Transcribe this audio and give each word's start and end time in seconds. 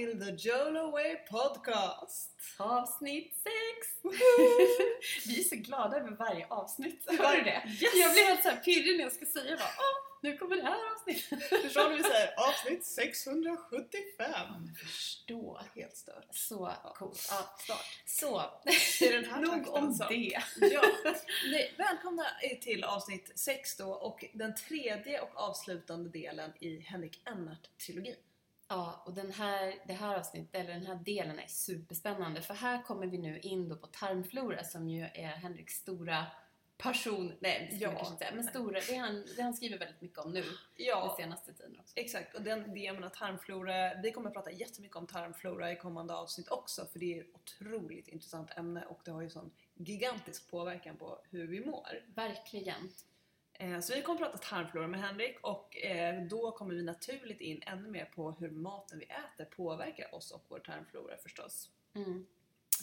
till 0.00 0.20
The 0.20 0.48
Jolo 0.48 0.90
Way 0.90 1.16
Podcast! 1.30 2.30
Avsnitt 2.58 3.34
6! 3.34 4.14
Vi 5.26 5.40
är 5.40 5.44
så 5.44 5.56
glada 5.56 5.96
över 5.96 6.10
varje 6.10 6.46
avsnitt. 6.46 7.04
Hör 7.18 7.36
du 7.36 7.42
det? 7.42 7.62
yes! 7.66 7.94
Jag 7.94 8.12
blir 8.12 8.24
helt 8.24 8.42
så 8.42 8.50
pirrig 8.64 8.96
när 8.96 9.04
jag 9.04 9.12
ska 9.12 9.26
säga 9.26 9.56
bara, 9.56 9.68
Åh, 9.78 10.20
nu 10.22 10.36
kommer 10.36 10.56
det 10.56 10.62
här 10.62 10.78
avsnittet. 10.94 11.62
Förstår 11.62 11.90
du 11.90 11.96
vi 11.96 12.02
säger? 12.02 12.48
Avsnitt 12.48 12.84
675! 12.84 14.46
Förstå. 14.80 15.60
Helt 15.74 15.96
stört. 15.96 16.26
Så 16.30 16.72
coolt. 16.94 17.28
Ja. 17.30 17.54
Start. 17.58 17.84
Så, 18.06 18.42
Det 19.00 19.12
den 19.12 19.24
här 19.24 19.40
nog 19.40 19.68
om 19.68 19.94
så. 19.94 20.08
det. 20.08 20.42
Ja. 20.60 20.82
Nej, 21.50 21.74
välkomna 21.78 22.26
till 22.62 22.84
avsnitt 22.84 23.32
6 23.34 23.76
då 23.76 23.90
och 23.90 24.24
den 24.32 24.54
tredje 24.54 25.20
och 25.20 25.30
avslutande 25.34 26.10
delen 26.10 26.52
i 26.60 26.80
Henrik 26.80 27.20
Ennart-trilogin. 27.24 28.16
Ja, 28.72 29.02
och 29.06 29.14
den 29.14 29.32
här, 29.32 29.74
det 29.86 29.92
här 29.92 30.16
avsnittet, 30.16 30.54
eller 30.60 30.72
den 30.74 30.86
här 30.86 30.94
delen 30.94 31.38
är 31.38 31.46
superspännande 31.46 32.42
för 32.42 32.54
här 32.54 32.82
kommer 32.82 33.06
vi 33.06 33.18
nu 33.18 33.38
in 33.38 33.68
då 33.68 33.76
på 33.76 33.86
tarmflora 33.86 34.64
som 34.64 34.88
ju 34.88 35.02
är 35.02 35.28
Henriks 35.28 35.74
stora 35.74 36.26
passion, 36.76 37.32
nej 37.40 37.68
det 37.70 37.76
Ja. 37.76 37.90
kanske 37.90 38.12
inte 38.12 38.24
säga, 38.24 38.34
men 38.34 38.44
stora, 38.44 38.80
det 38.88 38.94
han, 38.96 39.24
det 39.36 39.42
han 39.42 39.54
skriver 39.54 39.78
väldigt 39.78 40.00
mycket 40.00 40.18
om 40.18 40.32
nu 40.32 40.42
den 40.42 40.52
Ja, 40.76 41.14
senaste 41.18 41.52
tiden 41.52 41.76
också. 41.80 41.92
exakt. 41.96 42.34
Och 42.34 42.42
den, 42.42 42.74
det 42.74 42.80
jag 42.80 42.94
menar 42.94 43.08
tarmflora, 43.08 43.94
vi 44.02 44.12
kommer 44.12 44.28
att 44.28 44.34
prata 44.34 44.50
jättemycket 44.52 44.96
om 44.96 45.06
tarmflora 45.06 45.72
i 45.72 45.76
kommande 45.76 46.14
avsnitt 46.14 46.48
också 46.48 46.86
för 46.86 46.98
det 46.98 47.18
är 47.18 47.20
ett 47.20 47.34
otroligt 47.34 48.08
intressant 48.08 48.50
ämne 48.56 48.84
och 48.84 49.00
det 49.04 49.10
har 49.10 49.22
ju 49.22 49.30
sån 49.30 49.50
gigantisk 49.74 50.50
påverkan 50.50 50.96
på 50.96 51.18
hur 51.30 51.46
vi 51.46 51.66
mår. 51.66 52.04
Verkligen. 52.14 52.90
Eh, 53.60 53.80
Så 53.80 53.94
vi 53.94 54.02
kommer 54.02 54.20
att 54.26 54.32
prata 54.32 54.48
tarmflora 54.48 54.86
med 54.86 55.00
Henrik 55.00 55.38
och 55.40 55.76
eh, 55.76 56.22
då 56.22 56.52
kommer 56.52 56.74
vi 56.74 56.82
naturligt 56.82 57.40
in 57.40 57.62
ännu 57.66 57.88
mer 57.90 58.04
på 58.04 58.30
hur 58.32 58.50
maten 58.50 58.98
vi 58.98 59.04
äter 59.04 59.44
påverkar 59.44 60.14
oss 60.14 60.30
och 60.30 60.44
vår 60.48 60.58
tarmflora 60.58 61.16
förstås. 61.16 61.70
Mm. 61.94 62.26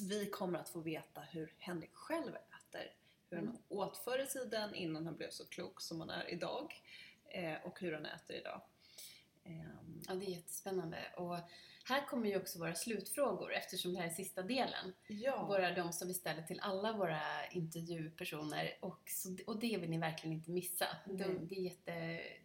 Vi 0.09 0.30
kommer 0.30 0.59
att 0.59 0.70
få 0.70 0.80
veta 0.80 1.22
hur 1.22 1.53
Henrik 1.58 1.94
själv 1.94 2.36
äter. 2.36 2.92
Hur 3.30 3.38
han 3.38 3.45
Mm. 3.48 3.58
åt 3.70 3.98
förr 3.98 4.20
i 4.20 4.28
tiden 4.28 4.75
innan 4.75 5.05
han 5.05 5.16
blev 5.17 5.30
så 5.30 5.45
klok 5.45 5.81
som 5.81 6.00
han 6.00 6.09
är 6.09 6.30
idag. 6.33 6.81
Eh, 7.30 7.55
och 7.64 7.80
hur 7.80 7.94
han 7.94 8.05
äter 8.05 8.36
idag. 8.36 8.61
Ja, 10.08 10.14
det 10.16 10.25
är 10.25 10.30
jättespännande. 10.30 10.98
Och 11.17 11.38
här 11.88 12.05
kommer 12.07 12.27
ju 12.30 12.38
också 12.38 12.59
våra 12.59 12.75
slutfrågor 12.75 13.53
eftersom 13.53 13.93
det 13.93 13.99
här 13.99 14.07
är 14.07 14.13
sista 14.13 14.41
delen. 14.41 14.93
ja, 15.07 15.45
Våra, 15.45 15.71
de 15.71 15.93
som 15.93 16.07
vi 16.07 16.13
ställer 16.13 16.41
till 16.41 16.59
alla 16.59 16.93
våra 16.93 17.47
intervjupersoner. 17.52 18.77
Och, 18.81 19.02
så, 19.09 19.38
och 19.47 19.59
det 19.59 19.77
vill 19.77 19.89
ni 19.89 19.97
verkligen 19.97 20.35
inte 20.38 20.52
missa. 20.52 20.85
De, 21.05 21.23
Mm. 21.23 21.47
det 21.47 21.55
är 21.55 21.61
jätte, 21.61 21.91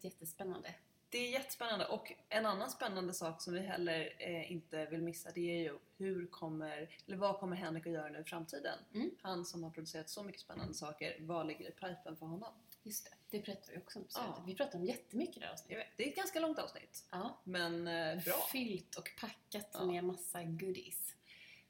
jättespännande. 0.00 0.74
Det 1.12 1.18
är 1.18 1.30
jättespännande 1.30 1.86
och 1.86 2.12
en 2.28 2.46
annan 2.46 2.70
spännande 2.70 3.14
sak 3.14 3.42
som 3.42 3.54
vi 3.54 3.60
heller 3.60 4.14
eh, 4.18 4.52
inte 4.52 4.86
vill 4.86 5.02
missa 5.02 5.30
det 5.34 5.50
är 5.50 5.58
ju 5.62 5.78
hur 5.96 6.26
kommer, 6.26 6.88
eller 7.06 7.16
vad 7.16 7.38
kommer 7.40 7.56
Henrik 7.56 7.86
att 7.86 7.92
göra 7.92 8.08
nu 8.08 8.20
i 8.20 8.24
framtiden? 8.24 8.78
Mm. 8.94 9.10
Han 9.22 9.44
som 9.44 9.62
har 9.62 9.70
producerat 9.70 10.10
så 10.10 10.22
mycket 10.22 10.40
spännande 10.40 10.74
saker, 10.74 11.16
vad 11.20 11.46
ligger 11.46 11.68
i 11.68 11.72
pipen 11.72 12.16
för 12.16 12.26
honom? 12.26 12.52
Just 12.82 13.04
det, 13.04 13.38
det 13.38 13.42
pratar 13.44 13.72
vi 13.72 13.78
också 13.78 13.98
om. 13.98 14.04
Ja. 14.14 14.42
Vi 14.46 14.54
pratar 14.54 14.78
om 14.78 14.84
jättemycket 14.84 15.36
i 15.36 15.40
det 15.40 15.46
här 15.46 15.52
avsnittet. 15.52 15.86
det 15.96 16.04
är 16.04 16.08
ett 16.08 16.16
ganska 16.16 16.40
långt 16.40 16.58
avsnitt, 16.58 17.04
Ja. 17.10 17.40
men 17.44 17.88
eh, 17.88 18.24
bra. 18.24 18.34
Fyllt 18.52 18.94
och 18.96 19.10
packat 19.20 19.68
Ja. 19.72 19.84
med 19.84 20.04
massa 20.04 20.42
goodies. 20.42 21.14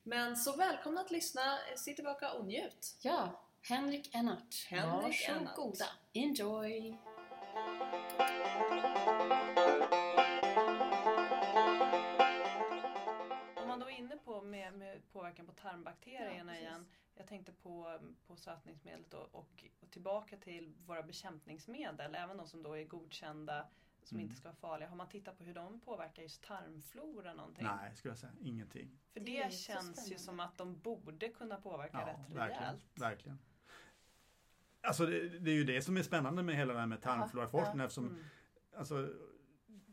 Men 0.02 0.36
så 0.36 0.56
välkomna 0.56 1.00
att 1.00 1.10
lyssna, 1.10 1.58
sitt 1.76 1.96
tillbaka 1.96 2.32
och 2.32 2.46
njut! 2.46 2.96
Ja, 3.02 3.42
Henrik 3.62 4.14
Ennart. 4.14 4.66
Henrik 4.68 5.28
Ennart. 5.28 5.42
Varsågoda. 5.58 5.86
Enjoy! 6.12 6.98
Med, 14.44 14.74
med 14.74 15.08
påverkan 15.12 15.46
på 15.46 15.52
Ja, 15.56 15.62
tarmbakterierna 15.62 16.52
precis. 16.52 16.60
igen. 16.68 16.86
Jag 17.14 17.26
tänkte 17.26 17.52
på, 17.52 17.98
på 18.26 18.36
sötningsmedlet 18.36 19.14
och, 19.14 19.34
och, 19.34 19.64
och 19.80 19.90
tillbaka 19.90 20.36
till 20.36 20.74
våra 20.86 21.02
bekämpningsmedel, 21.02 22.14
även 22.14 22.36
de 22.36 22.48
som 22.48 22.62
då 22.62 22.76
är 22.78 22.84
godkända 22.84 23.66
som 24.04 24.16
Mm. 24.16 24.24
inte 24.28 24.36
ska 24.40 24.48
vara 24.48 24.56
farliga. 24.56 24.88
Har 24.88 24.96
man 24.96 25.08
tittat 25.08 25.38
på 25.38 25.44
hur 25.44 25.54
de 25.54 25.80
påverkar 25.80 26.22
just 26.22 26.42
tarmflora 26.44 27.34
någonting? 27.34 27.64
Nej, 27.66 27.94
skulle 27.96 28.10
jag 28.12 28.18
säga. 28.18 28.32
Ingenting. 28.40 28.98
För 29.12 29.20
Det 29.20 29.44
det, 29.44 29.52
känns 29.52 30.12
ju 30.12 30.18
som 30.18 30.40
att 30.40 30.58
de 30.58 30.78
borde 30.80 31.28
kunna 31.28 31.56
påverka 31.60 31.98
Ja, 32.00 32.06
rätt 32.06 32.30
verkligen. 32.36 32.60
rejält. 32.62 32.84
verkligen. 32.94 33.38
Alltså 34.80 35.06
det, 35.06 35.38
det 35.38 35.50
är 35.50 35.54
ju 35.54 35.64
det 35.64 35.82
som 35.82 35.96
är 35.96 36.02
spännande 36.02 36.42
med 36.42 36.56
hela 36.56 36.72
det 36.74 36.80
här 36.80 36.86
med 36.86 37.02
tarmfloraforskning 37.02 37.80
eftersom 37.84 38.06
Mm. 38.08 38.24
alltså, 38.76 39.08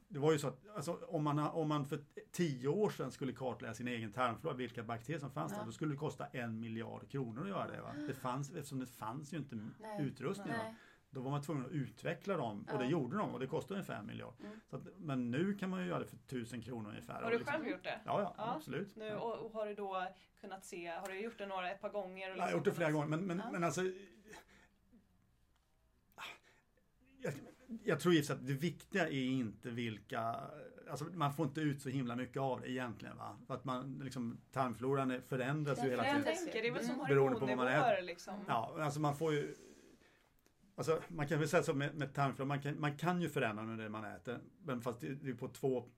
det 0.09 0.19
var 0.19 0.31
ju 0.31 0.39
så 0.39 0.47
att 0.47 0.67
alltså, 0.75 0.99
om, 1.07 1.23
man, 1.23 1.39
om 1.39 1.67
man 1.67 1.85
för 1.85 1.99
tio 2.31 2.67
år 2.67 2.89
sedan 2.89 3.11
skulle 3.11 3.33
kartlägga 3.33 3.73
sin 3.73 3.87
egen 3.87 4.11
tarmflora, 4.11 4.53
vilka 4.53 4.83
bakterier 4.83 5.19
som 5.19 5.31
fanns 5.31 5.51
Ja. 5.51 5.57
där, 5.57 5.65
då 5.65 5.71
skulle 5.71 5.93
det 5.93 5.97
kosta 5.97 6.25
en 6.25 6.59
miljard 6.59 7.09
kronor 7.09 7.41
att 7.43 7.49
göra 7.49 7.67
det. 7.67 7.81
Va? 7.81 7.93
det 8.07 8.13
fanns, 8.13 8.49
eftersom 8.51 8.79
det 8.79 8.85
fanns 8.85 9.33
ju 9.33 9.37
inte 9.37 9.55
Nej. 9.79 10.01
utrustning. 10.05 10.47
Va? 10.53 10.63
Nej. 10.63 10.75
Då 11.11 11.21
var 11.21 11.31
man 11.31 11.41
tvungen 11.41 11.65
att 11.65 11.71
utveckla 11.71 12.37
dem 12.37 12.67
och 12.73 12.79
det 12.79 12.85
gjorde 12.85 13.17
de 13.17 13.33
och 13.33 13.39
det 13.39 13.47
kostade 13.47 13.73
ungefär 13.73 13.95
en 13.99 14.07
miljard. 14.07 14.33
Mm. 14.39 14.59
Så 14.69 14.75
att, 14.75 14.81
men 14.97 15.31
nu 15.31 15.53
kan 15.53 15.69
man 15.69 15.81
ju 15.81 15.87
göra 15.87 15.99
det 15.99 16.05
för 16.05 16.17
tusen 16.17 16.61
kronor 16.61 16.89
ungefär. 16.89 17.13
Har 17.21 17.31
du 17.31 17.37
liksom- 17.37 17.53
själv 17.53 17.67
gjort 17.67 17.83
det? 17.83 17.99
Ja, 18.05 18.21
ja, 18.21 18.33
Ja, 18.37 18.55
absolut. 18.55 18.95
Nu, 18.95 19.15
och, 19.15 19.45
och 19.45 19.51
har 19.51 19.65
du 19.65 19.75
då 19.75 20.07
kunnat 20.41 20.65
se, 20.65 20.87
har 20.87 21.07
du 21.07 21.19
gjort 21.21 21.37
det 21.37 21.45
några, 21.47 21.71
ett 21.71 21.81
par 21.81 21.89
gånger? 21.89 22.31
och 22.31 22.37
Jag 22.37 22.41
har 22.41 22.47
liksom 22.47 22.57
gjort 22.57 22.65
det 22.65 22.73
flera 22.73 22.91
gånger 22.91 23.07
men, 23.07 23.27
men, 23.27 23.37
Ja. 23.45 23.51
men 23.51 23.63
alltså 23.63 23.81
jag, 27.83 27.99
tror 27.99 28.13
givetvis 28.13 28.29
att 28.31 28.47
det 28.47 28.53
viktiga 28.53 29.07
är 29.07 29.25
inte 29.25 29.69
vilka, 29.69 30.35
alltså 30.89 31.05
man 31.13 31.33
får 31.33 31.45
inte 31.47 31.61
ut 31.61 31.81
så 31.81 31.89
himla 31.89 32.15
mycket 32.15 32.37
av 32.41 32.61
det 32.61 32.71
egentligen 32.71 33.17
va. 33.17 33.37
För 33.47 33.53
att 33.53 33.65
man 33.65 33.99
liksom, 34.03 34.37
tarmfloran 34.51 35.21
förändras 35.21 35.83
ju 35.85 35.89
hela 35.89 36.03
tiden. 36.03 36.23
tänker, 36.23 36.61
det 36.61 36.67
är 36.67 36.73
väl 36.73 36.85
som 36.85 36.95
Mm. 36.95 37.07
Beroende 37.07 37.39
på 37.39 37.45
vad 37.45 37.57
man 37.57 37.67
hormonnivåer 37.67 37.93
äter. 37.93 38.05
liksom. 38.05 38.33
Ja, 38.47 38.77
alltså 38.83 38.99
man 38.99 39.15
får 39.15 39.33
ju 39.33 39.55
Alltså 40.75 41.01
man 41.07 41.27
kan 41.27 41.39
väl 41.39 41.49
säga 41.49 41.63
så 41.63 41.73
med, 41.73 41.95
med 41.95 42.13
tarmflora, 42.13 42.47
man 42.47 42.61
kan, 42.61 42.79
man 42.79 42.97
kan 42.97 43.21
ju 43.21 43.29
förändra 43.29 43.63
med 43.63 43.77
det 43.77 43.89
man 43.89 44.05
äter. 44.05 44.39
Men 44.63 44.81
fast 44.81 44.99
det, 45.01 45.15
det 45.15 45.29
är 45.29 45.33
på 45.33 45.47
två, 45.47 45.89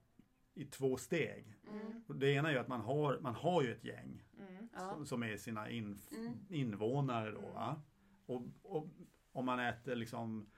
i 0.54 0.66
två 0.66 0.98
steg. 0.98 1.56
Mm. 1.70 2.20
Det 2.20 2.31
ena 2.34 2.50
är 2.50 2.54
ju 2.54 2.60
att 2.60 2.68
man 2.68 2.81
har, 2.81 3.20
man 3.20 3.36
har 3.36 3.62
ju 3.62 3.72
ett 3.72 3.84
gäng 3.84 4.24
Mm. 4.40 4.70
Ja. 4.74 4.94
som, 4.94 5.06
som 5.06 5.24
är 5.24 5.38
sina 5.38 5.70
in, 5.70 6.00
Mm. 6.18 6.34
invånare 6.50 7.31
då. 7.31 7.42
Va? 7.42 7.81
Och, 8.26 8.44
och 8.62 8.88
om 9.31 9.46
man 9.46 9.60
äter 9.60 9.96
liksom 9.96 10.50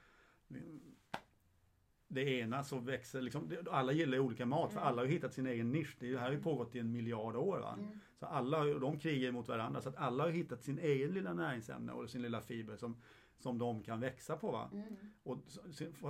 det 2.14 2.24
ena 2.40 2.64
så 2.64 2.80
växer 2.80 3.22
liksom, 3.22 3.52
alla 3.72 3.92
gillar 3.92 4.14
ju 4.14 4.20
olika 4.20 4.46
mat 4.46 4.72
för 4.74 4.80
Mm. 4.80 4.88
alla 4.88 5.02
har 5.02 5.08
hittat 5.08 5.34
sin 5.34 5.48
egen 5.48 5.72
nisch. 5.72 5.96
Det 6.00 6.18
här 6.18 6.26
har 6.26 6.32
ju 6.32 6.42
pågått 6.42 6.76
i 6.76 6.80
en 6.80 6.92
miljard 6.92 7.36
år. 7.36 7.74
Mm. 7.74 8.00
Så 8.20 8.26
alla, 8.26 8.64
de 8.66 9.00
krigar 9.00 9.32
mot 9.32 9.48
varandra 9.48 9.82
så 9.82 9.90
att 9.90 9.96
alla 9.98 10.24
har 10.24 10.30
hittat 10.32 10.64
sin 10.64 10.80
egen 10.80 11.12
lilla 11.14 11.34
näringsämne 11.34 11.92
och 11.92 12.10
sin 12.10 12.22
lilla 12.22 12.42
fiber 12.42 12.76
som, 12.76 13.02
som 13.40 13.58
de 13.58 13.84
kan 13.84 14.00
växa 14.00 14.38
på. 14.38 14.70
Mm. 14.74 14.84
Och 15.24 15.38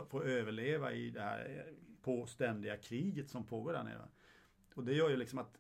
få, 0.10 0.24
överleva 0.24 0.92
i 0.94 1.10
det 1.10 1.22
här 1.22 1.66
eh, 1.68 1.74
på 2.02 2.26
ständiga 2.26 2.78
kriget 2.78 3.30
som 3.30 3.44
pågår 3.44 3.74
där 3.74 3.84
nere. 3.84 4.08
Och 4.76 4.84
det 4.84 4.94
gör 4.94 5.10
ju 5.10 5.18
liksom 5.18 5.40
att 5.40 5.58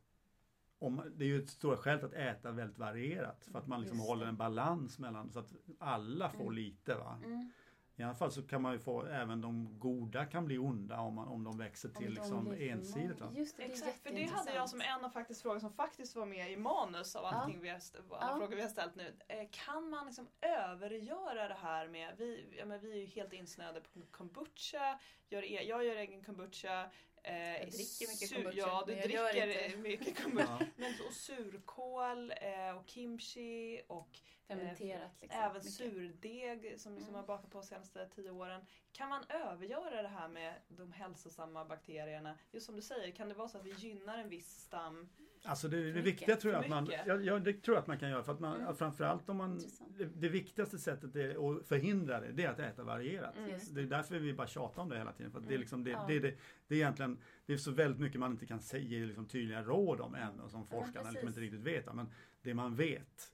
om, 0.79 1.01
det 1.15 1.23
är 1.25 1.27
ju 1.29 1.39
ett 1.41 1.49
stora 1.49 1.77
skäl 1.77 2.05
att 2.05 2.13
äta 2.13 2.51
väldigt 2.51 2.77
varierat 2.79 3.45
för 3.51 3.59
att 3.59 3.67
man 3.67 3.81
liksom 3.81 3.97
Just 3.97 4.09
håller 4.09 4.25
en 4.25 4.37
balans 4.37 4.99
mellan 4.99 5.31
så 5.31 5.39
att 5.39 5.53
alla 5.79 6.29
får 6.29 6.41
Mm. 6.41 6.53
lite. 6.53 6.95
Va? 6.95 7.19
Mm. 7.25 7.51
I 7.95 8.03
alla 8.03 8.13
fall 8.15 8.31
så 8.31 8.41
kan 8.43 8.61
man 8.61 8.73
ju 8.73 8.79
få, 8.79 9.05
även 9.05 9.41
de 9.41 9.79
goda 9.79 10.25
kan 10.25 10.45
bli 10.45 10.57
onda 10.57 10.99
om, 10.99 11.13
man, 11.15 11.27
om 11.27 11.43
de 11.43 11.57
växer 11.57 11.89
Om 11.89 11.95
till 11.95 12.05
de 12.15 12.21
liksom 12.21 12.45
blir 12.49 12.71
ensidigt. 12.71 13.21
Va? 13.21 13.31
Just 13.35 13.57
det, 13.57 13.63
Exakt, 13.63 14.03
för 14.03 14.09
det 14.13 14.23
hade 14.23 14.53
jag 14.55 14.69
som 14.69 14.81
en 14.81 15.05
av 15.05 15.09
faktiskt 15.09 15.41
frågor 15.41 15.59
som 15.59 15.73
faktiskt 15.73 16.15
var 16.15 16.25
med 16.25 16.51
i 16.51 16.57
manus 16.57 17.15
av 17.15 17.23
Ja. 17.23 17.29
allting 17.29 17.61
vi 17.61 17.69
har, 17.69 17.79
alla 18.09 18.31
Ja. 18.31 18.37
frågor 18.37 18.55
vi 18.55 18.61
har 18.61 18.69
ställt 18.69 18.95
nu. 18.95 19.15
Eh, 19.27 19.47
Kan 19.51 19.89
man 19.89 20.05
liksom 20.05 20.27
övergöra 20.41 21.47
det 21.47 21.57
här 21.61 21.87
med, 21.87 22.13
vi, 22.17 22.55
ja, 22.59 22.65
men 22.65 22.79
vi 22.81 22.91
är 22.91 22.97
ju 22.97 23.05
helt 23.05 23.33
insnöade 23.33 23.81
på 23.81 24.01
kombucha, 24.11 24.99
gör, 25.29 25.43
e- 25.43 25.63
jag 25.67 25.85
gör 25.85 25.95
egen 25.95 26.23
kombucha. 26.23 26.89
Eh, 27.23 27.33
Jag 27.37 27.59
dricker 27.71 28.07
mycket 28.07 28.29
sur- 28.29 28.35
kombucha, 28.35 28.57
Ja, 28.57 28.83
du 28.87 28.93
dricker 28.95 29.77
mycket 29.77 30.23
kombucha. 30.23 30.57
Ja. 30.59 30.65
Men 30.75 30.91
och 31.07 31.13
surkål 31.13 32.31
eh, 32.31 32.77
och 32.77 32.87
kimchi 32.89 33.81
och 33.87 34.09
Fermenterat 34.47 35.11
liksom. 35.21 35.39
även 35.39 35.53
mycket. 35.57 35.71
surdeg 35.73 36.73
som, 36.77 36.79
som 36.79 36.91
Mm. 36.97 37.11
jag 37.13 37.19
har 37.19 37.27
bakat 37.27 37.51
på 37.51 37.57
de 37.57 37.67
senaste 37.67 38.07
tio 38.15 38.29
åren. 38.31 38.61
Kan 38.91 39.09
man 39.09 39.23
övergöra 39.29 40.01
det 40.01 40.07
här 40.07 40.27
med 40.27 40.53
de 40.67 40.91
hälsosamma 40.91 41.65
bakterierna? 41.65 42.37
Just 42.51 42.65
som 42.65 42.75
du 42.75 42.81
säger, 42.81 43.11
kan 43.11 43.29
det 43.29 43.35
vara 43.35 43.47
så 43.47 43.57
att 43.57 43.65
vi 43.65 43.71
gynnar 43.71 44.17
en 44.17 44.29
viss 44.29 44.49
stam? 44.61 45.09
Alltså 45.45 45.67
det, 45.67 45.91
det 45.91 46.01
viktiga 46.01 46.35
tror 46.35 46.53
jag 46.53 46.63
att 46.63 46.69
man, 46.69 46.83
mycket. 46.83 47.01
ja, 47.07 47.15
ja, 47.15 47.39
det 47.39 47.53
tror 47.53 47.75
jag 47.75 47.81
att 47.81 47.87
man 47.87 47.99
kan 47.99 48.09
göra 48.09 48.23
för 48.23 48.31
att 48.33 48.39
man, 48.39 48.61
Mm. 48.61 48.75
framförallt 48.75 49.29
om 49.29 49.37
man, 49.37 49.59
det, 49.97 50.05
det 50.05 50.29
viktigaste 50.29 50.79
sättet 50.79 51.15
är 51.15 51.29
att 51.59 51.67
förhindra 51.67 52.19
det, 52.19 52.31
det 52.31 52.43
är 52.43 52.49
att 52.49 52.59
äta 52.59 52.83
varierat. 52.83 53.37
Mm. 53.37 53.59
Det 53.71 53.81
är 53.81 53.85
därför 53.85 54.19
vi 54.19 54.33
bara 54.33 54.47
tjatar 54.47 54.81
om 54.81 54.89
det 54.89 54.97
hela 54.97 55.11
tiden. 55.13 55.31
För 55.31 55.39
att 55.39 55.43
det, 55.47 55.53
är 55.53 55.55
Mm. 55.55 55.59
liksom, 55.61 55.83
det, 55.83 55.89
Ja. 55.91 56.05
det, 56.07 56.19
det, 56.19 56.35
det 56.67 56.75
är 56.75 56.79
egentligen 56.79 57.17
det 57.45 57.53
är 57.53 57.57
så 57.57 57.71
väldigt 57.71 58.01
mycket 58.01 58.19
man 58.19 58.31
inte 58.31 58.45
kan 58.45 58.59
säga, 58.59 58.83
ge 58.83 59.05
liksom 59.05 59.25
tydliga 59.27 59.61
råd 59.63 60.01
om 60.01 60.15
än 60.15 60.39
och 60.39 60.51
som 60.51 60.65
forskarna 60.67 60.89
liksom 61.11 61.13
precis. 61.13 61.27
inte 61.27 61.39
riktigt 61.41 61.59
vet. 61.59 61.95
Men 61.95 62.11
det 62.41 62.53
man 62.53 62.75
vet 62.75 63.31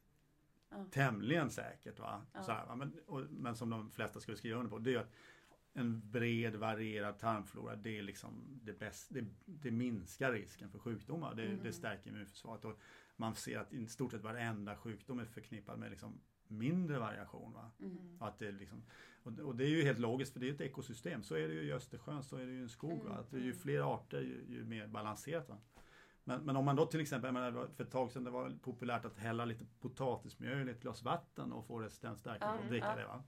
Ja. 0.69 0.85
tämligen 0.91 1.49
säkert, 1.49 1.99
va? 1.99 2.21
Ja. 2.33 2.43
Så 2.43 2.51
här, 2.51 2.65
va? 2.65 2.75
Men, 2.75 2.93
och, 3.05 3.21
men 3.31 3.55
som 3.55 3.69
de 3.69 3.91
flesta 3.91 4.19
skulle 4.19 4.37
skriva 4.37 4.57
under 4.59 4.69
på, 4.69 4.79
det 4.79 4.93
är 4.93 4.99
att 4.99 5.11
en 5.73 6.11
bred 6.11 6.55
varierad 6.55 7.19
tarmflora 7.19 7.75
det 7.75 7.97
är 7.97 8.01
liksom 8.03 8.59
det 8.63 8.79
bästa, 8.79 9.13
det, 9.13 9.25
det 9.45 9.71
minskar 9.71 10.31
risken 10.31 10.69
för 10.71 10.79
sjukdomar. 10.79 11.35
Det, 11.35 11.45
Mm. 11.45 11.59
det 11.63 11.73
stärker 11.73 12.09
immunförsvaret. 12.09 12.65
Och 12.65 12.79
man 13.15 13.35
ser 13.35 13.59
att 13.59 13.73
i 13.73 13.87
stort 13.87 14.11
sett 14.11 14.21
varenda 14.21 14.75
sjukdom 14.75 15.19
är 15.19 15.25
förknippad 15.25 15.79
med 15.79 15.89
liksom 15.91 16.19
mindre 16.47 16.99
variation. 16.99 17.53
Va? 17.53 17.71
Mm. 17.79 18.17
Att 18.19 18.39
det 18.39 18.51
liksom, 18.51 18.83
och, 19.23 19.39
och 19.39 19.55
det 19.55 19.63
är 19.63 19.69
ju 19.69 19.83
helt 19.83 19.99
logiskt 19.99 20.33
för 20.33 20.39
det 20.39 20.49
är 20.49 20.53
ett 20.53 20.61
ekosystem. 20.61 21.23
Så 21.23 21.35
är 21.35 21.47
det 21.47 21.53
ju 21.53 21.61
i 21.61 21.73
Östersjön, 21.73 22.23
så 22.23 22.37
är 22.37 22.45
det 22.45 22.51
ju 22.51 22.59
i 22.59 22.61
en 22.61 22.69
skog. 22.69 23.01
Mm. 23.05 23.11
Att 23.11 23.33
ju 23.33 23.53
fler 23.53 23.93
arter 23.95 24.21
ju, 24.21 24.45
ju 24.55 24.65
mer 24.65 24.87
balanserat. 24.87 25.49
Va? 25.49 25.57
Men, 26.29 26.41
men 26.45 26.55
om 26.55 26.65
man 26.65 26.75
då 26.75 26.85
till 26.85 26.99
exempel, 27.01 27.31
menar, 27.31 27.67
för 27.75 27.83
ett 27.83 27.91
tag 27.91 28.11
sedan 28.11 28.23
det 28.23 28.31
var 28.31 28.57
populärt 28.61 29.05
att 29.05 29.17
hälla 29.17 29.45
lite 29.45 29.65
potatismjöl 29.79 30.69
i 30.69 30.71
ett 30.71 30.81
glas 30.81 31.03
vatten 31.03 31.53
och 31.53 31.65
få 31.65 31.79
resistensstärkelse 31.79 32.53
Ja, 32.55 32.59
och 32.63 32.69
dricka 32.69 32.87
ja. 32.87 32.95
det. 32.95 33.05
Va? 33.05 33.23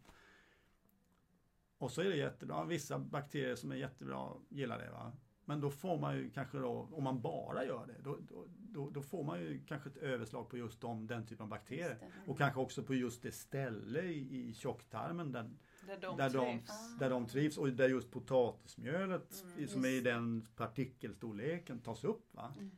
Och 1.78 1.92
så 1.92 2.02
är 2.02 2.06
det 2.06 2.16
jättebra. 2.18 2.66
Vissa 2.66 3.00
bakterier 3.00 3.56
som 3.56 3.72
är 3.72 3.76
jättebra 3.76 4.34
gillar 4.50 4.80
det. 4.80 4.92
Va? 4.92 5.12
Men 5.46 5.62
då 5.62 5.70
får 5.70 5.98
man 6.00 6.16
ju 6.18 6.30
kanske 6.30 6.58
då, 6.58 6.90
om 6.92 7.04
man 7.04 7.22
bara 7.22 7.66
gör 7.66 7.86
det, 7.88 8.02
då, 8.04 8.18
då, 8.58 8.90
då, 8.90 9.02
får 9.02 9.24
man 9.24 9.40
ju 9.40 9.64
kanske 9.68 9.90
ett 9.90 9.98
överslag 9.98 10.50
på 10.50 10.58
just 10.58 10.82
de, 10.82 11.08
den 11.08 11.26
typen 11.26 11.44
av 11.44 11.50
bakterier. 11.50 11.98
Just. 12.02 12.30
Och 12.30 12.38
kanske 12.38 12.60
också 12.60 12.84
på 12.84 12.94
just 12.94 13.22
det 13.22 13.32
ställe 13.32 14.02
i, 14.02 14.50
i 14.50 14.54
tjocktarmen 14.54 15.32
där, 15.32 15.50
Där 15.88 15.98
de 16.02 16.18
där, 16.18 16.30
de, 16.30 16.46
trivs. 16.60 16.98
där 17.00 17.10
de 17.10 17.26
trivs 17.26 17.58
och 17.58 17.70
där 17.70 17.90
just 17.90 18.12
potatismjölet 18.12 19.44
Mm. 19.56 19.68
som 19.68 19.86
är 19.86 19.90
i 19.90 19.94
Just. 19.94 20.06
den 20.06 20.48
partikelstorleken 20.56 21.80
tas 21.80 22.04
upp. 22.04 22.34
Va? 22.36 22.54
Mm. 22.58 22.72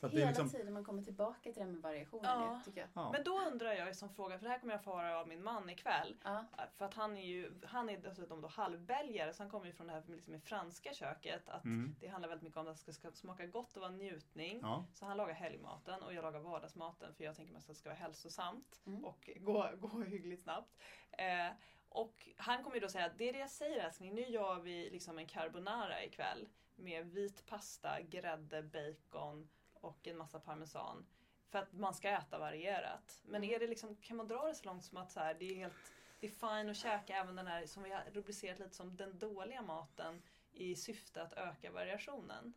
Så 0.00 0.06
att 0.06 0.12
det 0.12 0.16
är 0.18 0.20
Hela 0.20 0.28
liksom, 0.30 0.50
tiden 0.50 0.72
man 0.72 0.84
kommer 0.84 1.02
tillbaka 1.02 1.52
till 1.52 1.54
det 1.62 1.66
med 1.66 1.82
variationen 1.82 2.24
Ja. 2.24 2.56
ju, 2.58 2.64
tycker 2.64 2.80
jag. 2.80 2.88
ja. 2.94 3.12
Men 3.12 3.24
då 3.24 3.40
undrar 3.40 3.72
jag 3.72 3.96
som 3.96 4.08
fråga, 4.10 4.38
för 4.38 4.44
det 4.44 4.50
här 4.50 4.58
kommer 4.58 4.74
jag 4.74 4.84
få 4.84 4.96
höra 4.96 5.18
av 5.20 5.28
min 5.28 5.42
man 5.42 5.70
ikväll. 5.70 6.16
Ja. 6.24 6.44
För 6.76 6.84
att 6.84 6.94
han 6.94 7.16
är 7.16 7.26
ju 7.26 7.52
han 7.66 7.90
är 7.90 7.98
dessutom 7.98 8.40
då 8.40 8.48
halvbelgare 8.48 9.32
så 9.34 9.42
han 9.42 9.50
kommer 9.50 9.66
ju 9.66 9.72
från 9.72 9.86
det 9.86 9.92
här 9.92 10.02
liksom 10.06 10.32
med 10.32 10.42
franska 10.42 10.94
köket. 10.94 11.48
Att 11.48 11.64
Mm. 11.64 11.94
Det 12.00 12.08
handlar 12.08 12.28
väldigt 12.28 12.42
mycket 12.44 12.58
om 12.58 12.68
att 12.68 12.86
det 12.86 12.92
ska, 12.92 13.12
smaka 13.12 13.46
gott 13.46 13.76
och 13.76 13.80
vara 13.80 13.90
njutning. 13.90 14.58
Ja. 14.62 14.84
Så 14.94 15.06
han 15.06 15.16
lagar 15.16 15.34
helgmaten 15.34 16.02
och 16.02 16.14
jag 16.14 16.22
lagar 16.22 16.40
vardagsmaten 16.40 17.14
för 17.14 17.24
jag 17.24 17.36
tänker 17.36 17.52
mig 17.52 17.58
att 17.60 17.66
det 17.66 17.74
ska 17.74 17.88
vara 17.88 17.98
hälsosamt 17.98 18.80
Mm. 18.86 19.04
och 19.04 19.30
gå, 19.40 19.70
gå 19.80 20.02
hyggligt 20.02 20.42
snabbt. 20.42 20.76
Eh, 21.12 21.52
och 21.88 22.28
han 22.36 22.62
kommer 22.62 22.76
ju 22.76 22.80
då 22.80 22.88
säga 22.88 23.04
att 23.06 23.18
det 23.18 23.28
är 23.28 23.32
det 23.32 23.38
jag 23.38 23.50
säger 23.50 23.84
älskling, 23.84 24.14
nu 24.14 24.22
gör 24.22 24.60
vi 24.60 24.90
liksom 24.90 25.18
en 25.18 25.26
carbonara 25.26 26.04
ikväll 26.04 26.48
med 26.76 27.06
vit 27.06 27.46
pasta, 27.46 28.00
grädde, 28.02 28.62
bacon 28.62 29.48
och 29.80 30.08
en 30.08 30.16
massa 30.16 30.40
parmesan. 30.40 31.06
För 31.50 31.58
att 31.58 31.72
man 31.72 31.94
ska 31.94 32.08
äta 32.08 32.38
varierat. 32.38 33.20
Men 33.24 33.44
är 33.44 33.58
det 33.58 33.66
liksom, 33.66 33.96
kan 33.96 34.16
man 34.16 34.28
dra 34.28 34.46
det 34.46 34.54
så 34.54 34.64
långt 34.64 34.84
som 34.84 34.98
att 34.98 35.12
så 35.12 35.20
här, 35.20 35.36
det 35.38 35.50
är 35.50 35.54
helt 35.54 35.92
det 36.20 36.26
är 36.26 36.30
fine 36.30 36.70
att 36.70 36.76
käka 36.76 37.16
även 37.16 37.36
den 37.36 37.46
här 37.46 37.66
som 37.66 37.82
vi 37.82 37.90
har 37.90 38.04
rubricerat 38.12 38.58
lite 38.58 38.74
som 38.74 38.96
den 38.96 39.18
dåliga 39.18 39.62
maten 39.62 40.22
i 40.52 40.76
syfte 40.76 41.22
att 41.22 41.32
öka 41.32 41.72
variationen? 41.72 42.54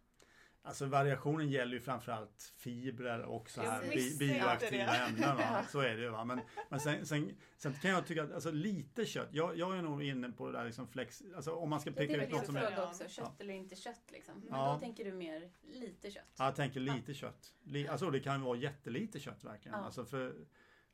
Alltså 0.64 0.86
variationen 0.86 1.50
gäller 1.50 1.74
ju 1.74 1.80
framförallt 1.80 2.54
fibrer 2.58 3.22
och 3.22 3.50
så 3.50 3.62
Jag 3.62 3.72
här 3.72 3.90
bi, 3.90 4.18
bioaktiva 4.20 4.96
ämnen. 4.96 5.38
Va? 5.38 5.64
Så 5.70 5.80
är 5.80 5.96
det 5.96 6.02
ju. 6.02 6.10
Va? 6.10 6.26
Men, 6.26 6.42
men 6.70 6.80
sen, 6.80 7.06
sen, 7.06 7.36
sen 7.58 7.74
kan 7.74 7.92
jag 7.92 8.08
tycka 8.08 8.24
att 8.24 8.32
alltså, 8.34 8.52
lite 8.52 9.06
kött, 9.06 9.30
jag, 9.32 9.58
jag 9.58 9.78
är 9.78 9.82
nog 9.82 10.04
inne 10.04 10.32
på 10.32 10.52
det 10.52 10.58
där 10.58 10.66
liksom 10.66 10.88
flex, 10.88 11.24
alltså 11.36 11.52
om 11.56 11.70
man 11.70 11.80
ska 11.82 11.90
Ja, 11.90 11.96
peka 11.96 12.24
ut 12.26 12.32
något 12.32 12.46
som 12.46 12.56
är 12.56 12.62
fråga 12.68 12.88
också, 12.88 13.04
kött 13.08 13.26
Ja. 13.38 13.44
eller 13.44 13.54
inte 13.54 13.76
kött 13.76 14.04
liksom. 14.12 14.40
Men 14.40 14.60
Ja. 14.60 14.74
då 14.74 14.80
tänker 14.80 15.06
du 15.06 15.12
mer 15.12 15.52
lite 15.62 16.12
kött. 16.12 16.34
Ja, 16.38 16.46
jag 16.46 16.56
tänker 16.56 16.80
lite 16.80 17.14
kött. 17.14 17.54
Li, 17.64 17.88
alltså 17.88 18.10
det 18.12 18.20
kan 18.20 18.40
ju 18.40 18.46
vara 18.46 18.58
jättelite 18.58 19.20
kött 19.20 19.44
verkligen. 19.44 19.78
Ja. 19.78 19.86
Alltså 19.86 20.06
för, 20.06 20.36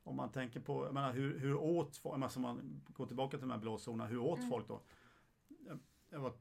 om 0.02 0.16
man 0.16 0.32
tänker 0.32 0.60
på, 0.60 0.84
jag 0.84 0.94
menar, 0.94 1.12
hur, 1.12 1.38
hur 1.38 1.54
åt 1.54 1.96
folk, 1.96 2.22
alltså 2.22 2.38
om 2.38 2.42
man 2.42 2.82
går 2.88 3.06
tillbaka 3.06 3.30
till 3.38 3.48
de 3.48 3.50
här 3.50 3.58
blåzonerna, 3.58 4.06
hur 4.06 4.18
åt 4.18 4.38
Mm. 4.38 4.50
folk 4.50 4.68
då? 4.68 4.82
Jag, 5.66 5.78
jag 6.10 6.20
var, 6.20 6.32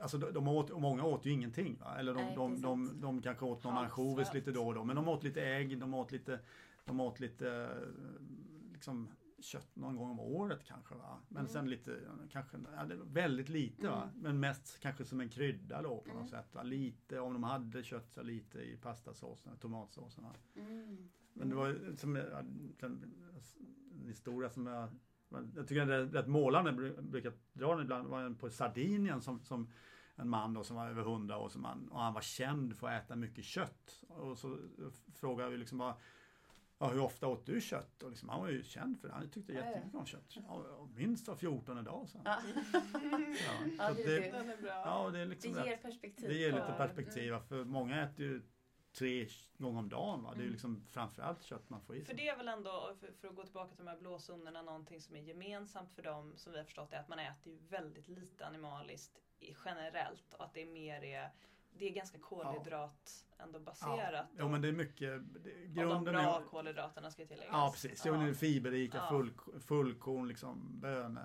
alltså 0.00 0.18
de, 0.18 0.32
de 0.32 0.48
åt, 0.48 0.80
många 0.80 1.04
åt 1.04 1.26
ju 1.26 1.30
ingenting. 1.30 1.78
Va? 1.80 1.98
Eller 1.98 2.14
de, 2.14 2.22
Nej, 2.24 2.34
de, 2.34 2.60
de, 2.62 2.86
sant. 2.86 3.02
de, 3.02 3.22
kanske 3.22 3.44
åt 3.44 3.64
någon 3.64 3.76
ansjovis 3.76 4.34
lite 4.34 4.52
då 4.52 4.66
och 4.66 4.74
då. 4.74 4.84
Men 4.84 4.96
de 4.96 5.08
åt 5.08 5.24
lite 5.24 5.42
ägg, 5.42 5.78
de 5.80 5.94
åt 5.94 6.12
lite, 6.12 6.40
de 6.84 7.00
åt 7.00 7.20
lite 7.20 7.68
liksom, 8.72 9.08
kött 9.40 9.76
någon 9.76 9.96
gång 9.96 10.10
om 10.10 10.20
året 10.20 10.64
kanske. 10.64 10.94
Va? 10.94 11.18
Men 11.28 11.40
Mm. 11.40 11.52
sen 11.52 11.70
lite, 11.70 11.98
kanske, 12.30 12.56
ja, 12.76 12.84
väldigt 13.04 13.48
lite 13.48 13.88
va? 13.88 14.02
Mm. 14.02 14.22
Men 14.22 14.40
mest 14.40 14.80
kanske 14.80 15.04
som 15.04 15.20
en 15.20 15.28
krydda 15.28 15.82
då 15.82 15.88
på 16.00 16.08
något 16.08 16.16
Mm. 16.16 16.28
sätt. 16.28 16.54
Va? 16.54 16.62
Lite, 16.62 17.20
om 17.20 17.32
de 17.32 17.42
hade 17.42 17.82
kött 17.82 18.10
så 18.12 18.22
lite 18.22 18.58
i 18.60 18.76
pastasåsen, 18.76 19.56
tomatsåsen. 19.58 20.24
Va? 20.24 20.34
Mm. 20.56 21.08
Men 21.34 21.48
det 21.48 21.54
var 21.54 21.66
ju 21.68 21.96
som 21.96 22.16
en 22.16 24.06
historia 24.06 24.50
som 24.50 24.66
jag 24.66 24.88
jag 25.56 25.68
tycker 25.68 25.86
det 25.86 25.94
är 25.94 26.04
rätt 26.06 26.26
målande, 26.28 26.72
brukar 27.02 27.32
dra 27.52 27.72
den 27.74 27.82
ibland, 27.84 28.08
var 28.08 28.22
en 28.22 28.34
på 28.34 28.50
Sardinien 28.50 29.20
som, 29.20 29.44
som 29.44 29.72
en 30.16 30.28
man 30.28 30.54
då 30.54 30.64
som 30.64 30.76
var 30.76 30.88
över 30.88 31.02
100 31.02 31.38
år 31.38 31.48
som 31.48 31.64
han, 31.64 31.88
och 31.88 32.00
han 32.00 32.14
var 32.14 32.20
känd 32.20 32.76
för 32.76 32.86
att 32.88 33.04
äta 33.04 33.16
mycket 33.16 33.44
kött. 33.44 34.02
Och 34.08 34.38
så 34.38 34.58
frågade 35.14 35.50
vi 35.50 35.56
liksom 35.56 35.78
bara, 35.78 35.94
ja, 36.78 36.88
hur 36.88 37.00
ofta 37.00 37.26
åt 37.28 37.46
du 37.46 37.60
kött? 37.60 38.02
Och 38.02 38.10
liksom, 38.10 38.28
han 38.28 38.40
var 38.40 38.48
ju 38.48 38.62
känd 38.62 39.00
för 39.00 39.08
det, 39.08 39.14
han 39.14 39.30
tyckte 39.30 39.52
jättemycket 39.52 39.94
om 39.94 40.06
kött. 40.06 40.36
Ja, 40.48 40.88
minst 40.94 41.28
var 41.28 41.36
14 41.36 41.84
dag 41.84 42.08
så. 42.08 42.20
Ja. 42.24 42.38
Ja, 42.72 42.78
Ja, 43.78 43.92
det 43.94 44.02
är 44.02 44.32
det, 44.32 44.66
ja, 44.66 45.10
det 45.12 45.18
är 45.20 45.26
liksom 45.26 45.52
Det 45.52 45.58
ger 45.64 45.70
rätt, 45.70 45.82
perspektiv. 45.82 46.28
det 46.28 46.34
ger 46.34 46.52
lite 46.52 46.74
perspektiv, 46.76 47.28
Mm. 47.32 47.42
för 47.44 47.64
många 47.64 48.02
äter 48.02 48.26
ju 48.26 48.42
tre 48.92 49.26
gånger 49.58 49.78
om 49.78 49.88
dagen. 49.88 50.22
Va? 50.22 50.30
Det 50.30 50.34
är 50.34 50.38
ju 50.38 50.42
Mm. 50.42 50.52
liksom 50.52 50.84
framförallt 50.90 51.42
kött 51.42 51.70
man 51.70 51.80
får 51.80 51.96
i 51.96 52.00
För 52.00 52.06
sig. 52.06 52.16
det 52.16 52.28
är 52.28 52.36
väl 52.36 52.48
ändå, 52.48 52.94
för, 53.00 53.12
för 53.12 53.28
att 53.28 53.34
gå 53.36 53.44
tillbaka 53.44 53.74
till 53.74 53.84
de 53.84 53.90
här 53.90 53.98
blåzonerna, 53.98 54.62
någonting 54.62 55.00
som 55.00 55.16
är 55.16 55.20
gemensamt 55.20 55.92
för 55.92 56.02
dem 56.02 56.32
som 56.36 56.52
vi 56.52 56.58
har 56.58 56.64
förstått 56.64 56.92
är 56.92 56.98
att 57.00 57.08
man 57.08 57.18
äter 57.18 57.52
ju 57.52 57.58
väldigt 57.68 58.08
lite 58.08 58.46
animaliskt 58.46 59.18
generellt 59.64 60.34
och 60.34 60.44
att 60.44 60.54
det 60.54 60.62
är 60.62 60.66
mer 60.72 61.04
är, 61.04 61.30
det 61.78 61.88
är 61.88 61.92
ganska 61.94 62.18
kolhydrat 62.18 63.26
ändå 63.38 63.60
baserat. 63.60 64.26
Jo 64.38 64.48
men 64.48 64.62
det 64.62 64.68
är 64.68 64.72
mycket, 64.72 65.22
det, 65.44 65.50
och 65.50 65.54
de 65.68 65.74
grunden 65.74 66.14
bra 66.14 66.40
är 66.40 66.44
kolhydraterna 66.44 67.10
ska 67.10 67.26
tilläggas. 67.26 67.52
Ja 67.52 67.70
precis, 67.72 68.02
jo, 68.06 68.14
det 68.14 68.34
fiberrika, 68.34 68.96
Ja. 68.98 69.08
full, 69.08 69.32
fullkorn, 69.60 70.28
liksom, 70.28 70.80
bönor. 70.80 71.22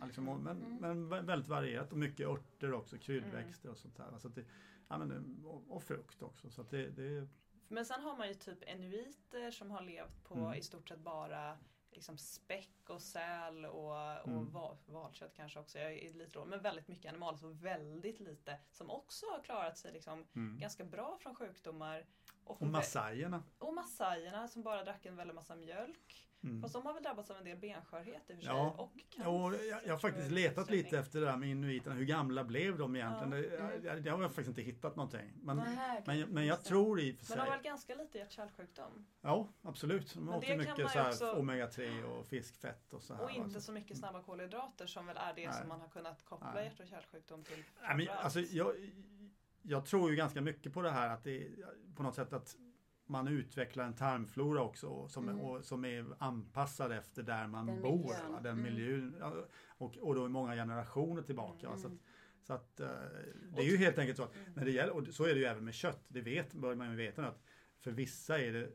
Ja, 0.00 0.06
liksom, 0.06 0.24
men, 0.24 0.56
Mm. 0.62 0.76
men 0.76 1.12
vä- 1.12 1.26
väldigt 1.26 1.48
varierat 1.48 1.92
och 1.92 1.98
mycket 1.98 2.26
örter 2.28 2.72
också, 2.72 2.98
kryddväxter 2.98 3.68
och 3.70 3.78
sånt 3.78 3.96
där. 3.96 4.18
Så 4.18 4.28
det, 4.28 4.44
ja, 4.90 4.98
men, 4.98 5.44
och, 5.44 5.70
och 5.70 5.82
frukt 5.82 6.22
också. 6.22 6.50
Så 6.50 6.62
det, 6.62 6.90
det, 6.90 7.28
Men 7.68 7.84
sen 7.84 8.00
har 8.00 8.16
man 8.16 8.28
ju 8.28 8.34
typ 8.34 8.58
enuiter 8.66 9.50
som 9.50 9.70
har 9.70 9.82
levt 9.82 10.24
på 10.24 10.34
Mm. 10.34 10.54
i 10.54 10.62
stort 10.62 10.88
sett 10.88 11.00
bara 11.00 11.58
liksom 11.92 12.18
späck 12.18 12.90
och 12.90 13.02
säl 13.02 13.64
och, 13.64 14.20
och 14.22 14.28
Mm. 14.28 14.50
val, 14.50 14.76
valkött 14.86 15.34
kanske 15.34 15.60
också. 15.60 15.78
Jag 15.78 15.92
är 15.92 16.12
lite 16.12 16.30
dålig, 16.38 16.50
men 16.50 16.62
väldigt 16.62 16.88
mycket 16.88 17.08
animaliskt 17.12 17.44
och 17.44 17.64
väldigt 17.64 18.20
lite 18.20 18.58
som 18.70 18.90
också 18.90 19.26
har 19.26 19.42
klarat 19.42 19.78
sig 19.78 19.92
liksom 19.92 20.26
mm. 20.34 20.58
ganska 20.58 20.84
bra 20.84 21.18
från 21.20 21.34
sjukdomar. 21.34 22.06
Och 22.44 22.62
massajerna. 22.62 23.42
och 23.58 23.74
massajerna 23.74 24.48
som 24.48 24.62
bara 24.62 24.84
drack 24.84 25.06
en 25.06 25.16
väldig 25.16 25.34
massa 25.34 25.56
mjölk. 25.56 26.29
Mm. 26.42 26.62
Fast 26.62 26.74
de 26.74 26.86
har 26.86 26.94
väl 26.94 27.02
drabbats 27.02 27.30
av 27.30 27.36
en 27.36 27.44
del 27.44 27.58
benskörhet 27.58 28.22
i 28.30 28.32
och 28.32 28.36
för 28.36 28.42
sig. 28.44 28.52
Ja. 28.54 28.70
Och 28.78 28.92
cancer, 29.10 29.68
jag, 29.68 29.80
jag 29.86 29.92
har 29.94 29.98
faktiskt 29.98 30.26
jag, 30.26 30.32
letat 30.34 30.70
lite 30.70 30.98
efter 30.98 31.20
det 31.20 31.26
där 31.26 31.36
med 31.36 31.48
inuiterna. 31.48 31.96
Hur 31.96 32.04
gamla 32.04 32.44
blev 32.44 32.78
de 32.78 32.96
egentligen? 32.96 33.32
Ja. 33.32 33.38
Det, 33.38 33.84
jag, 33.84 33.96
jag, 33.96 34.06
jag 34.06 34.18
har 34.18 34.28
faktiskt 34.28 34.48
inte 34.48 34.62
hittat 34.62 34.96
någonting. 34.96 35.32
Men, 35.42 35.58
okej. 35.58 36.02
men, 36.06 36.20
men 36.28 36.46
jag 36.46 36.58
det. 36.58 36.62
tror 36.62 37.00
i 37.00 37.12
och 37.12 37.16
för 37.16 37.28
Men 37.28 37.36
de 37.36 37.40
har 37.40 37.46
sig. 37.46 37.56
väl 37.56 37.64
ganska 37.64 37.94
lite 37.94 38.18
hjärt-kärlsjukdom. 38.18 39.06
Ja, 39.20 39.48
absolut. 39.62 40.14
De 40.14 40.20
Men 40.24 40.34
åt 40.34 40.46
det 40.46 40.56
mycket 40.56 40.90
så 40.90 40.98
här 40.98 41.08
också- 41.08 41.34
omega-3 41.34 42.02
och 42.02 42.26
fiskfett 42.26 42.92
och 42.92 43.02
så 43.02 43.14
här. 43.14 43.22
Och 43.24 43.30
inte 43.30 43.60
så 43.60 43.72
mycket 43.72 43.98
snabba 43.98 44.22
kolhydrater 44.22 44.86
som 44.86 45.06
väl 45.06 45.16
är 45.16 45.32
det 45.34 45.48
Nej. 45.48 45.58
som 45.58 45.68
man 45.68 45.80
har 45.80 45.88
kunnat 45.88 46.24
koppla 46.24 46.52
Nej. 46.54 46.64
hjärt 46.64 46.80
och 46.80 46.86
kärlsjukdom 46.86 47.42
till. 47.44 47.64
Nej, 47.82 47.96
men, 47.96 48.08
alltså, 48.08 48.40
jag, 48.40 48.74
jag 49.62 49.86
tror 49.86 50.10
ju 50.10 50.16
ganska 50.16 50.40
mycket 50.40 50.72
på 50.72 50.82
det 50.82 50.90
här 50.90 51.08
att 51.08 51.24
det 51.24 51.48
på 51.96 52.02
något 52.02 52.14
sätt 52.14 52.32
att 52.32 52.56
man 53.10 53.28
utvecklar 53.28 53.84
en 53.84 53.94
tarmflora 53.94 54.62
också 54.62 55.08
som, 55.08 55.28
Mm. 55.28 55.40
och, 55.40 55.64
som 55.64 55.84
är 55.84 56.06
anpassad 56.18 56.92
efter 56.92 57.22
där 57.22 57.46
man 57.46 57.66
Den 57.66 57.82
bor. 57.82 57.98
miljön. 57.98 58.32
Va? 58.32 58.40
Den 58.42 58.52
Mm. 58.58 58.62
miljön. 58.74 59.22
Och, 59.78 59.98
och 59.98 60.14
då 60.14 60.26
i 60.26 60.28
många 60.28 60.54
generationer 60.54 61.22
tillbaka. 61.22 61.68
Va? 61.68 61.76
Så 61.76 61.86
att, 61.86 61.92
Mm. 61.92 62.02
så 62.42 62.52
att, 62.52 62.80
eh, 62.80 62.88
det 63.56 63.62
är 63.62 63.70
ju 63.70 63.76
helt 63.76 63.98
enkelt 63.98 64.16
så 64.16 64.22
att 64.24 64.36
Mm. 64.36 64.52
när 64.54 64.64
det 64.64 64.70
gäller, 64.70 64.92
och 64.96 65.06
så 65.08 65.24
är 65.24 65.34
det 65.34 65.40
ju 65.40 65.44
även 65.46 65.64
med 65.64 65.74
kött, 65.74 66.04
det 66.08 66.20
vet, 66.20 66.52
bör 66.54 66.74
man 66.74 66.90
ju 66.90 66.96
veta 66.96 67.22
nu 67.22 67.28
att 67.28 67.42
för 67.78 67.90
vissa 67.90 68.38
är 68.38 68.52
det 68.52 68.70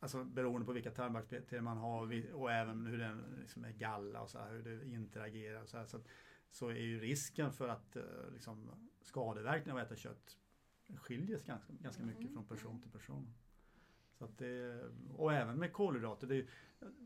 Alltså 0.00 0.24
beroende 0.24 0.66
på 0.66 0.72
vilka 0.72 0.90
tarmbakterier 0.90 1.60
man 1.62 1.76
har 1.76 2.06
vi- 2.06 2.30
och 2.32 2.52
även 2.52 2.86
hur 2.86 2.98
den 2.98 3.36
liksom 3.40 3.64
är 3.64 3.70
galla 3.72 4.20
och 4.22 4.30
så 4.30 4.38
här, 4.38 4.50
hur 4.50 4.62
det 4.62 4.86
interagerar 4.88 5.62
och 5.62 5.68
så 5.68 5.76
här, 5.78 5.86
så, 5.86 5.96
att, 5.96 6.06
så 6.50 6.68
är 6.68 6.74
ju 6.74 7.00
risken 7.00 7.52
för 7.52 7.68
att 7.68 7.96
eh, 7.96 8.02
liksom, 8.32 8.70
skadeverkningar 9.02 9.74
av 9.76 9.80
att 9.82 9.86
äta 9.86 9.96
kött 9.96 10.36
skiljer 10.96 11.38
sig 11.38 11.46
ganska, 11.46 11.72
ganska 11.72 12.02
mycket 12.02 12.22
Mhm. 12.24 12.32
från 12.32 12.44
person 12.44 12.80
till 12.80 12.90
person. 12.90 13.34
Så 14.18 14.24
att 14.24 14.38
det, 14.38 14.82
och 15.16 15.32
även 15.32 15.58
med 15.58 15.72
kolhydrater, 15.72 16.26
det 16.26 16.36
är, 16.36 16.46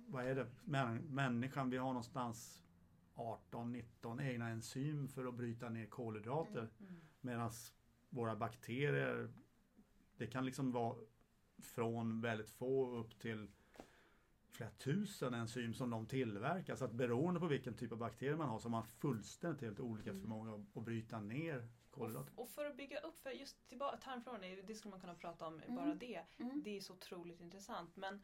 vad 0.07 0.27
är 0.27 0.35
det, 0.35 0.47
Män, 0.65 0.97
människan, 0.97 1.71
vi 1.71 1.77
har 1.77 1.87
någonstans 1.89 2.65
18-19 3.15 4.21
egna 4.21 4.49
enzym 4.49 5.09
för 5.09 5.25
att 5.27 5.35
bryta 5.35 5.69
ner 5.69 5.87
kolhydrater. 5.87 6.69
Mm. 6.81 7.01
Medan 7.21 7.51
våra 8.11 8.37
bakterier, 8.37 9.33
det 10.17 10.27
kan 10.27 10.47
liksom 10.47 10.73
vara 10.73 10.97
från 11.59 12.21
väldigt 12.21 12.51
få 12.51 12.97
upp 12.97 13.19
till 13.19 13.51
flera 14.51 14.71
tusen 14.71 15.35
enzym 15.35 15.75
som 15.75 15.91
de 15.91 16.07
tillverkar. 16.07 16.77
Så 16.77 16.85
att 16.85 16.93
beroende 16.93 17.41
på 17.41 17.47
vilken 17.47 17.75
typ 17.75 17.93
av 17.93 17.99
bakterier 17.99 18.37
man 18.37 18.49
har 18.49 18.59
så 18.59 18.65
har 18.69 18.71
man 18.71 18.85
fullständigt 18.85 19.61
helt 19.61 19.81
olika 19.81 20.11
Mm. 20.11 20.23
förmåga 20.23 20.65
att 20.75 20.85
bryta 20.85 21.21
ner 21.21 21.69
kolhydrater. 21.93 22.33
Och 22.41 22.49
för 22.49 22.65
att 22.65 22.77
bygga 22.77 23.01
upp, 23.01 23.23
för 23.23 23.31
just 23.31 23.69
tillbaka, 23.69 23.97
tarmfloran, 23.97 24.41
det 24.41 24.75
skulle 24.75 24.91
man 24.91 25.01
kunna 25.01 25.15
prata 25.15 25.47
om 25.47 25.55
Mm. 25.63 25.75
bara 25.75 25.95
det. 25.95 26.23
Mm. 26.39 26.63
Det 26.65 26.77
är 26.77 26.81
så 26.81 26.93
otroligt 26.93 27.41
intressant. 27.41 27.97
Men 27.97 28.23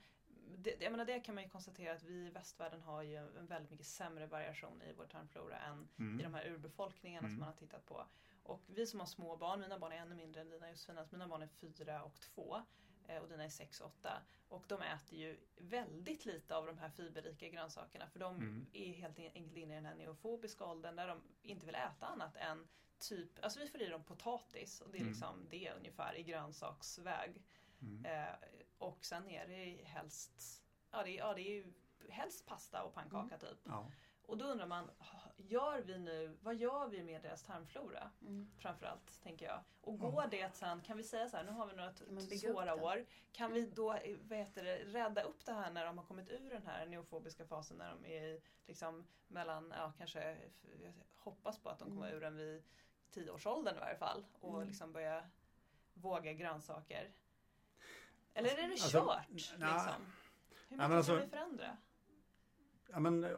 det, 0.56 0.80
jag 0.80 0.90
menar, 0.90 1.04
det 1.04 1.20
kan 1.20 1.34
man 1.34 1.44
ju 1.44 1.50
konstatera 1.50 1.92
att 1.94 2.02
vi 2.02 2.26
i 2.26 2.30
västvärlden 2.30 2.82
har 2.82 3.02
ju 3.02 3.16
en 3.16 3.46
väldigt 3.46 3.70
mycket 3.70 3.86
sämre 3.86 4.26
variation 4.26 4.82
i 4.82 4.92
vår 4.92 5.06
tarmflora 5.06 5.58
än 5.58 5.88
Mm. 5.98 6.20
i 6.20 6.22
de 6.22 6.34
här 6.34 6.46
urbefolkningarna 6.48 7.26
Mm. 7.26 7.30
som 7.36 7.40
man 7.40 7.48
har 7.48 7.56
tittat 7.56 7.86
på. 7.86 8.06
Och 8.42 8.62
vi 8.66 8.86
som 8.86 9.00
har 9.00 9.06
små 9.06 9.36
barn, 9.36 9.60
mina 9.60 9.78
barn 9.78 9.92
är 9.92 9.96
ännu 9.96 10.14
mindre 10.14 10.40
än 10.40 10.50
dina 10.50 10.70
Josefinas, 10.70 11.12
mina 11.12 11.28
barn 11.28 11.42
är 11.42 11.46
fyra 11.46 12.02
och 12.02 12.20
två 12.20 12.62
eh, 13.08 13.18
och 13.22 13.28
dina 13.28 13.44
är 13.44 13.48
sex 13.48 13.80
och 13.80 13.86
åtta. 13.86 14.22
Och 14.48 14.64
de 14.68 14.82
äter 14.82 15.18
ju 15.18 15.38
väldigt 15.56 16.24
lite 16.24 16.56
av 16.56 16.66
de 16.66 16.78
här 16.78 16.88
fiberrika 16.90 17.48
grönsakerna 17.48 18.06
för 18.08 18.18
de 18.18 18.36
Mm. 18.36 18.66
är 18.72 18.92
helt 18.92 19.18
enkelt 19.18 19.56
inne 19.56 19.72
i 19.72 19.76
den 19.76 19.86
här 19.86 19.94
neofobiska 19.94 20.64
åldern 20.64 20.96
där 20.96 21.08
de 21.08 21.22
inte 21.42 21.66
vill 21.66 21.74
äta 21.74 22.06
annat 22.06 22.36
än 22.36 22.68
typ, 22.98 23.44
alltså 23.44 23.60
vi 23.60 23.68
får 23.68 23.82
i 23.82 23.88
dem 23.88 24.04
potatis 24.04 24.80
och 24.80 24.90
det 24.90 24.96
är 24.96 25.00
Mm. 25.00 25.12
liksom 25.12 25.46
det 25.50 25.72
ungefär 25.76 26.14
i 26.14 26.22
grönsaksväg. 26.22 27.42
Mm. 27.82 28.04
Eh, 28.04 28.34
och 28.78 29.04
sen 29.04 29.28
är 29.28 29.46
det 29.46 29.84
helst, 29.84 30.62
ja 30.90 31.02
det, 31.02 31.10
är- 31.10 31.18
ja 31.18 31.34
det 31.34 31.40
är 31.40 31.52
ju 31.54 31.72
helst 32.08 32.46
pasta 32.46 32.82
och 32.82 32.94
pannkaka 32.94 33.38
typ. 33.38 33.58
Ja. 33.64 33.90
Och 34.26 34.38
då 34.38 34.44
undrar 34.44 34.66
man, 34.66 34.90
gör 35.36 35.80
vi 35.80 35.98
nu, 35.98 36.36
vad 36.42 36.54
gör 36.56 36.88
vi 36.88 37.02
med 37.02 37.22
deras 37.22 37.42
tarmflora? 37.42 38.10
Mm. 38.22 38.50
Framförallt, 38.58 39.20
tänker 39.22 39.46
jag. 39.46 39.60
Och 39.80 39.98
går 39.98 40.26
det 40.30 40.42
att 40.42 40.56
sen, 40.56 40.80
kan 40.80 40.96
vi 40.96 41.02
säga 41.02 41.28
så 41.28 41.36
här, 41.36 41.44
nu 41.44 41.50
har 41.52 41.66
vi 41.66 41.76
några 41.76 41.92
Kan 41.92 42.20
svåra 42.38 42.76
det? 42.76 42.82
år. 42.82 43.06
Kan 43.32 43.52
vi 43.52 43.66
då, 43.66 43.94
eh, 43.94 44.16
vad 44.22 44.38
heter 44.38 44.64
det, 44.64 44.76
rädda 44.84 45.22
upp 45.22 45.44
det 45.44 45.52
här 45.52 45.70
när 45.70 45.84
de 45.86 45.98
har 45.98 46.04
kommit 46.04 46.28
ur 46.30 46.50
den 46.50 46.66
här 46.66 46.86
neofobiska 46.86 47.44
fasen, 47.46 47.76
när 47.76 47.90
de 47.90 48.06
är 48.06 48.40
liksom 48.66 49.06
mellan, 49.28 49.72
ja 49.76 49.92
kanske, 49.98 50.36
jag 50.82 50.92
hoppas 51.14 51.58
på 51.58 51.68
att 51.70 51.78
de 51.78 51.88
kommer 51.88 52.06
Mm. 52.06 52.16
ur 52.16 52.20
den 52.20 52.36
vid 52.36 52.62
tioårsåldern 53.10 53.76
i 53.76 53.80
varje 53.80 53.96
fall. 53.96 54.24
Och 54.40 54.54
Mm. 54.56 54.68
liksom 54.68 54.92
börja 54.92 55.24
våga 55.94 56.32
grönsaker. 56.32 57.10
Eller 58.34 58.48
är 58.50 58.56
det 58.56 58.62
Alltså, 58.72 58.88
kört? 58.90 59.26
nja. 59.58 59.74
liksom? 59.74 60.02
Hur 60.68 60.76
mycket 60.76 60.90
alltså- 60.90 61.12
kan 61.16 61.20
vi 61.24 61.30
förändra? 61.30 61.76
Ja, 62.90 63.00
men, 63.00 63.24
eh, 63.24 63.30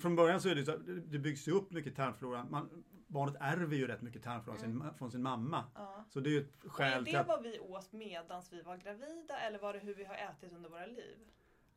från 0.00 0.16
början 0.16 0.40
så 0.40 0.48
är 0.48 0.54
det 0.54 0.64
så 0.64 0.72
att 0.72 0.86
det 0.86 1.00
det 1.00 1.18
byggs 1.18 1.48
ju 1.48 1.52
upp 1.52 1.70
mycket 1.70 1.96
tarmflora. 1.96 2.44
Man, 2.44 2.84
barnet 3.06 3.36
ärver 3.40 3.76
ju 3.76 3.86
rätt 3.86 4.02
mycket 4.02 4.22
tarmflora 4.22 4.58
Mm. 4.58 4.80
sin, 4.82 4.94
från 4.94 5.10
sin 5.10 5.22
mamma. 5.22 5.64
Ja. 5.74 6.04
Så 6.10 6.20
det 6.20 6.30
är 6.30 6.32
ju 6.32 6.40
ett 6.40 6.58
Och 6.58 6.64
är 6.64 6.68
skäl 6.70 7.04
till 7.04 7.14
det 7.14 7.20
att 7.20 7.26
vad 7.28 7.42
vi 7.42 7.58
åt 7.60 7.92
medans 7.92 8.52
vi 8.52 8.62
var 8.62 8.76
gravida 8.76 9.40
eller 9.40 9.58
var 9.58 9.72
det 9.72 9.78
hur 9.78 9.94
vi 9.94 10.04
har 10.04 10.14
ätit 10.14 10.52
under 10.52 10.70
våra 10.70 10.86
liv? 10.86 11.18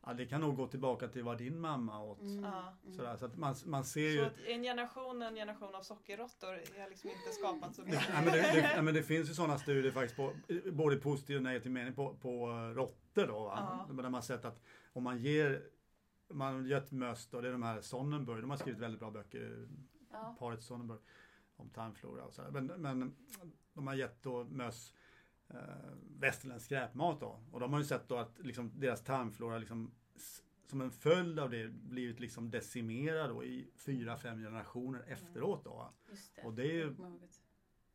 Ja, 0.06 0.14
det 0.14 0.26
kan 0.26 0.42
nog 0.42 0.56
gå 0.56 0.68
tillbaka 0.68 1.08
till 1.08 1.24
vad 1.24 1.38
din 1.38 1.60
mamma 1.60 2.04
åt. 2.04 2.22
Mm. 2.22 2.38
Mm. 2.46 2.94
Sådär, 2.96 3.18
så 3.18 3.26
att 3.26 3.38
man, 3.38 3.56
man 3.66 3.84
ser 3.86 4.10
Så 4.10 4.16
ju... 4.16 4.26
att 4.26 4.40
en 4.40 4.64
generation, 4.64 5.22
en 5.22 5.36
generation 5.36 5.76
av 5.76 5.82
sockerråttor 5.82 6.80
har 6.82 6.90
liksom 6.90 7.10
inte 7.10 7.30
skapat 7.32 7.76
så 7.76 7.82
mycket. 7.82 8.10
ja, 8.14 8.22
men 8.22 8.34
det, 8.34 8.72
det, 8.76 8.82
men 8.82 8.94
det 8.94 9.04
finns 9.04 9.30
ju 9.30 9.34
sådana 9.34 9.58
studier 9.58 9.92
faktiskt 9.92 10.16
på 10.16 10.34
både 10.72 10.96
positiv 10.96 11.38
och 11.38 11.44
negativ 11.44 11.72
mening 11.72 11.94
på, 11.94 12.16
på 12.16 12.50
eh, 12.50 12.76
råttor 12.76 13.28
då. 13.28 13.44
Va? 13.44 13.86
Ja. 13.88 13.94
Där 13.94 14.04
man 14.04 14.14
har 14.14 14.22
sett 14.22 14.46
att 14.46 14.62
om 14.94 15.04
man 15.04 15.18
ger 15.18 15.62
man 16.30 16.66
gett 16.66 16.92
möss 16.92 17.28
då, 17.28 17.42
det 17.42 17.48
är 17.48 17.52
de 17.52 17.64
här 17.64 17.82
Sonnenberg, 17.82 18.42
de 18.42 18.50
har 18.50 18.58
skrivit 18.58 18.82
väldigt 18.82 19.00
bra 19.00 19.12
böcker, 19.12 19.68
Ja. 20.12 20.36
paret 20.40 20.64
Sonnenberg, 20.64 21.00
om 21.56 21.70
tarmflora 21.70 22.24
och 22.24 22.34
sådär. 22.34 22.52
Men, 22.52 22.66
men 22.66 23.16
de 23.74 23.88
har 23.88 23.94
gett 23.94 24.24
då 24.24 24.44
möss 24.44 24.94
eh, 25.50 25.58
västerländsk 26.20 26.66
skräpmat 26.66 27.20
då. 27.20 27.40
Och 27.52 27.60
de 27.60 27.74
har 27.74 27.80
ju 27.80 27.86
sett 27.86 28.08
då 28.08 28.18
att 28.18 28.40
liksom, 28.40 28.72
deras 28.80 29.04
tarmflora 29.04 29.58
liksom, 29.58 29.92
som 30.68 30.82
en 30.82 30.92
följd 30.92 31.40
av 31.40 31.50
det 31.50 31.68
blivit 31.68 32.20
liksom 32.20 32.52
decimerad 32.52 33.30
då 33.30 33.44
i 33.44 33.70
fyra, 33.76 34.18
fem 34.18 34.44
generationer 34.44 35.04
efteråt 35.08 35.64
då. 35.64 35.94
det. 36.36 36.42
Och 36.42 36.54
det 36.54 36.64
är 36.64 36.74
ju 36.74 36.96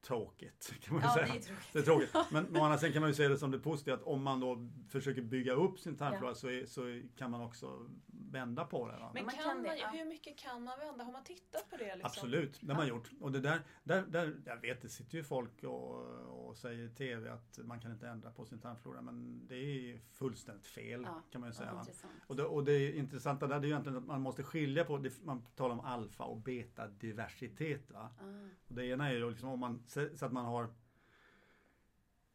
tråkigt 0.03 0.75
kan 0.81 0.95
man 0.95 1.03
ju 1.03 1.09
Ja, 1.09 1.15
säga. 1.15 1.27
det 1.27 1.39
är 1.39 1.43
tråkigt. 1.43 1.73
Det 1.73 1.79
är 1.79 1.83
tråkigt. 1.83 2.15
Men 2.31 2.57
å 2.57 2.65
andra 2.65 2.79
sidan 2.79 2.93
kan 2.93 3.01
man 3.01 3.11
ju 3.11 3.15
se 3.15 3.29
det 3.29 3.39
som 3.39 3.51
det 3.51 3.59
positiva 3.59 3.97
att 3.97 4.03
om 4.03 4.23
man 4.23 4.41
då 4.41 4.69
försöker 4.89 5.23
bygga 5.23 5.53
upp 5.53 5.81
sin 5.81 5.97
tarmflora 5.97 6.35
så, 6.35 6.49
är, 6.49 6.67
så 6.67 7.03
kan 7.17 7.31
man 7.31 7.41
också 7.41 7.87
vända 8.31 8.65
på 8.65 8.89
det. 8.89 8.99
Va? 8.99 9.11
Men 9.15 9.25
kan 9.25 9.35
kan 9.35 9.63
man, 9.63 9.79
ja. 9.79 9.89
hur 9.89 10.05
mycket 10.05 10.39
kan 10.39 10.63
man 10.63 10.79
vända? 10.79 11.05
Har 11.05 11.13
man 11.13 11.25
tittat 11.25 11.71
på 11.71 11.77
det? 11.77 11.85
Liksom? 11.85 12.01
Absolut, 12.05 12.59
det 12.61 12.73
har 12.73 12.81
man 12.81 12.89
gjort. 12.89 13.11
Och 13.21 13.33
det 13.33 13.41
där, 13.41 13.61
där, 13.85 14.03
där, 14.03 14.41
jag 14.45 14.61
vet 14.61 14.83
det 14.83 14.89
sitter 14.89 15.19
ju 15.19 15.25
folk 15.25 15.65
och, 15.65 16.49
och 16.49 16.57
säger 16.57 16.85
i 16.85 16.89
TV 16.89 17.31
att 17.31 17.59
man 17.59 17.81
kan 17.81 17.93
inte 17.93 18.09
ändra 18.09 18.31
på 18.31 18.45
sin 18.45 18.59
tarmflora 18.59 19.03
men 19.03 19.47
det 19.47 19.57
är 19.57 20.01
fullständigt 20.13 20.67
fel 20.67 21.03
Ja, 21.03 21.23
kan 21.31 21.41
man 21.41 21.51
ju 21.51 21.55
säga. 21.55 21.85
Och 22.27 22.37
det, 22.37 22.45
och 22.45 22.65
det 22.65 22.97
intressanta 22.97 23.47
där 23.47 23.61
det 23.61 23.65
är 23.65 23.69
ju 23.69 23.73
egentligen 23.73 23.99
att 23.99 24.07
man 24.07 24.21
måste 24.21 24.43
skilja 24.43 24.85
på, 24.85 24.99
det, 24.99 25.25
man 25.25 25.43
talar 25.57 25.75
om 25.75 25.81
alfa 25.81 26.25
och 26.25 26.37
beta 26.37 26.87
diversitet. 26.89 27.91
Va? 27.91 28.11
Ah. 28.19 28.25
Och 28.69 28.75
det 28.75 28.87
ena 28.87 29.09
är 29.09 29.13
ju 29.13 29.31
liksom 29.31 29.49
om 29.49 29.61
man, 29.61 29.83
så 29.99 30.17
så 30.17 30.27
att 30.27 30.33
man 30.33 30.45
har 30.45 30.69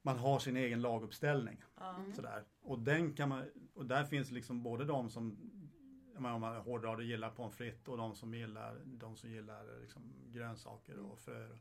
man 0.02 0.18
har 0.18 0.40
sin 0.40 0.58
egen 0.58 0.82
laguppställning. 0.82 1.64
Mm. 1.82 2.14
Sådär. 2.14 2.44
Och, 2.62 2.80
den 2.80 3.14
kan 3.14 3.30
man, 3.30 3.46
och 3.74 3.86
där 3.86 4.06
finns 4.06 4.32
liksom 4.32 4.64
både 4.64 4.86
de 4.86 5.10
som 5.10 5.38
om 6.16 6.24
man 6.24 6.62
hårdrar 6.62 6.98
det 6.98 7.04
gillar 7.04 7.30
pommes 7.30 7.56
frites 7.56 7.88
och 7.88 7.98
de 7.98 8.16
som 8.16 8.34
gillar, 8.34 8.82
de 8.86 9.16
som 9.16 9.30
gillar 9.32 9.80
liksom 9.82 10.02
grönsaker 10.32 10.98
och 11.00 11.20
frö. 11.20 11.50
Och, 11.50 11.58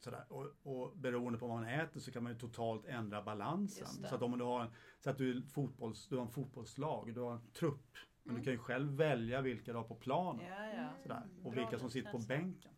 sådär. 0.00 0.24
Och, 0.28 0.46
och 0.62 0.96
beroende 0.96 1.38
på 1.38 1.46
vad 1.46 1.56
man 1.56 1.68
äter 1.68 2.00
så 2.00 2.12
kan 2.12 2.22
man 2.22 2.32
ju 2.32 2.38
totalt 2.38 2.86
ändra 2.86 3.22
balansen. 3.22 3.86
Så 3.86 4.14
att 4.14 4.22
om 4.22 4.38
du 4.38 4.44
har, 4.44 4.60
en, 4.62 4.68
så 5.00 5.10
att 5.10 5.18
du, 5.18 5.36
är 5.36 5.40
fotbolls, 5.42 6.08
du 6.08 6.16
har 6.16 6.22
en 6.22 6.30
fotbollslag, 6.32 7.14
du 7.14 7.20
har 7.20 7.32
en 7.32 7.50
trupp. 7.52 7.96
Men 8.22 8.30
Mm. 8.30 8.40
du 8.40 8.44
kan 8.44 8.52
ju 8.52 8.58
själv 8.58 8.92
välja 8.96 9.40
vilka 9.40 9.72
du 9.72 9.78
har 9.78 9.84
på 9.84 9.94
planen. 9.94 10.46
Ja, 10.46 10.66
ja. 10.66 10.88
Sådär. 11.02 11.22
Och 11.42 11.52
Bra 11.52 11.60
vilka 11.60 11.78
som 11.78 11.90
sitter 11.90 12.10
på 12.10 12.18
bänken. 12.18 12.72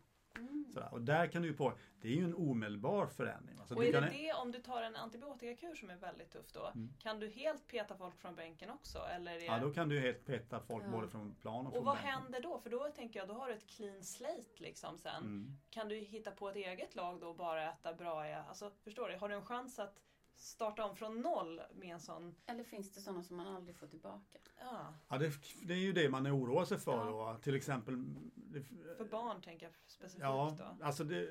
Sådär. 0.73 0.89
Och 0.91 1.01
där 1.01 1.27
kan 1.27 1.41
du 1.41 1.53
på, 1.53 1.73
det 2.01 2.07
är 2.07 2.11
ju 2.13 2.23
en 2.23 2.35
omedelbar 2.35 3.07
förändring. 3.07 3.57
va. 3.57 3.65
Så 3.65 3.75
Och 3.75 3.85
är 3.85 3.91
det 4.01 4.09
det 4.09 4.33
om 4.33 4.51
du 4.51 4.59
tar 4.59 4.81
en 4.81 4.95
antibiotikakur 4.95 5.75
som 5.75 5.89
är 5.89 5.95
väldigt 5.95 6.31
tuff 6.31 6.51
då? 6.53 6.65
Mm. 6.65 6.93
Kan 6.99 7.19
du 7.19 7.29
helt 7.29 7.67
peta 7.67 7.95
folk 7.95 8.17
från 8.19 8.35
bänken 8.35 8.69
också? 8.69 8.99
Eller 8.99 9.31
är... 9.31 9.45
Ja, 9.45 9.59
då 9.59 9.73
kan 9.73 9.89
du 9.89 9.99
helt 9.99 10.25
peta 10.25 10.59
folk 10.59 10.83
Ja. 10.85 10.89
både 10.91 11.07
från 11.07 11.35
plan 11.35 11.59
och 11.59 11.65
och 11.67 11.73
från 11.73 11.83
vad 11.85 11.95
bänken. 11.95 12.11
händer 12.11 12.41
då? 12.41 12.59
För 12.59 12.69
då 12.69 12.89
tänker 12.95 13.19
jag, 13.19 13.27
då 13.27 13.33
har 13.33 13.47
du 13.47 13.53
ett 13.53 13.67
clean 13.67 14.03
slate 14.03 14.43
liksom 14.57 14.97
sen. 14.97 15.23
Mm. 15.23 15.57
Kan 15.69 15.87
du 15.87 15.95
hitta 15.95 16.31
på 16.31 16.49
ett 16.49 16.55
eget 16.55 16.95
lag 16.95 17.19
då 17.19 17.27
och 17.27 17.35
bara 17.35 17.69
äta 17.69 17.93
bra? 17.93 18.23
Alltså, 18.23 18.71
förstår 18.83 19.09
du? 19.09 19.17
Har 19.17 19.29
du 19.29 19.35
en 19.35 19.45
chans 19.45 19.79
att 19.79 19.99
starta 20.37 20.85
om 20.85 20.95
från 20.95 21.21
noll 21.21 21.61
med 21.75 21.93
en 21.93 21.99
sån... 21.99 22.35
Eller 22.45 22.63
finns 22.63 22.91
det 22.93 23.01
sådana 23.01 23.23
som 23.23 23.37
man 23.37 23.47
aldrig 23.47 23.75
får 23.75 23.87
tillbaka? 23.87 24.37
Ja, 24.59 24.93
Ja, 25.07 25.17
det, 25.17 25.31
det 25.63 25.73
är 25.73 25.77
ju 25.77 25.93
det 25.93 26.09
man 26.09 26.27
oroar 26.27 26.65
sig 26.65 26.77
för 26.77 26.91
Ja. 26.97 27.05
då. 27.35 27.39
Till 27.43 27.55
exempel 27.55 28.03
det, 28.35 28.61
för 28.97 29.05
barn 29.05 29.41
tänker 29.41 29.65
jag 29.65 29.73
specifikt 29.87 30.21
Ja, 30.23 30.55
då. 30.57 30.85
alltså 30.85 31.03
det, 31.03 31.29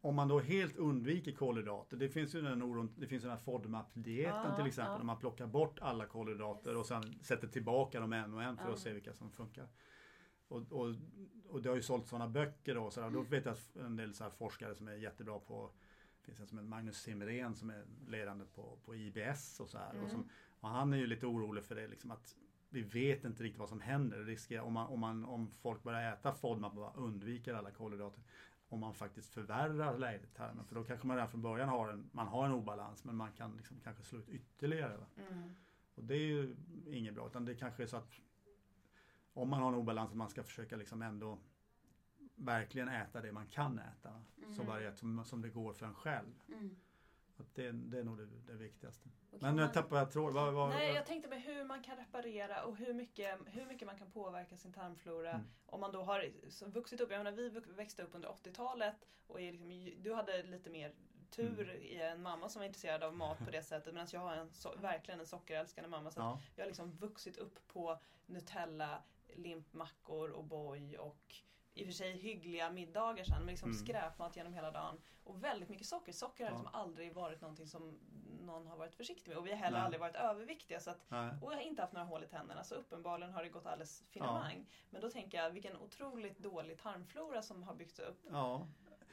om 0.00 0.14
man 0.14 0.28
då 0.28 0.38
helt 0.40 0.76
undviker 0.76 1.32
kolhydrater. 1.32 1.96
Det 1.96 2.08
finns 2.08 2.34
ju 2.34 2.42
den 2.42 2.62
oron, 2.62 2.94
det 2.96 3.06
finns 3.06 3.22
den 3.22 3.30
här 3.30 3.38
FODMAP-dieten 3.38 4.44
Ja, 4.50 4.56
till 4.56 4.66
exempel. 4.66 4.92
ja. 4.92 4.98
Där 4.98 5.04
man 5.04 5.18
plockar 5.18 5.46
bort 5.46 5.78
alla 5.80 6.06
kolhydrater 6.06 6.76
och 6.76 6.86
sen 6.86 7.18
sätter 7.22 7.48
tillbaka 7.48 8.00
dem 8.00 8.12
en 8.12 8.34
och 8.34 8.42
en 8.42 8.56
för 8.56 8.64
Ja. 8.66 8.72
att 8.72 8.78
se 8.78 8.92
vilka 8.92 9.12
som 9.14 9.30
funkar. 9.30 9.68
Och, 10.48 10.72
och, 10.72 10.94
och 11.48 11.62
det 11.62 11.68
har 11.68 11.76
ju 11.76 11.82
sålt 11.82 12.06
sådana 12.08 12.28
böcker 12.28 12.74
då. 12.74 12.90
Så 12.90 13.00
där. 13.00 13.10
Då 13.10 13.22
vet 13.22 13.44
jag 13.44 13.52
att 13.52 13.76
en 13.76 13.96
del 13.96 14.14
så 14.14 14.24
här 14.24 14.30
forskare 14.30 14.74
som 14.74 14.88
är 14.88 14.92
jättebra 14.94 15.38
på 15.38 15.70
det 15.70 15.87
finns 16.36 16.40
en 16.40 16.46
som 16.48 16.58
heter 16.58 16.68
Magnus 16.68 16.96
Simrén 17.02 17.54
som 17.54 17.70
är 17.70 17.84
ledande 18.06 18.44
på, 18.44 18.78
på 18.84 18.94
IBS 18.94 19.60
och 19.60 19.68
så 19.68 19.78
här. 19.78 19.88
Och, 19.88 19.94
Mm. 19.96 20.10
som, 20.10 20.28
och 20.60 20.68
han 20.68 20.92
är 20.92 20.96
ju 20.96 21.06
lite 21.06 21.26
orolig 21.26 21.64
för 21.64 21.74
det 21.74 21.88
liksom 21.88 22.10
att 22.10 22.36
vi 22.70 22.82
vet 22.82 23.24
inte 23.24 23.42
riktigt 23.42 23.58
vad 23.60 23.68
som 23.68 23.80
händer. 23.80 24.24
Riskerar, 24.24 24.62
om, 24.62 24.72
man, 24.72 24.86
om, 24.86 25.00
man, 25.00 25.24
om 25.24 25.50
folk 25.50 25.82
börjar 25.82 26.12
äta 26.12 26.32
FODMAP 26.32 26.72
och 26.72 26.78
bara 26.78 26.92
undviker 26.92 27.54
alla 27.54 27.70
kolhydrater. 27.70 28.22
Om 28.68 28.80
man 28.80 28.94
faktiskt 28.94 29.30
förvärrar 29.34 29.98
läget 29.98 30.34
tarmen. 30.34 30.64
För 30.64 30.74
då 30.74 30.84
kanske 30.84 31.06
man 31.06 31.16
redan 31.16 31.28
från 31.30 31.42
början 31.42 31.68
har 31.68 31.88
en, 31.88 32.10
man 32.12 32.26
har 32.26 32.46
en 32.46 32.52
obalans 32.52 33.04
men 33.04 33.16
man 33.16 33.32
kan 33.32 33.56
liksom 33.56 33.80
kanske 33.84 34.02
slå 34.02 34.18
ut 34.18 34.28
ytterligare. 34.28 35.06
Mm. 35.30 35.54
Och 35.94 36.04
det 36.04 36.14
är 36.14 36.26
ju 36.26 36.56
inget 36.86 37.14
bra. 37.14 37.26
Utan 37.26 37.44
det 37.44 37.54
kanske 37.54 37.82
är 37.82 37.86
så 37.86 37.96
att 37.96 38.12
om 39.32 39.48
man 39.48 39.62
har 39.62 39.68
en 39.68 39.74
obalans 39.74 40.14
man 40.14 40.28
ska 40.30 40.42
försöka 40.42 40.76
liksom 40.76 41.02
ändå 41.02 41.38
verkligen 42.38 42.88
äta 42.88 43.20
det 43.20 43.32
man 43.32 43.46
kan 43.46 43.78
äta. 43.78 44.10
va? 44.10 44.22
Så 44.36 44.62
Mm. 44.62 44.66
varierat 44.66 44.98
som, 44.98 45.24
som 45.24 45.42
det 45.42 45.48
går 45.48 45.72
för 45.72 45.86
en 45.86 45.94
själv. 45.94 46.42
Mm. 46.48 46.76
Att 47.36 47.54
det, 47.54 47.72
det 47.72 47.98
är 47.98 48.04
nog 48.04 48.18
det, 48.18 48.26
det 48.26 48.52
viktigaste. 48.52 49.08
Och 49.30 49.40
kan 49.40 49.48
Men 49.48 49.56
nu 49.56 49.62
man- 49.62 49.72
tappar 49.72 49.96
jag 49.98 50.12
tråd. 50.12 50.32
Vad, 50.34 50.54
vad, 50.54 50.68
Nej, 50.68 50.94
jag 50.94 51.06
tänkte 51.06 51.28
med 51.28 51.42
hur 51.42 51.64
man 51.64 51.82
kan 51.82 51.96
reparera 51.96 52.64
och 52.64 52.76
hur 52.76 52.94
mycket, 52.94 53.38
hur 53.46 53.66
mycket 53.66 53.86
man 53.86 53.98
kan 53.98 54.10
påverka 54.10 54.56
sin 54.56 54.72
tarmflora. 54.72 55.30
Mm. 55.30 55.46
Om 55.66 55.80
man 55.80 55.92
då 55.92 56.02
har 56.02 56.24
vuxit 56.70 57.00
upp, 57.00 57.10
jag 57.10 57.18
menar 57.18 57.32
vi 57.32 57.48
växte 57.74 58.02
upp 58.02 58.14
under 58.14 58.28
80-talet 58.28 58.96
och 59.26 59.40
är 59.40 59.52
liksom, 59.52 60.02
du 60.02 60.14
hade 60.14 60.42
lite 60.42 60.70
mer 60.70 60.94
tur 61.30 61.60
Mm. 61.70 61.82
i 61.82 62.00
en 62.00 62.22
mamma 62.22 62.48
som 62.48 62.60
var 62.60 62.66
intresserad 62.66 63.02
av 63.02 63.16
mat 63.16 63.38
på 63.38 63.50
det 63.50 63.62
sättet 63.62 63.94
medan 63.94 64.08
jag 64.12 64.20
har 64.20 64.36
en 64.36 64.52
so 64.52 64.76
verkligen 64.80 65.20
en 65.20 65.26
sockerälskande 65.26 65.88
mamma. 65.90 66.10
Så 66.10 66.20
att 66.20 66.26
ja. 66.26 66.40
jag 66.56 66.64
har 66.64 66.66
liksom 66.68 66.92
vuxit 66.92 67.36
upp 67.36 67.68
på 67.68 67.98
Nutella, 68.26 69.02
limpmackor 69.34 70.30
och 70.30 70.44
boy 70.44 70.96
och 70.98 71.34
i 71.78 71.82
och 71.82 71.86
för 71.86 71.92
sig 71.92 72.12
hyggliga 72.12 72.70
middagar 72.70 73.24
sen 73.24 73.38
men 73.38 73.46
liksom 73.46 73.70
Mm. 73.70 73.78
skräpmat 73.86 74.36
genom 74.36 74.52
hela 74.54 74.70
dagen. 74.70 75.00
Och 75.24 75.44
väldigt 75.44 75.68
mycket 75.68 75.86
socker. 75.86 76.12
Socker 76.12 76.44
har 76.44 76.50
Ja. 76.50 76.56
liksom 76.58 76.74
aldrig 76.80 77.14
varit 77.14 77.40
någonting 77.40 77.66
som 77.66 77.98
någon 78.40 78.66
har 78.66 78.76
varit 78.76 78.94
försiktig 78.94 79.28
med. 79.30 79.38
Och 79.38 79.46
vi 79.46 79.50
har 79.50 79.56
heller 79.58 79.76
Nej. 79.78 79.84
aldrig 79.84 80.00
varit 80.00 80.16
överviktiga. 80.16 80.80
Så 80.80 80.90
att, 80.90 81.00
Nej. 81.08 81.30
och 81.42 81.52
jag 81.52 81.56
har 81.56 81.62
inte 81.62 81.82
haft 81.82 81.92
några 81.92 82.06
hål 82.06 82.24
i 82.24 82.26
tänderna 82.26 82.64
så 82.64 82.74
uppenbarligen 82.74 83.32
har 83.32 83.42
det 83.42 83.48
gått 83.48 83.66
alldeles 83.66 84.04
finemang. 84.10 84.66
Men 84.90 85.00
då 85.00 85.10
tänker 85.10 85.38
jag 85.42 85.50
vilken 85.50 85.76
otroligt 85.76 86.38
dålig 86.38 86.78
tarmflora 86.78 87.42
som 87.42 87.62
har 87.62 87.74
byggts 87.74 87.98
upp. 87.98 88.20
Ja. 88.30 88.66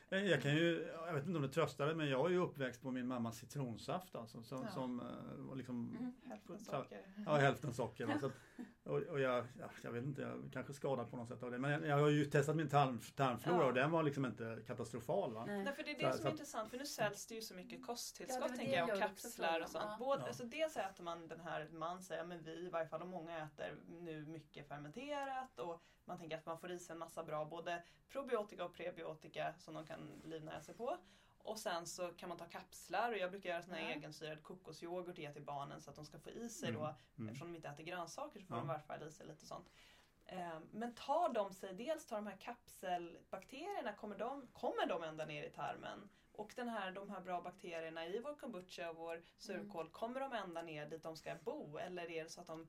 Eh, 0.09 0.19
Jag 0.23 0.41
kan 0.41 0.51
ju, 0.55 0.87
jag 1.05 1.13
vet 1.13 1.25
inte 1.25 1.35
om 1.37 1.41
det 1.41 1.49
tröstar 1.49 1.85
dig, 1.85 1.95
men 1.95 2.09
jag 2.09 2.25
är 2.25 2.29
ju 2.29 2.37
uppväxt 2.37 2.81
på 2.81 2.91
min 2.91 3.07
mammas 3.07 3.37
citronsaft 3.37 4.15
alltså, 4.15 4.43
som, 4.43 4.63
Ja. 4.63 4.71
som 4.71 4.99
eh, 4.99 5.55
liksom 5.57 5.95
Mm. 5.99 6.13
Hälften 6.29 6.59
socker. 6.59 7.01
Ja, 7.25 7.35
hälften 7.35 7.73
socker. 7.73 8.05
va, 8.07 8.19
Så, 8.19 8.25
att- 8.25 8.33
och, 8.83 8.97
och 9.01 9.19
jag, 9.19 9.45
ja, 9.59 9.69
jag 9.81 9.91
vet 9.91 10.03
inte, 10.03 10.21
jag 10.21 10.49
kanske 10.53 10.73
skadad 10.73 11.11
på 11.11 11.17
något 11.17 11.27
sätt 11.27 11.43
av 11.43 11.51
det. 11.51 11.57
Men 11.59 11.71
jag, 11.71 11.85
jag 11.85 11.97
har 11.97 12.09
ju 12.09 12.25
testat 12.25 12.55
min 12.55 12.69
tarm, 12.69 12.99
tarmflora 13.15 13.57
Ja. 13.61 13.65
och 13.65 13.73
den 13.73 13.91
var 13.91 14.03
liksom 14.03 14.25
inte 14.25 14.63
katastrofal. 14.67 15.33
Va? 15.33 15.45
Nej. 15.45 15.63
Nej, 15.63 15.73
för 15.75 15.83
det 15.83 15.91
är 15.91 15.95
Så- 15.95 16.05
det 16.07 16.11
som 16.13 16.21
så 16.21 16.23
är 16.23 16.27
att- 16.27 16.33
intressant 16.33 16.69
för 16.69 16.77
nu 16.77 16.85
säljs 16.85 17.27
det 17.27 17.35
ju 17.35 17.41
så 17.41 17.53
mycket 17.55 17.79
Ja, 17.79 17.85
kosttillskott 17.85 18.49
det 18.51 18.57
tänker 18.57 18.77
jag 18.77 18.89
och 18.89 18.99
kapslar 18.99 19.61
och 19.61 19.69
sånt. 19.69 19.99
Både, 19.99 20.21
Ja. 20.21 20.27
alltså 20.27 20.43
dels 20.43 20.77
äter 20.77 21.03
man 21.03 21.27
den 21.27 21.39
här, 21.39 21.69
man 21.71 22.01
säger, 22.01 22.23
men 22.25 22.43
vi 22.43 22.51
i 22.51 22.69
varje 22.69 22.87
fall 22.87 23.01
och 23.01 23.07
många 23.07 23.37
äter 23.43 23.75
nu 23.87 24.25
mycket 24.25 24.67
fermenterat 24.67 25.59
och 25.59 25.81
man 26.05 26.17
tänker 26.17 26.37
att 26.37 26.45
man 26.45 26.59
får 26.59 26.71
i 26.71 26.79
sig 26.79 26.93
en 26.93 26.99
massa 26.99 27.23
bra 27.23 27.45
både 27.45 27.83
probiotika 28.09 28.65
och 28.65 28.73
prebiotika 28.73 29.53
som 29.57 29.73
de 29.73 29.85
kan 29.85 30.21
livnära 30.23 30.61
sig 30.61 30.75
på. 30.75 30.97
Och 31.45 31.59
sen 31.59 31.87
så 31.87 32.07
kan 32.13 32.29
man 32.29 32.37
ta 32.37 32.45
kapslar 32.45 33.11
och 33.11 33.17
jag 33.17 33.31
brukar 33.31 33.49
göra 33.49 33.61
sån 33.61 33.73
här 33.73 33.81
Ja. 33.89 33.89
egensyrad 33.95 34.43
kokosyoghurt 34.43 35.15
till 35.15 35.43
barnen 35.45 35.81
så 35.81 35.89
att 35.89 35.95
de 35.95 36.05
ska 36.05 36.19
få 36.19 36.29
i 36.29 36.49
sig 36.49 36.69
Mm. 36.69 36.81
då, 36.81 36.95
Mm. 37.17 37.27
eftersom 37.29 37.47
de 37.51 37.55
inte 37.55 37.67
äter 37.67 37.83
grönsaker 37.83 38.39
så 38.39 38.45
får 38.45 38.57
Ja. 38.57 38.61
de 38.61 38.65
i 38.65 38.67
varje 38.67 38.81
fall 38.81 39.03
i 39.07 39.11
sig 39.11 39.27
lite 39.27 39.45
sånt. 39.45 39.71
Eh, 40.25 40.59
Men 40.71 40.95
tar 40.95 41.29
de 41.33 41.53
sig, 41.53 41.73
dels 41.73 42.05
tar 42.07 42.15
de 42.15 42.27
här 42.27 42.37
kapselbakterierna, 42.37 43.93
kommer 43.93 44.17
de, 44.17 44.47
kommer 44.53 44.85
de 44.85 45.03
ända 45.03 45.25
ner 45.25 45.43
i 45.43 45.49
tarmen? 45.49 46.09
Och 46.31 46.53
den 46.55 46.69
här, 46.69 46.91
de 46.91 47.09
här 47.09 47.21
bra 47.21 47.41
bakterierna 47.41 48.07
i 48.07 48.19
vår 48.19 48.35
kombucha 48.35 48.89
och 48.89 48.95
vår 48.95 49.23
surkål, 49.37 49.89
kommer 49.89 50.19
de 50.19 50.33
ända 50.33 50.61
ner 50.61 50.89
dit 50.89 51.03
de 51.03 51.15
ska 51.17 51.35
bo? 51.35 51.77
Eller 51.77 52.11
är 52.11 52.23
det 52.23 52.29
så 52.29 52.41
att 52.41 52.47
de 52.47 52.67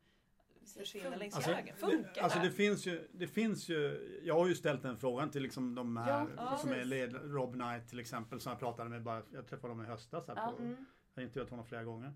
försvinner 0.74 1.04
Funkar. 1.04 1.18
längs 1.18 1.34
Alltså, 1.34 1.50
vägen? 1.50 1.76
Funkar 1.76 2.10
det, 2.14 2.20
alltså 2.20 2.38
det? 2.38 2.50
finns 2.50 2.86
ju, 2.86 3.08
det 3.12 3.26
finns 3.26 3.68
ju, 3.68 4.20
jag 4.24 4.34
har 4.34 4.46
ju 4.46 4.54
ställt 4.54 4.82
den 4.82 4.96
frågan 4.96 5.30
till 5.30 5.42
liksom 5.42 5.74
de 5.74 5.96
här 5.96 6.26
Ja, 6.36 6.56
som 6.56 6.70
är 6.70 6.74
precis. 6.74 6.90
led, 6.90 7.14
Rob 7.24 7.52
Knight 7.54 7.88
till 7.88 8.00
exempel 8.00 8.40
som 8.40 8.50
jag 8.50 8.58
pratade 8.58 8.90
med 8.90 9.02
bara, 9.02 9.22
jag 9.32 9.46
träffade 9.46 9.72
honom 9.72 9.84
i 9.86 9.88
höstas 9.88 10.28
här 10.28 10.34
Ja. 10.36 10.52
på, 10.56 10.62
Mm. 10.62 10.86
jag 11.14 11.22
har 11.22 11.26
intervjuat 11.26 11.50
honom 11.50 11.64
flera 11.66 11.84
gånger. 11.84 12.14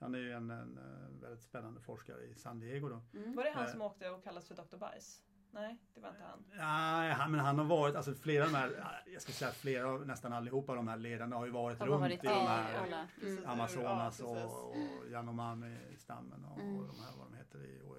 Han 0.00 0.14
är 0.14 0.18
ju 0.18 0.32
en, 0.32 0.50
en 0.50 0.78
väldigt 1.20 1.42
spännande 1.42 1.80
forskare 1.80 2.22
i 2.24 2.34
San 2.34 2.60
Diego 2.60 2.88
då. 2.88 3.02
Mm. 3.14 3.34
Var 3.36 3.44
det 3.44 3.50
han 3.50 3.64
Eh. 3.64 3.70
som 3.72 3.82
åkte 3.82 4.10
och 4.10 4.24
kallas 4.24 4.48
för 4.48 4.54
Dr. 4.54 4.76
Bajs? 4.76 5.22
Nej, 5.50 5.78
det 5.94 6.00
var 6.00 6.08
inte 6.08 6.22
han. 6.22 6.44
Nej, 6.56 7.12
han, 7.12 7.30
men 7.30 7.40
han 7.40 7.58
har 7.58 7.64
varit, 7.64 7.96
alltså 7.96 8.14
flera 8.14 8.44
av 8.44 8.50
de 8.52 8.56
här, 8.58 9.02
jag 9.12 9.22
ska 9.22 9.32
säga 9.32 9.50
flera, 9.50 9.88
av- 9.88 10.06
nästan 10.06 10.32
allihopa 10.32 10.74
de 10.74 10.88
här 10.88 10.96
ledarna 10.96 11.36
har 11.36 11.46
ju 11.46 11.52
varit 11.52 11.78
Har 11.78 11.86
runt 11.86 12.00
varit 12.00 12.24
i 12.24 12.26
de 12.26 12.46
här 12.46 12.78
alla. 12.84 13.08
Mm. 13.22 13.46
Amazonas 13.46 14.20
Ja, 14.20 14.26
och, 14.26 14.70
och 14.70 15.08
Yanomami-stammen 15.10 16.44
och, 16.44 16.60
Mm. 16.60 16.76
och 16.78 16.86
de 16.86 17.00
här 17.00 17.12
vad 17.18 17.26
de 17.30 17.36
heter 17.36 17.58
i, 17.64 17.80
och, 17.86 17.96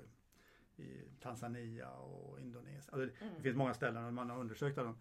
i 0.83 1.03
Tanzania 1.21 1.89
och 1.89 2.39
Indonesien. 2.39 2.77
Alltså, 2.77 2.97
det, 2.97 3.21
Mm. 3.21 3.33
det 3.37 3.43
finns 3.43 3.55
många 3.55 3.73
ställen 3.73 4.03
där 4.03 4.11
man 4.11 4.29
har 4.29 4.39
undersökt 4.39 4.75
dem. 4.75 4.97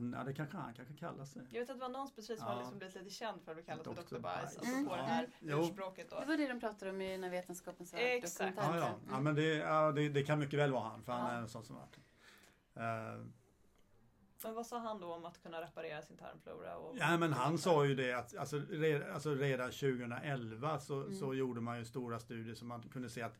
Men 0.00 0.12
ja, 0.18 0.24
det 0.24 0.34
kanske 0.34 0.56
han 0.56 0.74
kanske 0.74 0.94
kallar 0.94 1.24
sig. 1.24 1.42
Jag 1.50 1.60
vet 1.60 1.70
att 1.70 1.76
det 1.76 1.80
var 1.80 1.88
någon 1.88 2.08
specifikt 2.08 2.38
som 2.40 2.48
Ja. 2.48 2.52
har 2.54 2.60
liksom 2.60 2.78
blivit 2.78 2.94
lite 2.96 3.10
känd 3.10 3.42
för 3.42 3.50
att 3.52 3.56
bli 3.56 3.64
kallad 3.64 3.84
för 3.84 3.94
Dr. 4.16 4.18
Bajs. 4.18 4.56
Alltså 4.56 4.72
Mm. 4.72 4.86
på 4.86 4.96
det 4.96 5.02
här 5.02 5.28
Jo. 5.40 5.58
urspråket 5.58 6.10
då. 6.10 6.20
Det 6.20 6.26
var 6.26 6.36
det 6.36 6.48
de 6.48 6.60
pratade 6.60 6.90
om 6.90 7.00
i 7.00 7.18
när 7.18 7.30
vetenskapen 7.30 7.86
sa 7.86 7.96
Exakt. 7.96 8.56
Ja, 8.56 8.76
ja. 8.78 8.94
ja 9.10 9.20
men 9.20 9.34
det, 9.34 9.42
ja, 9.56 9.92
det, 9.92 10.08
det 10.08 10.22
kan 10.22 10.38
mycket 10.38 10.58
väl 10.58 10.72
vara 10.72 10.88
han 10.88 11.02
för 11.02 11.12
han 11.12 11.30
Ja. 11.30 11.36
är 11.36 11.40
en 11.42 11.48
sån 11.48 11.64
som 11.64 11.76
varit. 11.76 11.98
Uh, 12.76 13.26
Men 14.44 14.54
vad 14.54 14.66
sa 14.66 14.78
han 14.78 15.00
då 15.00 15.14
om 15.14 15.24
att 15.24 15.42
kunna 15.42 15.60
reparera 15.62 16.02
sin 16.02 16.16
tarmflora? 16.16 16.76
Och 16.76 16.96
ja 16.98 17.16
men 17.18 17.32
han 17.32 17.58
sa 17.58 17.84
ju 17.86 17.94
det 17.94 18.12
att 18.12 18.36
alltså, 18.36 18.56
re, 18.58 19.12
alltså 19.12 19.34
redan 19.34 19.70
2011 19.70 20.78
så, 20.78 21.00
Mm. 21.00 21.14
så 21.14 21.34
gjorde 21.34 21.60
man 21.60 21.78
ju 21.78 21.84
stora 21.84 22.18
studier 22.18 22.54
som 22.54 22.68
man 22.68 22.82
kunde 22.82 23.08
se 23.10 23.22
att 23.22 23.34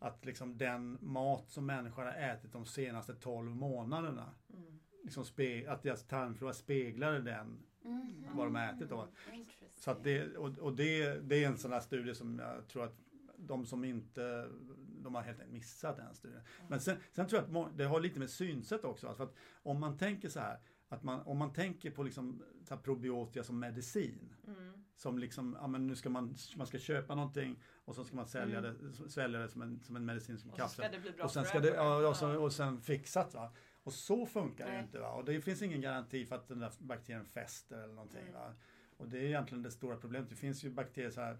att 0.00 0.24
liksom 0.24 0.58
den 0.58 0.98
mat 1.00 1.50
som 1.50 1.66
människor 1.66 2.02
har 2.04 2.12
ätit 2.12 2.52
de 2.52 2.66
senaste 2.66 3.14
12 3.14 3.50
månaderna 3.50 4.34
Mm. 4.54 4.80
Liksom 5.16 5.24
att 5.68 5.82
deras 5.82 6.04
tarmflora 6.06 6.52
speglade 6.52 7.20
den 7.20 7.58
Mm. 7.84 8.36
vad 8.36 8.46
de 8.46 8.54
har 8.54 8.72
ätit 8.72 8.88
då. 8.90 9.08
Så 9.76 9.94
det, 10.02 10.36
och, 10.36 10.58
och 10.58 10.76
det, 10.76 11.14
det 11.28 11.44
är 11.44 11.48
en 11.48 11.58
sån 11.58 11.72
här 11.72 11.80
studie 11.80 12.14
som 12.14 12.38
jag 12.38 12.68
tror 12.68 12.84
att 12.84 12.96
de 13.36 13.66
som 13.66 13.84
inte, 13.84 14.48
de 15.02 15.14
har 15.14 15.22
helt 15.22 15.38
enkelt 15.38 15.52
missat 15.52 15.96
den 15.96 16.14
studien. 16.14 16.40
Men 16.68 16.80
sen, 16.80 16.96
sen 17.12 17.26
tror 17.26 17.42
jag 17.52 17.56
att 17.66 17.78
det 17.78 17.84
har 17.84 18.00
lite 18.00 18.18
med 18.18 18.30
synsätt 18.30 18.84
också. 18.84 19.14
För 19.14 19.24
att 19.24 19.34
om 19.62 19.80
man 19.80 19.98
tänker 19.98 20.28
så 20.28 20.40
här, 20.40 20.58
att 20.88 21.02
man, 21.02 21.20
om 21.20 21.38
man 21.38 21.52
tänker 21.52 21.90
på 21.90 22.02
liksom 22.02 22.42
probiotika 22.82 23.44
som 23.44 23.58
medicin. 23.58 24.34
Mm. 24.46 24.72
Som 24.96 25.18
liksom, 25.18 25.56
ja 25.60 25.66
men 25.66 25.86
nu 25.86 25.96
ska 25.96 26.10
man, 26.10 26.34
man 26.56 26.66
ska 26.66 26.78
köpa 26.78 27.14
någonting 27.14 27.62
och 27.84 27.94
så 27.94 28.04
ska 28.04 28.16
man 28.16 28.26
sälja 28.26 28.58
Mm. 28.58 28.92
det, 29.04 29.10
svälja 29.10 29.38
det 29.40 29.48
som 29.48 29.62
en, 29.62 29.80
som 29.82 29.96
en 29.96 30.04
medicin 30.04 30.38
som 30.38 30.50
Och 30.50 30.60
så 30.60 30.68
ska 30.68 30.82
kapsel. 30.82 30.92
det 30.92 31.00
bli 31.02 31.12
bra 31.16 31.24
Och 31.24 31.30
sen 31.30 31.44
ska 31.44 31.60
det, 31.60 31.68
ja, 31.68 32.08
och, 32.08 32.16
så, 32.16 32.42
och 32.42 32.52
sen 32.52 32.80
fixat 32.80 33.34
va. 33.34 33.52
Och 33.88 33.94
så 33.94 34.26
funkar 34.26 34.66
det 34.66 34.72
Nej. 34.72 34.82
inte 34.82 34.98
va. 34.98 35.10
Och 35.12 35.24
det 35.24 35.40
finns 35.40 35.62
ingen 35.62 35.80
garanti 35.80 36.26
för 36.26 36.36
att 36.36 36.48
den 36.48 36.58
där 36.58 36.72
bakterien 36.78 37.24
fäster 37.24 37.78
eller 37.78 37.94
någonting 37.94 38.20
Mm. 38.22 38.32
va. 38.34 38.54
Och 38.96 39.08
det 39.08 39.18
är 39.18 39.22
egentligen 39.22 39.62
det 39.62 39.70
stora 39.70 39.96
problemet. 39.96 40.28
Det 40.30 40.36
finns 40.36 40.64
ju 40.64 40.70
bakterier 40.70 41.10
så 41.10 41.20
här 41.20 41.38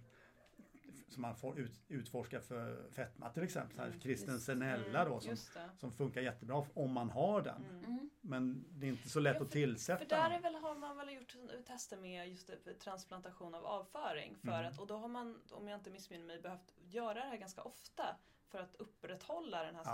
som 1.09 1.23
man 1.23 1.37
får 1.37 1.59
ut, 1.59 1.73
utforska 1.89 2.41
för 2.41 2.91
fetma 2.93 3.31
till 3.31 3.43
exempel. 3.43 3.77
Så 3.77 3.83
här, 3.83 3.89
Mm, 3.89 4.01
kristen 4.01 4.35
just- 4.35 4.47
senella 4.47 5.05
då 5.05 5.21
som, 5.21 5.31
Just 5.31 5.55
det. 5.55 5.71
som 5.79 5.93
funkar 5.93 6.21
jättebra 6.21 6.67
om 6.75 6.93
man 6.93 7.11
har 7.11 7.43
den. 7.43 7.65
Mm. 7.65 7.85
Mm. 7.85 8.11
Men 8.21 8.65
det 8.71 8.87
är 8.87 8.91
inte 8.91 9.09
så 9.09 9.21
lätt 9.21 9.37
Ja, 9.37 9.43
att 9.43 9.51
tillsätta. 9.51 9.99
För 9.99 10.07
där 10.31 10.41
väl, 10.41 10.55
har 10.55 10.75
man 10.75 10.97
väl 10.97 11.15
gjort 11.15 11.37
tester 11.67 11.97
med 11.97 12.29
just 12.29 12.47
det, 12.47 12.57
för 12.57 12.73
transplantation 12.73 13.55
av 13.55 13.67
avföring. 13.67 14.37
För 14.43 14.49
Mm. 14.49 14.67
att, 14.73 14.79
och 14.81 14.87
då 14.87 14.97
har 14.97 15.09
man, 15.09 15.41
om 15.51 15.69
jag 15.69 15.79
inte 15.79 15.91
missminner 15.91 16.27
mig, 16.27 16.41
behövt 16.41 16.75
göra 16.91 17.15
det 17.15 17.21
här 17.31 17.37
ganska 17.37 17.63
ofta 17.63 18.17
för 18.49 18.59
att 18.59 18.75
upprätthålla 18.75 19.65
den 19.65 19.75
här 19.75 19.83
Ja. 19.85 19.91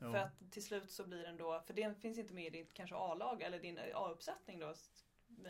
Jo. 0.00 0.12
För 0.12 0.18
att 0.18 0.50
till 0.50 0.64
slut 0.64 0.90
så 0.90 1.06
blir 1.06 1.22
den 1.22 1.36
då, 1.36 1.62
för 1.66 1.74
det 1.74 2.00
finns 2.00 2.18
inte 2.18 2.34
med 2.34 2.46
i 2.46 2.50
din 2.50 2.66
kanske 2.72 2.96
A-lag 2.96 3.42
eller 3.42 3.58
din 3.58 3.78
A-uppsättning 3.94 4.58
då. 4.58 4.74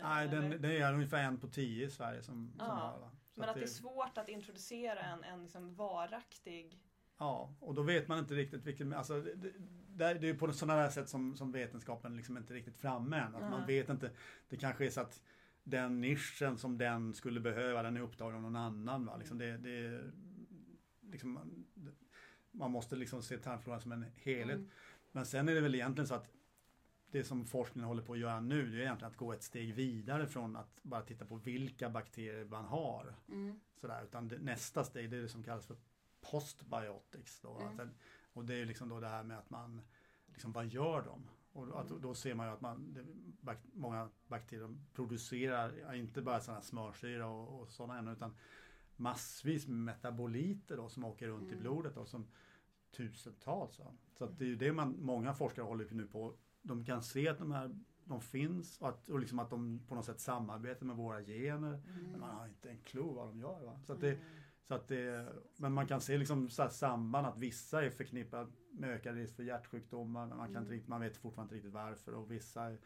Nej, 0.01 0.27
den, 0.27 0.61
det 0.61 0.77
är 0.77 0.93
ungefär 0.93 1.23
en 1.23 1.39
på 1.39 1.47
tio 1.47 1.85
i 1.85 1.89
Sverige 1.89 2.23
som, 2.23 2.53
som 2.57 2.67
Ja. 2.67 2.73
har 2.73 2.99
va? 2.99 3.11
Så 3.31 3.39
Men 3.39 3.49
att 3.49 3.55
det 3.55 3.61
är 3.61 3.67
svårt 3.67 4.17
att 4.17 4.29
introducera 4.29 4.99
en, 4.99 5.23
en 5.23 5.43
liksom 5.43 5.75
varaktig 5.75 6.79
Ja, 7.19 7.55
och 7.59 7.73
då 7.73 7.81
vet 7.81 8.07
man 8.07 8.19
inte 8.19 8.33
riktigt 8.33 8.65
vilken, 8.65 8.93
alltså 8.93 9.21
det, 9.21 10.13
det, 10.13 10.29
är 10.29 10.33
på 10.33 10.53
sådana 10.53 10.81
där 10.81 10.89
sätt 10.89 11.09
som, 11.09 11.35
som 11.35 11.51
vetenskapen 11.51 12.17
liksom 12.17 12.37
inte 12.37 12.53
riktigt 12.53 12.77
framme 12.77 13.17
än. 13.17 13.35
Att 13.35 13.41
man 13.41 13.63
Nej. 13.67 13.79
vet 13.79 13.89
inte, 13.89 14.11
det 14.49 14.57
kanske 14.57 14.85
är 14.85 14.89
så 14.89 15.01
att 15.01 15.21
den 15.63 16.01
nischen 16.01 16.57
som 16.57 16.77
den 16.77 17.13
skulle 17.13 17.39
behöva, 17.39 17.83
den 17.83 17.97
är 17.97 18.01
upptagen 18.01 18.35
av 18.35 18.41
någon 18.41 18.55
annan. 18.55 19.05
Va? 19.05 19.17
Liksom 19.17 19.37
det, 19.37 19.57
det, 19.57 20.03
liksom, 21.01 21.65
man- 22.51 22.71
måste 22.71 22.95
liksom 22.95 23.21
se 23.23 23.37
tarmfloran 23.37 23.81
som 23.81 23.91
en 23.91 24.05
helhet. 24.15 24.57
Mm. 24.57 24.69
Men 25.11 25.25
sen 25.25 25.49
är 25.49 25.55
det 25.55 25.61
väl 25.61 25.75
egentligen 25.75 26.07
så 26.07 26.15
att 26.15 26.29
det 27.11 27.23
som 27.23 27.45
forskningen 27.45 27.87
håller 27.87 28.03
på 28.03 28.13
att 28.13 28.19
göra 28.19 28.39
nu, 28.39 28.71
det 28.71 28.77
är 28.77 28.81
egentligen 28.81 29.11
att 29.11 29.17
gå 29.17 29.33
ett 29.33 29.43
steg 29.43 29.73
vidare 29.73 30.27
från 30.27 30.55
att 30.55 30.79
bara 30.83 31.01
titta 31.01 31.25
på 31.25 31.35
vilka 31.35 31.89
bakterier 31.89 32.45
man 32.45 32.65
har. 32.65 33.15
Mm. 33.27 33.59
Sådär, 33.81 34.03
utan 34.03 34.27
det, 34.27 34.37
nästa 34.37 34.83
steg 34.83 35.09
det 35.11 35.17
är 35.17 35.21
det 35.21 35.29
som 35.29 35.43
kallas 35.43 35.65
för 35.65 35.77
postbiotics. 36.21 37.39
Då, 37.41 37.57
Mm. 37.59 37.79
att 37.79 37.87
och 38.33 38.45
det 38.45 38.55
är 38.55 38.65
liksom 38.65 38.89
då 38.89 38.99
det 38.99 39.07
här 39.07 39.23
med 39.23 39.37
att 39.37 39.49
man, 39.49 39.81
liksom, 40.27 40.51
vad 40.51 40.67
gör 40.67 41.01
de? 41.01 41.29
Och 41.51 41.81
att, 41.81 41.89
då 41.89 42.15
ser 42.15 42.35
man 42.35 42.47
ju 42.47 42.53
att 42.53 42.61
man, 42.61 42.93
det, 42.93 43.03
bak, 43.41 43.57
många 43.73 44.09
bakterier 44.27 44.75
producerar, 44.93 45.93
inte 45.93 46.21
bara 46.21 46.39
sådana 46.39 46.61
smörsyra 46.61 47.27
och, 47.27 47.61
och 47.61 47.69
sådana 47.71 47.99
ämnen, 47.99 48.13
utan 48.13 48.35
massvis 48.99 49.67
med 49.67 49.77
metaboliter 49.77 50.77
då, 50.77 50.89
som 50.89 51.03
åker 51.05 51.27
runt 51.27 51.43
i 51.49 51.51
Mm. 51.51 51.59
blodet. 51.59 51.95
Då, 51.95 52.05
som 52.05 52.27
tusentals. 52.91 53.79
Va? 53.79 53.85
Så 54.17 54.23
att 54.25 54.39
det 54.39 54.45
är 54.45 54.49
ju 54.49 54.55
det 54.55 54.71
man, 54.73 54.95
många 54.99 55.33
forskare 55.33 55.63
håller 55.65 55.87
nu 55.91 56.07
på. 56.07 56.33
De 56.61 56.85
kan 56.85 57.01
se 57.03 57.27
att 57.27 57.39
de 57.39 57.51
här 57.51 57.75
de 58.03 58.21
finns 58.21 58.77
och, 58.81 58.89
att, 58.89 59.09
och 59.09 59.19
liksom 59.19 59.39
att 59.39 59.49
de 59.49 59.79
på 59.87 59.95
något 59.95 60.05
sätt 60.05 60.19
samarbetar 60.19 60.85
med 60.85 60.95
våra 60.95 61.21
gener. 61.23 61.81
Men 62.11 62.19
man 62.19 62.35
har 62.35 62.47
inte 62.47 62.69
en 62.69 62.77
clue 62.81 63.13
vad 63.13 63.27
de 63.27 63.39
gör. 63.39 63.65
Va? 63.65 63.79
Så 63.85 63.93
att 63.93 64.01
det, 64.01 64.09
Mm. 64.13 64.21
så 64.67 64.73
att 64.73 64.87
det, 64.87 65.33
men 65.57 65.73
man 65.73 65.87
kan 65.87 66.01
se 66.01 66.17
liksom 66.17 66.49
så 66.49 66.69
samband 66.69 67.27
att 67.27 67.37
vissa 67.37 67.85
är 67.85 67.89
förknippade 67.89 68.47
med 68.71 68.89
ökad 68.89 69.15
risk 69.15 69.35
för 69.35 69.43
hjärtsjukdomar. 69.43 70.27
Men 70.27 70.37
man, 70.37 70.47
kan 70.47 70.49
inte 70.55 70.59
Mm. 70.59 70.71
riktigt, 70.71 70.89
man 70.89 71.01
vet 71.01 71.17
fortfarande 71.17 71.45
inte 71.47 71.55
riktigt 71.55 71.73
varför. 71.73 72.13
Och 72.13 72.31
vissa, 72.31 72.63
är- 72.63 72.79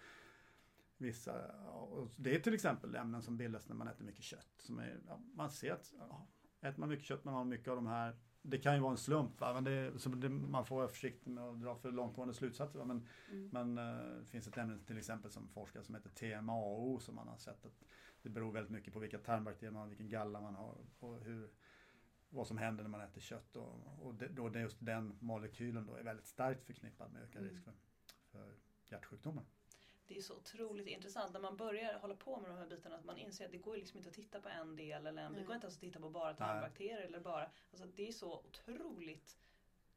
vissa 1.03 1.51
och 1.71 2.11
det 2.15 2.35
är 2.35 2.39
till 2.39 2.53
exempel 2.53 2.95
ämnen 2.95 3.21
som 3.21 3.37
bildas 3.37 3.67
när 3.69 3.75
man 3.75 3.87
äter 3.87 4.05
mycket 4.05 4.23
kött. 4.23 4.53
Som 4.57 4.79
är, 4.79 4.99
ja, 5.07 5.19
man 5.33 5.51
ser 5.51 5.73
att 5.73 5.93
ja, 5.99 6.27
äter 6.61 6.79
man 6.79 6.89
mycket 6.89 7.05
kött, 7.05 7.23
man 7.23 7.33
har 7.33 7.45
mycket 7.45 7.67
av 7.67 7.75
de 7.75 7.87
här. 7.87 8.17
Det 8.41 8.57
kan 8.57 8.75
ju 8.75 8.81
vara 8.81 8.91
en 8.91 8.97
slump, 8.97 9.39
va? 9.39 9.53
Men 9.53 9.63
det, 9.63 9.91
det, 10.15 10.29
man 10.29 10.65
får 10.65 10.75
vara 10.75 10.87
försiktig 10.87 11.31
med 11.31 11.43
att 11.43 11.61
dra 11.61 11.75
för 11.75 11.91
långtgående 11.91 12.33
slutsatser. 12.33 12.79
Va? 12.79 12.85
Men, 12.85 13.07
Mm. 13.31 13.49
men 13.51 13.77
eh, 13.77 14.19
det 14.19 14.25
finns 14.25 14.47
ett 14.47 14.57
ämne 14.57 14.79
till 14.85 14.97
exempel 14.97 15.31
som 15.31 15.47
forskar 15.49 15.81
som 15.81 15.95
heter 15.95 16.09
TMAO 16.09 16.99
som 16.99 17.15
man 17.15 17.27
har 17.27 17.37
sett 17.37 17.65
att 17.65 17.83
det 18.21 18.29
beror 18.29 18.51
väldigt 18.51 18.71
mycket 18.71 18.93
på 18.93 18.99
vilka 18.99 19.17
tarmbakterier 19.19 19.71
man 19.71 19.81
har, 19.81 19.87
vilken 19.89 20.09
galla 20.09 20.41
man 20.41 20.55
har 20.55 20.77
och 20.99 21.19
hur, 21.19 21.49
vad 22.29 22.47
som 22.47 22.57
händer 22.57 22.83
när 22.83 22.89
man 22.89 23.01
äter 23.01 23.21
kött. 23.21 23.55
Och, 23.55 24.05
och 24.05 24.15
det, 24.15 24.27
då 24.27 24.49
det 24.49 24.59
just 24.59 24.77
den 24.79 25.17
molekylen 25.19 25.85
då 25.85 25.95
är 25.95 26.03
väldigt 26.03 26.25
starkt 26.27 26.65
förknippad 26.65 27.11
med 27.13 27.23
ökad 27.23 27.41
Mm. 27.41 27.53
risk 27.53 27.63
för, 27.63 27.73
för 28.31 28.53
hjärtsjukdomar. 28.85 29.43
Det 30.13 30.19
är 30.19 30.21
så 30.21 30.35
otroligt 30.35 30.87
intressant 30.87 31.33
när 31.33 31.39
man 31.39 31.57
börjar 31.57 31.99
hålla 31.99 32.15
på 32.15 32.39
med 32.39 32.49
de 32.49 32.57
här 32.57 32.67
bitarna 32.67 32.95
att 32.95 33.05
man 33.05 33.17
inser 33.17 33.45
att 33.45 33.51
det 33.51 33.57
går 33.57 33.77
liksom 33.77 33.97
inte 33.97 34.09
att 34.09 34.15
titta 34.15 34.39
på 34.39 34.49
en 34.49 34.75
del 34.75 35.07
eller 35.07 35.21
en, 35.21 35.31
det 35.31 35.37
Nej. 35.37 35.45
går 35.45 35.55
inte 35.55 35.65
ens 35.65 35.75
att 35.75 35.81
titta 35.81 35.99
på 35.99 36.09
bara 36.09 36.33
tarmbakterier 36.33 37.01
eller 37.01 37.19
bara, 37.19 37.49
alltså 37.71 37.87
det 37.95 38.07
är 38.07 38.11
så 38.11 38.33
otroligt 38.33 39.37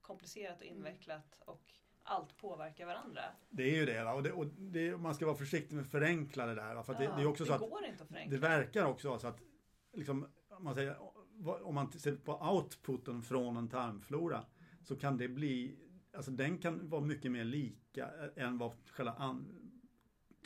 komplicerat 0.00 0.60
och 0.60 0.66
invecklat 0.66 1.42
och 1.44 1.72
allt 2.02 2.36
påverkar 2.36 2.86
varandra. 2.86 3.22
Det 3.48 3.62
är 3.62 3.76
ju 3.76 3.86
det. 3.86 4.04
Va? 4.04 4.14
Och, 4.14 4.22
det, 4.22 4.32
och 4.32 4.46
det, 4.46 4.96
man 4.96 5.14
ska 5.14 5.26
vara 5.26 5.36
försiktig 5.36 5.74
med 5.76 5.82
att 5.84 5.90
förenkla 5.90 6.46
det 6.46 6.54
där. 6.54 6.74
Va? 6.74 6.82
För 6.82 6.92
att 6.92 6.98
det, 6.98 7.06
det 7.16 7.22
är 7.22 7.26
också 7.26 7.44
så 7.44 7.52
att 7.52 7.62
att 7.62 8.08
förenkla. 8.08 8.30
det 8.30 8.38
verkar 8.38 8.84
också 8.84 9.08
vara 9.08 9.18
så 9.18 9.26
att 9.26 9.40
liksom, 9.92 10.28
om 10.48 10.64
man 10.64 10.74
säger, 10.74 10.96
om 11.62 11.74
man 11.74 11.92
ser 11.92 12.16
på 12.16 12.38
outputen 12.38 13.22
från 13.22 13.56
en 13.56 13.68
tarmflora 13.68 14.44
så 14.82 14.96
kan 14.96 15.16
det 15.16 15.28
bli, 15.28 15.76
alltså 16.12 16.30
den 16.30 16.58
kan 16.58 16.88
vara 16.88 17.00
mycket 17.00 17.32
mer 17.32 17.44
lika 17.44 18.10
än 18.36 18.58
vad 18.58 18.72
själva 18.90 19.12
an, 19.12 19.65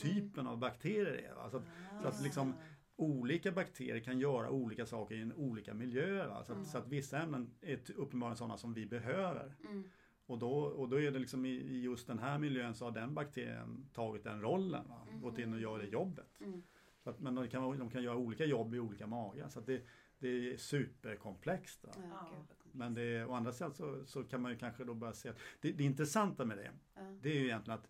typen 0.03 0.47
av 0.47 0.59
bakterier 0.59 1.31
är. 1.31 1.35
Va? 1.35 1.51
Så 1.51 1.57
att, 1.57 1.65
så 2.03 2.09
att 2.09 2.23
liksom, 2.23 2.55
olika 2.97 3.53
bakterier 3.53 4.01
kan 4.01 4.21
göra 4.21 4.51
olika 4.51 4.87
saker 4.87 5.15
i 5.15 5.21
en 5.21 5.33
olika 5.33 5.75
miljöer. 5.75 6.29
Va? 6.29 6.45
Så, 6.45 6.53
att, 6.53 6.67
så 6.67 6.79
att 6.79 6.89
vissa 6.89 7.19
ämnen 7.19 7.51
är 7.61 7.81
uppenbarligen 7.97 8.37
sådana 8.37 8.57
som 8.57 8.75
vi 8.75 8.87
behöver. 8.87 9.55
Mm. 9.65 9.85
Och 10.27 10.39
då, 10.39 10.53
och 10.53 10.89
då 10.89 11.01
är 11.01 11.11
det 11.11 11.19
liksom 11.19 11.47
i, 11.47 11.51
i 11.51 11.81
just 11.81 12.07
den 12.07 12.19
här 12.19 12.39
miljön 12.39 12.75
så 12.75 12.85
har 12.85 12.93
den 12.93 13.15
bakterien 13.15 13.89
tagit 13.93 14.25
den 14.25 14.41
rollen. 14.41 14.89
Va? 14.89 15.07
Gått 15.23 15.39
in 15.39 15.55
och 15.55 15.61
gör 15.61 15.79
det 15.79 15.87
jobbet. 15.87 16.41
Mm. 16.41 16.63
Så 17.05 17.11
att, 17.11 17.21
men 17.21 17.35
de 17.35 17.49
kan, 17.49 17.79
de 17.79 17.91
kan 17.91 18.03
göra 18.03 18.17
olika 18.17 18.45
jobb 18.45 18.75
i 18.75 18.79
olika 18.79 19.07
magar. 19.07 19.49
Så 19.49 19.59
att 19.59 19.67
det, 19.67 19.83
det 20.19 20.29
är 20.29 20.57
superkomplext. 20.57 21.85
Va? 21.85 21.93
Ja. 22.11 22.29
Men 22.73 22.95
det, 22.95 23.25
å 23.25 23.33
andra 23.33 23.53
sidan 23.53 23.75
så, 23.75 24.07
så 24.07 24.25
kan 24.25 24.43
man 24.43 24.53
ju 24.53 24.59
kanske 24.59 24.85
då 24.85 24.95
börja 24.95 25.13
se 25.13 25.29
att 25.29 25.39
det, 25.61 25.73
det 25.73 25.85
intressanta 25.85 26.45
med 26.45 26.57
det, 26.59 26.71
Ja. 26.95 27.01
det 27.23 27.31
är 27.31 27.35
ju 27.35 27.45
egentligen 27.45 27.79
att 27.79 27.89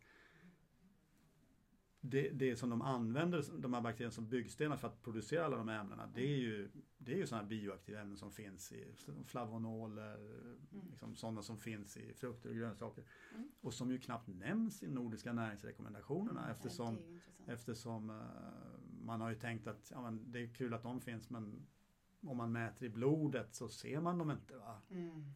det, 2.01 2.31
det 2.31 2.57
som 2.57 2.71
de 2.71 2.83
använder, 2.83 3.45
de 3.59 3.75
här 3.75 3.81
bakterierna 3.81 4.13
som 4.13 4.29
byggstenar 4.29 4.77
för 4.77 4.89
att 4.89 5.03
producera 5.03 5.45
alla 5.45 5.57
de 5.57 5.69
här 5.69 5.81
ämnena, 5.81 6.07
det 6.15 6.23
är 6.23 6.37
ju, 6.37 6.71
det 6.99 7.13
är 7.13 7.17
ju 7.17 7.27
sådana 7.27 7.49
bioaktiva 7.49 8.01
ämnen 8.01 8.17
som 8.17 8.33
finns 8.33 8.73
i 8.73 8.95
flavonoler, 9.27 10.19
liksom 10.91 11.15
sådana 11.15 11.43
som 11.43 11.59
finns 11.59 11.97
i 11.97 12.15
frukter 12.15 12.49
och 12.49 12.57
grönsaker. 12.57 13.05
Mm. 13.35 13.51
Och 13.61 13.75
som 13.75 13.91
ju 13.91 13.99
knappt 13.99 14.29
nämns 14.29 14.83
i 14.83 14.89
nordiska 14.89 15.33
näringsrekommendationerna 15.33 16.51
eftersom 16.51 16.99
Ja. 17.47 17.53
Eftersom 17.53 18.11
eh, 18.11 18.17
man 19.03 19.21
har 19.21 19.31
ju 19.31 19.37
tänkt 19.37 19.67
att 19.67 19.91
ja, 19.95 20.03
men 20.03 20.33
det 20.33 20.39
är 20.39 20.55
kul 20.55 20.75
att 20.75 20.83
de 20.83 21.01
finns 21.01 21.31
men 21.31 21.67
om 22.23 22.37
man 22.37 22.53
mäter 22.53 22.87
i 22.87 22.91
blodet 22.91 23.55
så 23.55 23.69
ser 23.69 24.01
man 24.01 24.19
dem 24.19 24.31
inte. 24.31 24.57
Va? 24.57 24.81
Mm. 24.91 25.35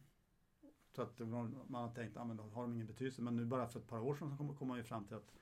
Så 0.95 1.01
att 1.01 1.19
man 1.19 1.69
har 1.69 1.93
tänkt 1.93 2.11
att 2.11 2.15
ja, 2.15 2.23
men 2.23 2.39
har 2.39 2.61
de 2.61 2.73
ingen 2.73 2.87
betydelse. 2.87 3.21
Men 3.21 3.35
nu 3.35 3.45
bara 3.45 3.67
för 3.67 3.79
ett 3.79 3.87
par 3.87 3.99
år 3.99 4.15
sedan 4.15 4.29
så 4.29 4.37
kom, 4.37 4.55
kom 4.55 4.67
man 4.67 4.77
ju 4.77 4.83
fram 4.83 5.05
till 5.05 5.15
att 5.15 5.33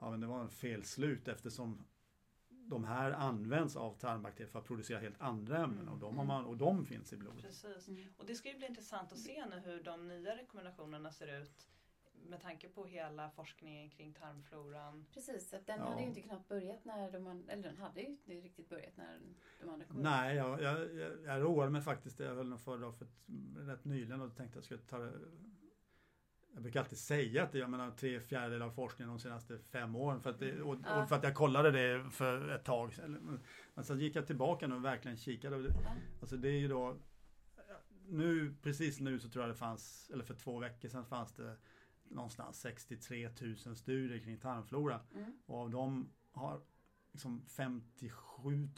ja, 0.00 0.10
men 0.10 0.20
det 0.20 0.26
var 0.26 0.40
en 0.40 0.50
felslut 0.50 1.28
eftersom 1.28 1.84
de 2.48 2.84
här 2.84 3.10
används 3.10 3.76
av 3.76 3.94
tarmbakterier 3.94 4.50
för 4.50 4.58
att 4.58 4.64
producera 4.64 4.98
helt 4.98 5.20
andra 5.20 5.58
ämnen 5.58 5.88
och 5.88 5.98
de, 5.98 6.18
har 6.18 6.24
man, 6.24 6.44
och 6.44 6.56
de 6.56 6.86
finns 6.86 7.12
i 7.12 7.16
blodet. 7.16 7.42
Precis. 7.42 7.88
Mm. 7.88 8.06
Och 8.16 8.26
det 8.26 8.34
ska 8.34 8.48
ju 8.48 8.56
bli 8.56 8.66
intressant 8.66 9.12
att 9.12 9.18
se 9.18 9.46
nu 9.46 9.60
hur 9.64 9.82
de 9.82 10.08
nya 10.08 10.36
rekommendationerna 10.36 11.12
ser 11.12 11.40
ut 11.42 11.68
med 12.28 12.40
tanke 12.40 12.68
på 12.68 12.84
hela 12.84 13.30
forskningen 13.30 13.90
kring 13.90 14.12
tarmfloran. 14.12 15.06
Precis, 15.14 15.54
att 15.54 15.66
den 15.66 15.78
Ja. 15.78 15.84
hade 15.84 16.00
ju 16.00 16.08
inte 16.08 16.20
knappt 16.20 16.48
börjat 16.48 16.84
när 16.84 17.10
de, 17.10 17.44
eller 17.48 17.62
den 17.62 17.76
hade 17.76 18.00
ju 18.00 18.06
inte 18.06 18.32
riktigt 18.32 18.68
börjat 18.68 18.96
när 18.96 19.20
de 19.60 19.70
andra 19.70 19.86
kom. 19.86 20.02
Nej, 20.02 20.36
jag, 20.36 20.62
jag, 20.62 20.94
jag, 20.94 21.22
jag 21.24 21.42
roade 21.42 21.70
mig 21.70 21.82
faktiskt. 21.82 22.20
Jag 22.20 22.34
höll 22.34 22.52
en 22.52 22.58
föredrag 22.58 22.94
för 22.94 23.04
ett, 23.04 23.16
rätt 23.56 23.84
nyligen 23.84 24.20
och 24.20 24.36
tänkte 24.36 24.58
att 24.58 24.70
jag 24.70 24.80
skulle 24.80 25.10
ta 25.10 25.12
jag 26.52 26.62
brukar 26.62 26.80
alltid 26.80 26.98
säga 26.98 27.42
att 27.42 27.54
jag 27.54 27.70
menar 27.70 27.90
tre 27.90 28.20
fjärdedelar 28.20 28.66
av 28.66 28.70
forskningen 28.70 29.08
de 29.08 29.18
senaste 29.18 29.58
fem 29.58 29.96
åren 29.96 30.20
för 30.20 30.30
att, 30.30 30.38
det, 30.38 30.62
och, 30.62 30.76
Ja. 30.84 31.02
och 31.02 31.08
för 31.08 31.16
att 31.16 31.24
jag 31.24 31.34
kollade 31.34 31.70
det 31.70 32.10
för 32.10 32.48
ett 32.48 32.64
tag 32.64 32.94
sedan. 32.94 33.40
Men 33.74 33.84
sen 33.84 33.98
gick 33.98 34.16
jag 34.16 34.26
tillbaka 34.26 34.66
nu 34.66 34.74
och 34.74 34.84
verkligen 34.84 35.16
kikade. 35.16 35.74
Alltså 36.20 36.36
det 36.36 36.48
är 36.48 36.58
ju 36.58 36.68
då 36.68 36.96
nu, 38.08 38.54
precis 38.62 39.00
nu 39.00 39.18
så 39.20 39.28
tror 39.28 39.44
jag 39.44 39.54
det 39.54 39.58
fanns, 39.58 40.10
eller 40.12 40.24
för 40.24 40.34
två 40.34 40.58
veckor 40.58 40.88
sedan 40.88 41.06
fanns 41.06 41.32
det 41.32 41.56
någonstans 42.08 42.60
63 42.60 43.30
000 43.66 43.76
studier 43.76 44.18
kring 44.18 44.38
tarmflora. 44.38 45.00
Mm. 45.14 45.32
Och 45.46 45.58
av 45.58 45.70
dem 45.70 46.12
har 46.32 46.60
liksom 47.12 47.46
57 47.46 48.68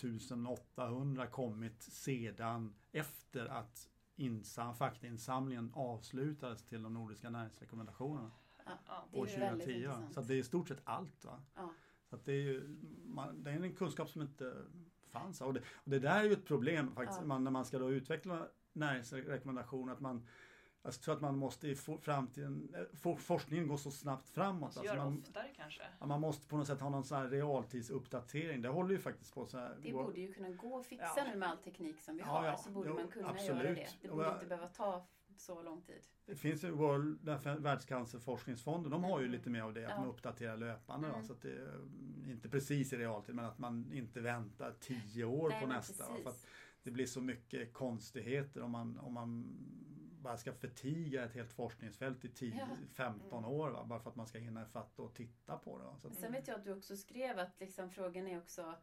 800 0.49 1.27
kommit 1.27 1.83
sedan 1.83 2.75
efter 2.93 3.47
att 3.47 3.89
insam, 4.17 4.75
faktainsamlingen 4.75 5.71
avslutades 5.75 6.65
till 6.65 6.83
de 6.83 6.95
nordiska 6.95 7.31
näringsrekommendationerna 7.31 8.31
Ja. 8.87 9.07
Är 9.13 9.19
år 9.19 9.29
ju 9.29 9.39
väldigt 9.41 9.65
2010. 9.67 9.87
va? 9.87 9.93
intressant. 9.95 10.15
Så 10.15 10.21
att 10.21 10.29
det 10.29 10.35
är 10.35 10.39
i 10.39 10.43
stort 10.43 10.69
sett 10.69 10.81
allt. 10.85 11.25
Va? 11.25 11.43
Ja. 11.55 11.73
Så 12.11 12.17
att 12.17 12.25
det, 12.25 12.33
är 12.33 12.43
ju, 12.43 12.77
man, 13.05 13.43
det 13.45 13.51
är 13.51 13.63
en 13.63 13.75
kunskap 13.75 14.11
som 14.11 14.23
inte 14.23 14.55
fanns. 15.09 15.41
Och 15.41 15.55
det, 15.55 15.61
och 15.61 15.91
det 15.91 15.99
där 15.99 16.21
är 16.21 16.25
ju 16.25 16.33
ett 16.33 16.45
problem 16.47 16.95
faktiskt 16.95 17.21
Ja. 17.21 17.27
man, 17.27 17.45
när 17.45 17.51
man 17.51 17.65
ska 17.65 17.79
då 17.79 17.91
utveckla 17.91 18.49
näringsrekommendationer. 18.73 19.93
Att 19.93 20.01
man, 20.01 20.27
jag 20.83 20.93
tror 20.93 21.15
att 21.15 21.21
man 21.21 21.37
måste 21.39 21.69
i 21.69 21.75
framtiden, 22.03 22.75
eh, 22.75 22.97
for, 22.97 23.17
forskningen 23.17 23.69
går 23.69 23.77
så 23.77 23.91
snabbt 23.91 24.29
framåt. 24.29 24.65
Alltså 24.65 24.81
Alltså 24.81 24.95
göra 24.95 25.05
man, 25.05 25.19
oftare 25.23 25.49
kanske. 25.57 25.83
Man 26.07 26.21
måste 26.21 26.47
på 26.49 26.57
något 26.57 26.67
sätt 26.67 26.81
ha 26.81 26.91
någon 26.91 27.05
sån 27.05 27.19
här 27.19 27.29
realtidsuppdatering. 27.29 28.63
Det 28.63 28.69
håller 28.69 28.91
ju 28.95 28.99
faktiskt 28.99 29.35
på 29.35 29.47
så 29.47 29.59
här. 29.59 29.77
Det 29.83 29.93
borde 29.93 30.21
ju 30.21 30.33
kunna 30.33 30.51
gå 30.51 30.79
att 30.81 30.87
fixa 30.87 31.13
Ja. 31.17 31.25
nu 31.33 31.39
med 31.39 31.49
all 31.49 31.57
teknik 31.59 32.01
som 32.01 32.15
vi 32.15 32.21
Ja, 32.21 32.27
har. 32.27 32.47
ja. 32.47 32.57
Så 32.57 32.71
borde 32.71 32.89
Jo, 32.89 32.95
man 32.95 33.09
kunna 33.09 33.29
absolut. 33.29 33.49
göra 33.65 33.75
det. 33.75 33.89
Det 34.03 34.09
borde 34.09 34.25
jag- 34.25 34.35
inte 34.37 34.47
behöva 34.47 34.69
ta 34.69 35.07
så 35.37 35.63
lång 35.63 35.83
tid. 35.83 36.03
Det 36.27 36.35
finns 36.37 36.65
ju 36.65 36.71
World, 36.71 37.19
Världscancerforskningsfonden, 37.63 38.91
de 38.91 39.05
har 39.05 39.21
ju 39.21 39.27
Mm. 39.27 39.33
lite 39.39 39.51
mer 39.51 39.63
av 39.63 39.75
det, 39.75 39.85
att 39.85 39.91
Ja. 39.91 39.97
de 39.97 40.09
uppdaterar 40.09 40.57
löpande. 40.57 41.09
Mm. 41.09 41.25
Så 41.25 41.33
att 41.33 41.43
det, 41.43 41.53
är, 41.53 41.79
inte 42.31 42.49
precis 42.49 42.93
i 42.93 42.97
realtid, 42.97 43.35
men 43.35 43.45
att 43.45 43.59
man 43.59 43.93
inte 43.93 44.21
väntar 44.21 44.75
tio 44.81 45.25
år 45.25 45.49
Nej, 45.49 45.61
på 45.61 45.67
nästa. 45.67 46.05
För 46.05 46.29
att 46.31 46.47
det 46.83 46.91
blir 46.91 47.07
så 47.07 47.21
mycket 47.21 47.73
konstigheter 47.73 48.63
om 48.63 48.71
man, 48.71 48.99
om 48.99 49.13
man 49.15 49.57
bara 50.23 50.37
ska 50.37 50.53
förtiga 50.53 51.25
ett 51.25 51.35
helt 51.35 51.53
forskningsfält 51.53 52.25
i 52.25 52.29
10-15 52.29 53.39
Mm. 53.39 53.45
år. 53.45 53.71
Va, 53.71 53.85
bara 53.85 54.01
för 54.01 54.11
att 54.11 54.17
man 54.17 54.27
ska 54.27 54.39
hinna 54.39 54.63
ifatt 54.63 54.99
och 54.99 55.15
titta 55.15 55.57
på 55.59 55.79
det. 55.79 55.85
Va, 55.85 55.97
så 55.99 56.09
att, 56.09 56.15
Sen 56.15 56.33
vet 56.33 56.49
jag 56.49 56.59
att 56.59 56.65
du 56.65 56.73
också 56.73 56.97
skrev 56.97 57.39
att 57.39 57.61
liksom, 57.61 57.91
frågan 57.91 58.27
är 58.29 58.39
också 58.39 58.75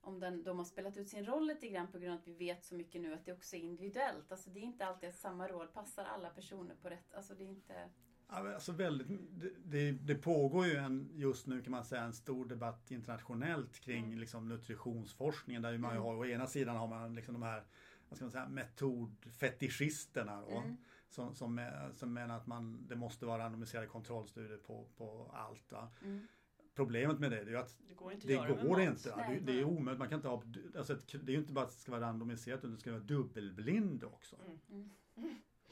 om 0.00 0.20
den, 0.20 0.42
de 0.44 0.58
har 0.58 0.64
spelat 0.64 0.96
ut 0.96 1.08
sin 1.08 1.26
roll 1.26 1.46
lite 1.46 1.68
grann 1.68 1.92
på 1.92 1.98
grund 1.98 2.14
av 2.14 2.18
att 2.20 2.28
vi 2.28 2.34
vet 2.34 2.64
så 2.64 2.74
mycket 2.74 3.00
nu 3.00 3.14
att 3.14 3.24
det 3.24 3.32
också 3.32 3.56
är 3.56 3.60
individuellt. 3.60 4.32
Alltså 4.32 4.50
det 4.50 4.60
är 4.60 4.62
inte 4.64 4.86
alltid 4.86 5.08
att 5.08 5.14
samma 5.14 5.48
råd 5.48 5.72
passar 5.72 6.04
alla 6.04 6.30
personer 6.30 6.74
på 6.82 6.88
rätt... 6.88 7.14
Alltså 7.14 7.34
det 7.34 7.44
är 7.44 7.48
inte... 7.48 7.88
Ja, 8.28 8.54
Alltså 8.54 8.72
väldigt, 8.72 9.06
det, 9.30 9.50
det, 9.64 9.92
det 9.92 10.14
pågår 10.14 10.66
ju 10.66 10.76
en, 10.76 11.10
just 11.14 11.46
nu 11.46 11.62
kan 11.62 11.70
man 11.70 11.84
säga 11.84 12.02
en 12.02 12.12
stor 12.12 12.44
debatt 12.46 12.90
internationellt 12.90 13.80
kring 13.80 14.04
Mm. 14.04 14.18
liksom, 14.18 14.48
nutritionsforskningen 14.48 15.62
där 15.62 15.78
man 15.78 15.90
ju 15.90 15.96
Mm. 15.96 16.02
har, 16.06 16.16
å 16.16 16.26
ena 16.26 16.46
sidan 16.46 16.76
har 16.76 16.86
man 16.88 17.14
liksom 17.14 17.34
de 17.34 17.42
här 17.42 17.64
vad 18.08 18.16
ska 18.16 18.24
man 18.24 18.32
säga, 18.32 18.48
metodfetischisterna 18.48 20.40
då, 20.40 20.56
Mm. 20.56 20.76
som, 21.08 21.34
som, 21.34 21.68
som 21.92 22.12
menar 22.12 22.36
att 22.36 22.46
man, 22.46 22.86
det 22.88 22.96
måste 22.96 23.26
vara 23.26 23.42
randomiserade 23.44 23.86
kontrollstudier 23.86 24.58
på, 24.58 24.86
på 24.96 25.30
allt. 25.34 25.72
Va? 25.72 25.88
Mm. 26.02 26.26
Problemet 26.74 27.18
med 27.18 27.30
det 27.30 27.40
är 27.40 27.46
ju 27.46 27.56
att 27.56 27.76
Det 27.88 27.94
går 27.94 28.12
inte 28.12 28.26
det 28.26 28.36
går 28.68 28.80
inte. 28.80 29.10
Är 29.52 29.64
omöjligt, 29.64 29.98
man 29.98 30.08
kan 30.08 30.18
inte 30.18 30.28
ha, 30.28 30.42
alltså 30.78 30.94
det 31.12 31.32
är 31.32 31.34
ju 31.34 31.38
inte 31.38 31.52
bara 31.52 31.64
att 31.64 31.70
det 31.70 31.76
ska 31.80 31.92
vara 31.92 32.02
randomiserat 32.02 32.58
utan 32.58 32.70
det 32.74 32.80
ska 32.80 32.90
vara 32.90 33.00
dubbelblind 33.02 34.04
också. 34.04 34.36
Mm. 34.70 34.90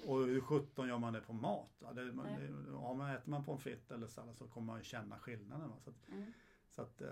Och 0.07 0.19
hur 0.19 0.41
sjutton 0.41 0.89
gör 0.89 0.99
man 0.99 1.13
det 1.13 1.21
på 1.21 1.33
mat? 1.33 1.83
Det, 1.95 2.13
man, 2.13 2.27
det, 2.27 2.55
ja, 2.73 2.95
man 2.95 3.11
äter 3.11 3.31
man 3.31 3.45
pommes 3.45 3.63
frites 3.63 3.91
eller 3.91 4.07
sallad 4.07 4.37
så 4.37 4.49
kommer 4.49 4.67
man 4.67 4.79
ju 4.79 4.85
känna 4.85 5.19
skillnaden. 5.19 5.69
Va? 5.69 5.77
Så 5.85 5.91
att, 5.91 6.09
Mm. 6.09 6.33
Så 6.75 6.83
att, 6.83 7.01
eh, 7.01 7.09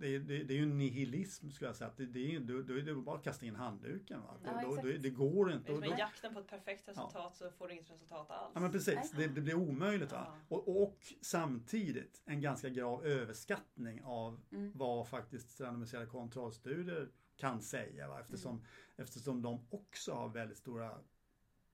det, 0.00 0.18
det, 0.18 0.42
det 0.44 0.54
är 0.54 0.58
ju 0.58 0.62
en 0.62 0.78
nihilism 0.78 1.50
skulle 1.50 1.68
jag 1.68 1.76
säga. 1.76 1.88
Att 1.88 1.96
det, 1.96 2.06
det, 2.06 2.34
är, 2.34 2.40
då, 2.40 2.62
då 2.62 2.74
är 2.74 2.82
det 2.82 2.94
bara 2.94 3.16
att 3.16 3.24
kasta 3.24 3.46
in 3.46 3.54
handduken. 3.56 4.20
Va? 4.22 4.34
Ja, 4.44 4.60
då, 4.62 4.76
då, 4.76 4.82
det, 4.82 4.98
det 4.98 5.10
går 5.10 5.46
Det 5.46 5.54
inte. 5.54 5.72
är 5.72 5.72
Och 5.76 5.78
som 5.82 5.88
då, 5.90 5.96
i 5.96 5.98
jakten 5.98 6.34
på 6.34 6.40
ett 6.40 6.46
perfekt 6.48 6.88
resultat 6.88 7.36
så 7.36 7.50
får 7.50 7.68
du 7.68 7.74
inget 7.74 7.90
resultat 7.90 8.30
alls. 8.30 8.50
ja 8.54 8.60
men 8.60 8.72
precis, 8.72 9.10
det, 9.10 9.26
det 9.26 9.40
blir 9.40 9.54
omöjligt. 9.54 10.12
Va? 10.12 10.26
Ja. 10.48 10.56
Och, 10.56 10.82
och 10.82 10.98
samtidigt 11.20 12.22
en 12.24 12.40
ganska 12.40 12.68
grav 12.68 13.04
överskattning 13.06 14.02
av 14.04 14.40
Mm. 14.52 14.72
vad 14.74 15.08
faktiskt 15.08 15.60
randomiserade 15.60 16.06
kontrollstudier 16.06 17.08
kan 17.36 17.60
säga. 17.60 18.08
Va? 18.08 18.20
Eftersom, 18.20 18.52
Mm. 18.56 18.64
eftersom 18.96 19.42
de 19.42 19.66
också 19.70 20.12
har 20.12 20.28
väldigt 20.28 20.58
stora 20.58 20.98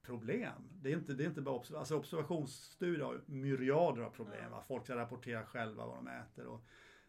problem. 0.02 0.62
Det 0.82 0.92
är 0.92 0.96
inte, 0.96 1.12
det 1.14 1.24
är 1.24 1.28
inte 1.28 1.40
bara 1.42 1.54
observ 1.54 1.76
alltså 1.78 1.96
observationsstudier 1.96 3.04
har 3.04 3.20
myriader 3.26 4.02
av 4.02 4.10
problem. 4.10 4.42
Ja. 4.42 4.48
Va? 4.50 4.62
Folk 4.68 4.84
ska 4.84 4.96
rapportera 4.96 5.46
själva 5.46 5.86
vad 5.86 5.96
de 5.96 6.08
äter. 6.08 6.46
Och, 6.46 6.64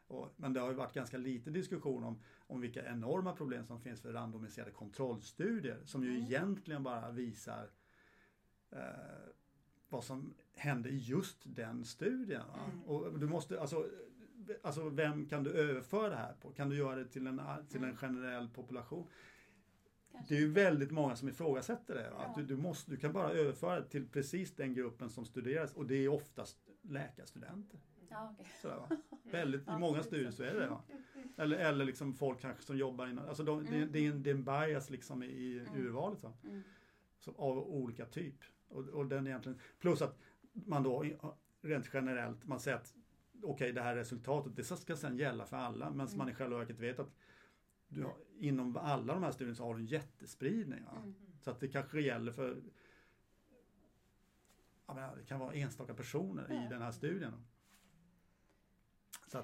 och, 0.08 0.34
men 0.38 0.54
det 0.54 0.60
har 0.60 0.70
ju 0.70 0.76
varit 0.76 0.94
ganska 0.94 1.18
lite 1.18 1.50
diskussion 1.50 2.04
om, 2.04 2.20
om 2.48 2.62
vilka 2.62 2.86
enorma 2.86 3.34
problem 3.36 3.66
som 3.66 3.82
finns 3.82 4.02
för 4.02 4.14
randomiserade 4.14 4.72
kontrollstudier 4.72 5.80
som 5.86 6.04
ju 6.04 6.10
Mm. 6.10 6.22
egentligen 6.24 6.84
bara 6.84 7.12
visar 7.12 7.70
eh, 8.72 8.80
vad 9.90 10.04
som 10.04 10.34
hände 10.54 10.90
i 10.90 10.98
just 10.98 11.38
den 11.44 11.86
studien. 11.86 12.42
Mm. 12.70 12.84
Och 12.84 13.20
du 13.20 13.28
måste, 13.28 13.62
alltså, 13.62 13.90
alltså 14.64 14.90
vem 14.90 15.26
kan 15.26 15.44
du 15.44 15.52
överföra 15.52 16.10
det 16.10 16.16
här 16.16 16.34
på? 16.34 16.52
Kan 16.52 16.70
du 16.70 16.78
göra 16.78 16.96
det 16.96 17.06
till 17.06 17.28
en, 17.28 17.42
till 17.70 17.78
en 17.78 17.84
Mm. 17.84 17.96
generell 17.98 18.50
population? 18.50 19.08
Kanske. 20.12 20.34
Det 20.34 20.38
är 20.38 20.42
ju 20.42 20.52
väldigt 20.52 20.92
många 20.92 21.16
som 21.16 21.30
ifrågasätter 21.30 21.96
det. 21.96 22.08
Ja. 22.12 22.18
Att 22.18 22.36
du, 22.36 22.44
du, 22.46 22.56
måste, 22.58 22.92
du 22.92 22.98
kan 22.98 23.14
bara 23.14 23.30
överföra 23.32 23.80
det 23.80 23.88
till 23.90 24.08
precis 24.08 24.56
den 24.56 24.74
gruppen 24.74 25.10
som 25.10 25.26
studeras 25.26 25.74
och 25.74 25.86
det 25.86 25.96
är 25.96 26.08
oftast 26.10 26.58
läkarstudenter. 26.82 27.80
Ja, 28.16 28.36
okej. 28.40 28.52
Sådär, 28.62 28.76
va? 28.76 28.90
Väldigt, 29.24 29.68
I 29.68 29.72
många 29.80 30.04
studier 30.04 30.32
så. 30.32 30.44
är 30.44 30.54
det 30.54 30.60
det. 30.60 30.68
Va? 30.68 30.82
Eller, 31.38 31.58
eller 31.58 31.86
liksom 31.86 32.14
folk 32.14 32.40
kanske 32.42 32.64
som 32.64 32.78
jobbar 32.78 33.08
inom, 33.08 33.28
alltså 33.30 33.44
de, 33.44 33.66
det, 33.66 33.76
Mm. 33.76 33.92
det, 33.92 34.00
är 34.00 34.12
en, 34.12 34.24
det 34.24 34.30
är 34.30 34.36
en 34.36 34.44
bias 34.44 34.90
liksom 34.90 35.24
i, 35.24 35.60
Mm. 35.70 35.82
urvalet. 35.86 36.24
Va? 36.24 36.34
Mm. 36.44 36.62
Så, 37.20 37.32
av 37.38 37.58
olika 37.58 38.06
typ. 38.06 38.36
Och, 38.68 38.88
och 38.88 39.06
den 39.06 39.28
egentligen, 39.28 39.60
plus 39.80 40.02
att 40.02 40.18
man 40.54 40.84
då 40.84 41.06
rent 41.62 41.90
generellt, 41.94 42.46
man 42.46 42.60
säger 42.60 42.78
att 42.78 42.96
okej 43.44 43.72
det 43.74 43.82
här 43.82 43.96
resultatet, 43.96 44.56
det 44.56 44.64
ska 44.64 44.96
sen 44.96 45.18
gälla 45.18 45.46
för 45.46 45.58
alla, 45.58 45.90
men 45.92 46.08
Mm. 46.08 46.18
man 46.18 46.30
i 46.30 46.34
själva 46.34 46.58
verket 46.58 46.80
vet 46.80 47.00
att 47.00 47.16
du 47.88 48.04
har, 48.04 48.14
inom 48.40 48.78
alla 48.78 49.14
de 49.14 49.24
här 49.24 49.32
studierna 49.32 49.56
så 49.56 49.64
har 49.66 49.74
du 49.74 49.80
en 49.80 49.86
jättespridning. 49.86 50.84
Va? 50.84 50.92
Mm. 50.98 51.16
Så 51.42 51.52
att 51.52 51.60
det 51.60 51.68
kanske 51.68 52.02
gäller 52.02 52.32
för 52.32 52.62
menar, 54.88 55.16
det 55.16 55.24
kan 55.24 55.40
vara 55.40 55.54
enstaka 55.54 55.94
personer 55.94 56.52
i 56.66 56.68
den 56.70 56.82
här 56.82 56.92
studien. 56.92 57.34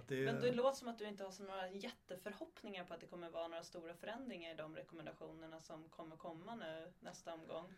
Det, 0.08 0.26
Men 0.26 0.42
det 0.42 0.52
låter 0.52 0.80
som 0.80 0.88
att 0.88 1.00
du 1.00 1.08
inte 1.08 1.24
har 1.24 1.32
så 1.32 1.44
några 1.44 1.70
jätteförhoppningar 1.70 2.84
på 2.84 2.94
att 2.94 3.00
det 3.00 3.08
kommer 3.08 3.30
vara 3.30 3.48
några 3.48 3.64
stora 3.64 3.94
förändringar 3.94 4.54
i 4.54 4.56
de 4.56 4.76
rekommendationerna 4.76 5.62
som 5.62 5.90
kommer 5.90 6.16
komma 6.16 6.56
nu 6.56 6.92
nästa 7.00 7.34
omgång. 7.34 7.74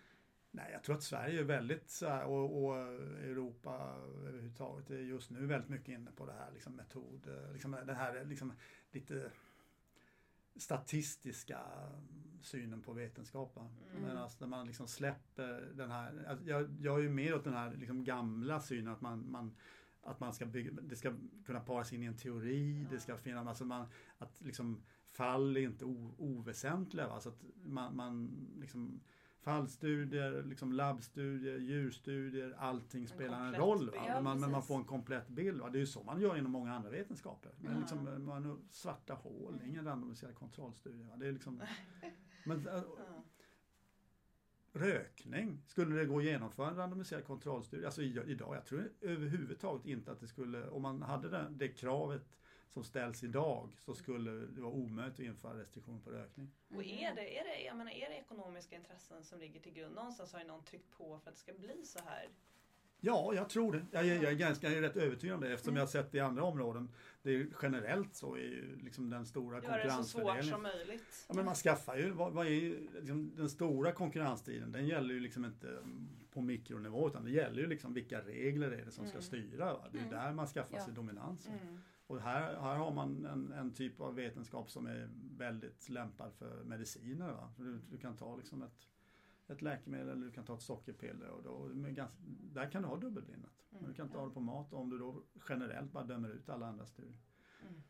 Nej, 0.52 0.71
jag 0.71 0.84
tror 0.84 0.95
att 0.95 1.04
Sverige 1.04 1.39
är 1.39 1.43
väldigt, 1.43 2.02
och, 2.26 2.63
och 2.63 2.78
Europa 3.23 3.95
överhuvudtaget 4.28 4.89
är 4.89 4.97
just 4.97 5.30
nu 5.30 5.45
väldigt 5.45 5.69
mycket 5.69 5.89
inne 5.89 6.12
på 6.12 6.26
det 6.26 6.34
här 6.34 6.52
liksom 6.52 6.76
metod, 6.76 7.28
liksom 7.54 7.78
det 7.86 7.93
här 7.93 8.26
liksom 8.26 8.54
lite 8.91 9.32
statistiska 10.56 11.60
synen 12.41 12.82
på 12.82 12.93
vetenskap. 12.93 13.58
Mm. 13.58 14.02
Men 14.02 14.17
alltså 14.17 14.38
när 14.39 14.47
man 14.47 14.67
liksom 14.67 14.88
släpper 14.88 15.71
den 15.73 15.91
här, 15.91 16.26
alltså 16.28 16.45
jag, 16.45 16.76
jag 16.80 16.97
är 16.97 17.04
ju 17.04 17.10
mer 17.10 17.36
åt 17.36 17.43
den 17.43 17.54
här 17.54 17.76
liksom 17.76 18.04
gamla 18.04 18.60
synen 18.60 18.93
att 18.93 19.02
man, 19.02 19.32
man 19.32 19.56
att 20.04 20.20
man 20.20 20.34
ska 20.34 20.46
bygga, 20.46 20.72
det 20.82 20.96
ska 20.96 21.13
kunna 21.46 21.60
paras 21.60 21.94
in 21.94 22.04
i 22.04 22.06
en 22.06 22.18
teori, 22.18 22.88
det 22.89 23.00
ska 23.00 23.18
finnas, 23.18 23.48
alltså 23.48 23.66
man, 23.66 23.86
att 24.18 24.42
liksom 24.42 24.84
fall 25.06 25.58
är 25.58 25.62
inte 25.62 25.86
o, 25.86 26.16
oväsentliga. 26.18 27.08
Va? 27.08 27.20
Så 27.20 27.30
att 27.30 27.44
man, 27.66 27.96
man 27.96 28.48
liksom, 28.60 29.00
fallstudier, 29.39 30.44
liksom 30.44 30.74
labbstudier, 30.74 31.58
djurstudier, 31.58 32.56
allting 32.58 33.08
spelar 33.08 33.46
en 33.46 33.54
roll. 33.56 33.92
Ja, 33.96 34.02
Men 34.13 34.24
man, 34.24 34.39
men 34.39 34.52
man 34.52 34.63
får 34.63 34.76
en 34.76 34.84
komplett 34.86 35.28
bild. 35.28 35.62
Va? 35.62 35.70
Det 35.70 35.78
är 35.78 35.80
ju 35.80 35.86
så 35.86 36.04
man 36.04 36.22
gör 36.22 36.38
inom 36.38 36.52
många 36.52 36.74
andra 36.74 36.89
vetenskaper. 36.89 37.52
Men 37.60 37.74
Ja. 37.74 37.80
liksom, 37.80 38.26
man, 38.26 38.68
svarta 38.70 39.13
hål, 39.13 39.60
ingen 39.66 39.86
randomiserad 39.86 40.36
kontrollstudie. 40.36 41.04
Va? 41.06 41.16
Det 41.18 41.28
är 41.28 41.32
liksom, 41.32 41.62
men, 42.46 42.63
Ja. 42.63 43.23
Rökning, 44.76 45.62
skulle 45.68 45.96
det 45.96 46.06
gå 46.06 46.18
att 46.18 46.24
genomföra 46.24 46.70
en 46.70 46.76
randomiserad 46.76 47.26
kontrollstudie? 47.26 47.86
Alltså 47.86 48.02
idag, 48.02 48.56
jag 48.56 48.66
tror 48.66 48.92
överhuvudtaget 49.02 49.86
inte 49.86 50.12
att 50.12 50.20
det 50.20 50.28
skulle, 50.28 50.70
om 50.70 50.82
man 50.82 51.02
hade 51.02 51.30
det, 51.30 51.48
det 51.52 51.68
kravet 51.68 52.38
som 52.70 52.84
ställs 52.84 53.24
idag 53.24 53.76
så 53.80 53.94
skulle 53.96 54.32
det 54.32 54.62
vara 54.62 54.74
omöjligt 54.74 55.14
att 55.14 55.20
införa 55.20 55.60
restriktioner 55.60 56.00
på 56.00 56.10
rökning. 56.10 56.52
Och 56.70 56.84
är 56.84 57.16
det, 57.16 57.40
är, 57.40 57.44
det, 57.44 57.64
jag 57.66 57.78
menar, 57.78 57.92
är 57.92 58.10
det 58.10 58.16
ekonomiska 58.16 58.76
intressen 58.76 59.24
som 59.24 59.40
ligger 59.40 59.60
till 59.60 59.74
grund? 59.74 59.96
Någonstans 59.96 60.34
har 60.34 60.40
ju 60.40 60.48
någon 60.48 60.64
tryckt 60.64 60.98
på 60.98 61.20
för 61.20 61.30
att 61.30 61.36
det 61.36 61.42
ska 61.42 61.54
bli 61.54 61.86
så 61.86 62.00
här. 62.06 62.30
Ja, 63.06 63.34
jag 63.36 63.50
tror 63.50 63.72
det. 63.74 63.86
Jag, 63.92 64.06
jag 64.06 64.24
är 64.24 64.34
ganska 64.36 64.68
jag 64.70 64.78
är 64.78 64.82
rätt 64.82 64.98
övertygad 64.98 65.36
om 65.36 65.42
det 65.42 65.54
eftersom 65.54 65.70
Mm. 65.70 65.78
jag 65.80 65.86
har 65.86 65.92
sett 65.92 66.12
det 66.12 66.18
i 66.18 66.22
andra 66.22 66.44
områden. 66.44 66.89
Det 67.22 67.36
är 67.36 67.48
generellt 67.62 68.16
så 68.16 68.36
är 68.38 68.78
liksom 68.84 69.10
den 69.10 69.26
stora 69.26 69.63
Göra 69.63 69.84
det 69.84 69.92
så 69.92 70.04
svårt 70.04 70.22
konkurrensfördelningen. 70.24 70.54
som 70.54 70.63
möjligt. 70.63 71.26
Ja, 71.28 71.34
men 71.36 71.46
man 71.46 71.56
skaffar 71.56 71.96
ju, 71.98 72.10
vad, 72.12 72.34
vad 72.34 72.48
är 72.48 72.78
liksom, 73.00 73.36
den 73.36 73.50
stora 73.50 73.92
konkurrenstiden, 73.92 74.72
den 74.72 74.88
gäller 74.88 75.13
ju 75.13 75.20
liksom 75.20 75.46
inte 75.46 75.68
mm, 75.70 76.10
på 76.34 76.42
mikronivå 76.42 77.08
utan 77.08 77.24
det 77.24 77.32
gäller 77.32 77.62
ju 77.62 77.68
liksom 77.68 77.94
vilka 77.94 78.22
regler 78.22 78.72
är 78.72 78.86
det 78.86 78.92
som 78.92 79.06
ska 79.06 79.18
Mm. 79.18 79.22
styra. 79.24 79.66
Va? 79.74 79.88
Det 79.92 79.98
är 79.98 80.02
Mm. 80.04 80.13
där 80.13 80.34
man 80.34 80.48
skaffar 80.48 80.78
Ja. 80.78 80.86
sig 80.86 80.94
dominans. 80.94 81.48
Mm. 81.48 81.80
Och 82.08 82.22
här, 82.22 82.42
här 82.42 82.76
har 82.76 82.92
man 82.92 83.26
en, 83.26 83.52
en 83.54 83.74
typ 83.74 84.02
av 84.02 84.16
vetenskap 84.16 84.70
som 84.72 84.86
är 84.88 85.10
väldigt 85.38 85.89
lämpad 85.89 86.34
för 86.34 86.63
mediciner. 86.63 87.32
Va? 87.32 87.54
Du, 87.58 87.80
du 87.92 87.98
kan 87.98 88.16
ta 88.16 88.36
liksom 88.36 88.62
ett, 88.62 88.88
ett 89.47 89.62
läkemedel 89.62 90.10
eller 90.10 90.25
du 90.25 90.32
kan 90.32 90.45
ta 90.45 90.56
ett 90.56 90.62
sockerpiller. 90.62 91.27
Och 91.29 91.43
då, 91.43 91.69
ganska, 91.73 92.17
där 92.27 92.71
kan 92.71 92.82
du 92.82 92.88
ha 92.88 92.97
dubbelblindat. 92.97 93.51
Men 93.69 93.79
du 93.79 93.86
Mm. 93.86 93.95
kan 93.95 94.06
inte 94.06 94.17
ha 94.17 94.27
det 94.27 94.34
på 94.34 94.39
mat 94.39 94.73
om 94.73 94.89
du 94.89 94.97
då 94.97 95.23
generellt 95.49 95.91
bara 95.91 96.03
dömer 96.03 96.29
ut 96.29 96.49
alla 96.49 96.67
andra 96.67 96.86
studier. 96.86 97.17
Mm. 97.62 97.84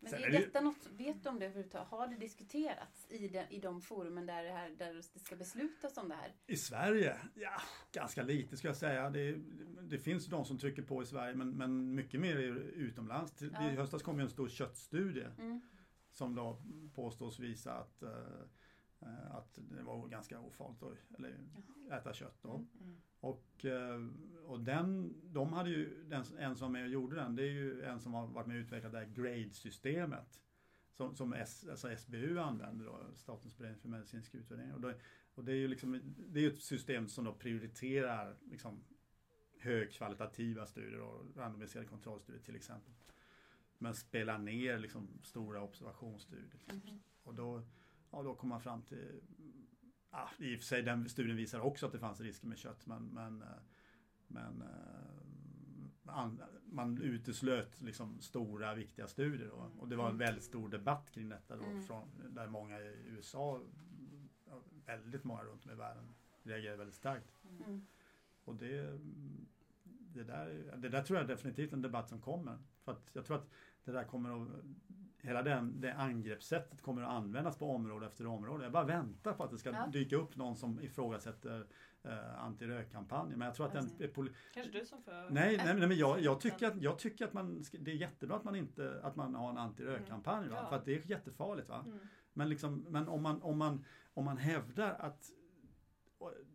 Men 0.00 0.10
Sen 0.10 0.22
är 0.24 0.30
detta 0.30 0.60
något, 0.60 0.86
vet 0.90 1.22
du 1.22 1.28
om 1.28 1.38
det 1.38 1.44
överhuvudtaget? 1.46 1.88
Har 1.88 2.06
det 2.08 2.16
diskuterats 2.16 3.06
i, 3.10 3.28
de, 3.28 3.38
i 3.50 3.60
de 3.60 3.80
forumen 3.80 4.26
där 4.26 4.42
det, 4.44 4.50
här, 4.52 4.70
där 4.70 4.94
det 4.94 5.02
ska 5.02 5.36
beslutas 5.36 5.96
om 5.96 6.08
det 6.08 6.14
här? 6.14 6.34
I 6.46 6.56
Sverige? 6.56 7.16
Ja, 7.34 7.60
ganska 7.92 8.22
lite 8.22 8.56
ska 8.56 8.68
jag 8.68 8.76
säga. 8.76 9.10
Det, 9.10 9.32
det 9.82 9.98
finns 9.98 10.26
de 10.26 10.44
som 10.44 10.58
trycker 10.58 10.82
på 10.82 11.02
i 11.02 11.06
Sverige 11.06 11.34
men, 11.34 11.50
men 11.50 11.94
mycket 11.94 12.20
mer 12.20 12.36
utomlands. 12.36 13.42
Ja. 13.42 13.70
I 13.70 13.76
höstas 13.76 14.02
kom 14.02 14.16
ju 14.18 14.22
en 14.22 14.30
stor 14.30 14.48
köttstudie 14.48 15.26
Mm. 15.38 15.60
som 16.10 16.34
då 16.34 16.62
påstås 16.94 17.38
visa 17.38 17.72
att, 17.72 18.02
eh, 18.02 18.10
att 19.30 19.58
det 19.70 19.82
var 19.82 20.08
ganska 20.08 20.40
ofarligt 20.40 20.82
att 20.82 21.18
eller, 21.18 21.38
äta 21.90 22.12
kött. 22.12 22.38
Då. 22.42 22.54
Mm. 22.80 22.96
Och, 23.20 23.64
eh, 23.64 24.06
och 24.44 24.60
den, 24.60 25.14
de 25.32 25.52
hade 25.52 25.70
ju, 25.70 26.04
den, 26.04 26.24
en 26.38 26.56
som 26.56 26.66
är 26.66 26.72
med 26.72 26.82
och 26.84 26.92
gjorde 26.92 27.16
den, 27.16 27.36
det 27.36 27.42
är 27.42 27.52
ju 27.52 27.82
en 27.82 28.00
som 28.00 28.14
har 28.14 28.26
varit 28.26 28.46
med 28.46 28.56
och 28.56 28.60
utvecklat 28.60 28.92
det 28.92 28.98
här 28.98 29.06
grade-systemet. 29.06 30.40
Som, 30.92 31.16
som 31.16 31.32
S, 31.32 31.66
alltså 31.70 31.96
SBU 31.96 32.38
använder 32.38 32.86
då, 32.86 33.00
Statens 33.14 33.58
beredning 33.58 33.80
för 33.80 33.88
medicinsk 33.88 34.34
utvärdering. 34.34 34.72
Och, 34.72 34.80
då, 34.80 34.92
och 35.34 35.44
det 35.44 35.52
är 35.52 35.56
ju 35.56 35.68
liksom, 35.68 36.14
det 36.16 36.44
är 36.44 36.50
ett 36.50 36.62
system 36.62 37.08
som 37.08 37.24
då 37.24 37.34
prioriterar 37.34 38.36
liksom, 38.50 38.84
högkvalitativa 39.58 40.66
studier 40.66 41.00
och 41.00 41.36
randomiserade 41.36 41.88
kontrollstudier 41.88 42.42
till 42.42 42.56
exempel. 42.56 42.94
Men 43.78 43.94
spelar 43.94 44.38
ner 44.38 44.78
liksom, 44.78 45.08
stora 45.22 45.62
observationsstudier. 45.62 46.60
Mhm. 46.72 47.00
Och 47.22 47.34
då, 47.34 47.62
ja, 48.10 48.22
då 48.22 48.34
kom 48.34 48.48
man 48.48 48.60
fram 48.60 48.82
till, 48.82 49.20
ja, 50.10 50.28
i 50.38 50.54
och 50.54 50.58
för 50.58 50.64
sig 50.66 50.82
den 50.82 51.08
studien 51.08 51.36
visar 51.36 51.60
också 51.60 51.86
att 51.86 51.92
det 51.92 51.98
fanns 51.98 52.20
risker 52.20 52.46
med 52.46 52.58
kött 52.58 52.86
men, 52.86 53.04
men, 53.06 53.42
eh, 53.42 53.48
men 54.26 54.62
eh, 54.62 56.16
an, 56.18 56.42
man 56.64 56.98
uteslöt 57.02 57.80
liksom 57.80 58.20
stora 58.20 58.74
viktiga 58.74 59.06
studier 59.08 59.48
då. 59.48 59.70
och 59.78 59.88
det 59.88 59.96
var 59.96 60.04
en 60.04 60.10
Mm. 60.14 60.26
väldigt 60.26 60.44
stor 60.44 60.68
debatt 60.68 61.10
kring 61.10 61.28
detta 61.28 61.56
då, 61.56 61.64
Mm. 61.64 61.82
från, 61.82 62.08
där 62.30 62.48
många 62.48 62.80
i 62.80 62.94
USA, 63.08 63.60
väldigt 64.86 65.24
många 65.24 65.42
runt 65.42 65.64
om 65.64 65.70
i 65.70 65.74
världen 65.74 66.14
reagerade 66.42 66.76
väldigt 66.78 66.94
starkt. 66.96 67.38
Mm. 67.66 67.86
Och 68.44 68.56
det, 68.56 68.98
det, 69.84 70.24
där, 70.24 70.74
det 70.76 70.88
där 70.88 71.02
tror 71.02 71.18
jag 71.18 71.28
definitivt 71.28 71.70
är 71.72 71.76
en 71.76 71.82
debatt 71.82 72.08
som 72.08 72.20
kommer. 72.20 72.58
För 72.84 72.92
att 72.92 73.10
jag 73.12 73.24
tror 73.26 73.36
att 73.36 73.50
det 73.84 73.92
där 73.92 74.04
kommer 74.04 74.42
att 74.42 74.48
Hela 75.26 75.42
den, 75.42 75.80
det 75.80 75.94
angreppssättet 75.94 76.82
kommer 76.82 77.02
att 77.02 77.08
användas 77.10 77.58
på 77.58 77.70
område 77.70 78.06
efter 78.06 78.26
område. 78.26 78.62
Jag 78.64 78.72
bara 78.72 78.84
väntar 78.84 79.32
på 79.32 79.44
att 79.44 79.50
det 79.50 79.58
ska 79.58 79.70
Ja. 79.70 79.86
dyka 79.86 80.16
upp 80.16 80.36
någon 80.36 80.56
som 80.56 80.80
ifrågasätter 80.80 81.66
eh, 82.02 82.42
antirökkampanjen. 82.44 83.38
Men 83.38 83.46
jag 83.46 83.54
tror 83.54 83.66
att 83.66 83.72
den 83.72 83.84
är 83.98 84.08
poli- 84.08 84.32
Kanske 84.54 84.72
du 84.78 84.86
som 84.86 85.02
får... 85.02 85.12
Nej, 85.12 85.56
nej, 85.56 85.76
nej 85.78 85.88
men 85.88 85.96
jag, 85.96 86.20
jag, 86.20 86.40
tycker 86.40 86.66
att, 86.66 86.82
jag 86.82 86.98
tycker 86.98 87.24
att 87.24 87.32
man, 87.32 87.64
ska- 87.64 87.78
det 87.80 87.90
är 87.90 87.94
jättebra 87.94 88.36
att 88.36 88.44
man 88.44 88.56
inte 88.56 89.00
att 89.02 89.16
man 89.16 89.34
har 89.34 89.50
en 89.50 89.58
antirökkampanj. 89.58 90.48
Va? 90.48 90.56
Ja. 90.62 90.68
För 90.68 90.76
att 90.76 90.84
det 90.84 90.94
är 90.94 91.10
jättefarligt. 91.10 91.68
Va? 91.68 91.82
Mm. 91.86 91.98
Men, 92.32 92.48
liksom, 92.48 92.86
men 92.88 93.08
om, 93.08 93.22
man, 93.22 93.42
om, 93.42 93.58
man, 93.58 93.84
om 94.14 94.24
man 94.24 94.36
hävdar 94.36 94.94
att 94.98 95.30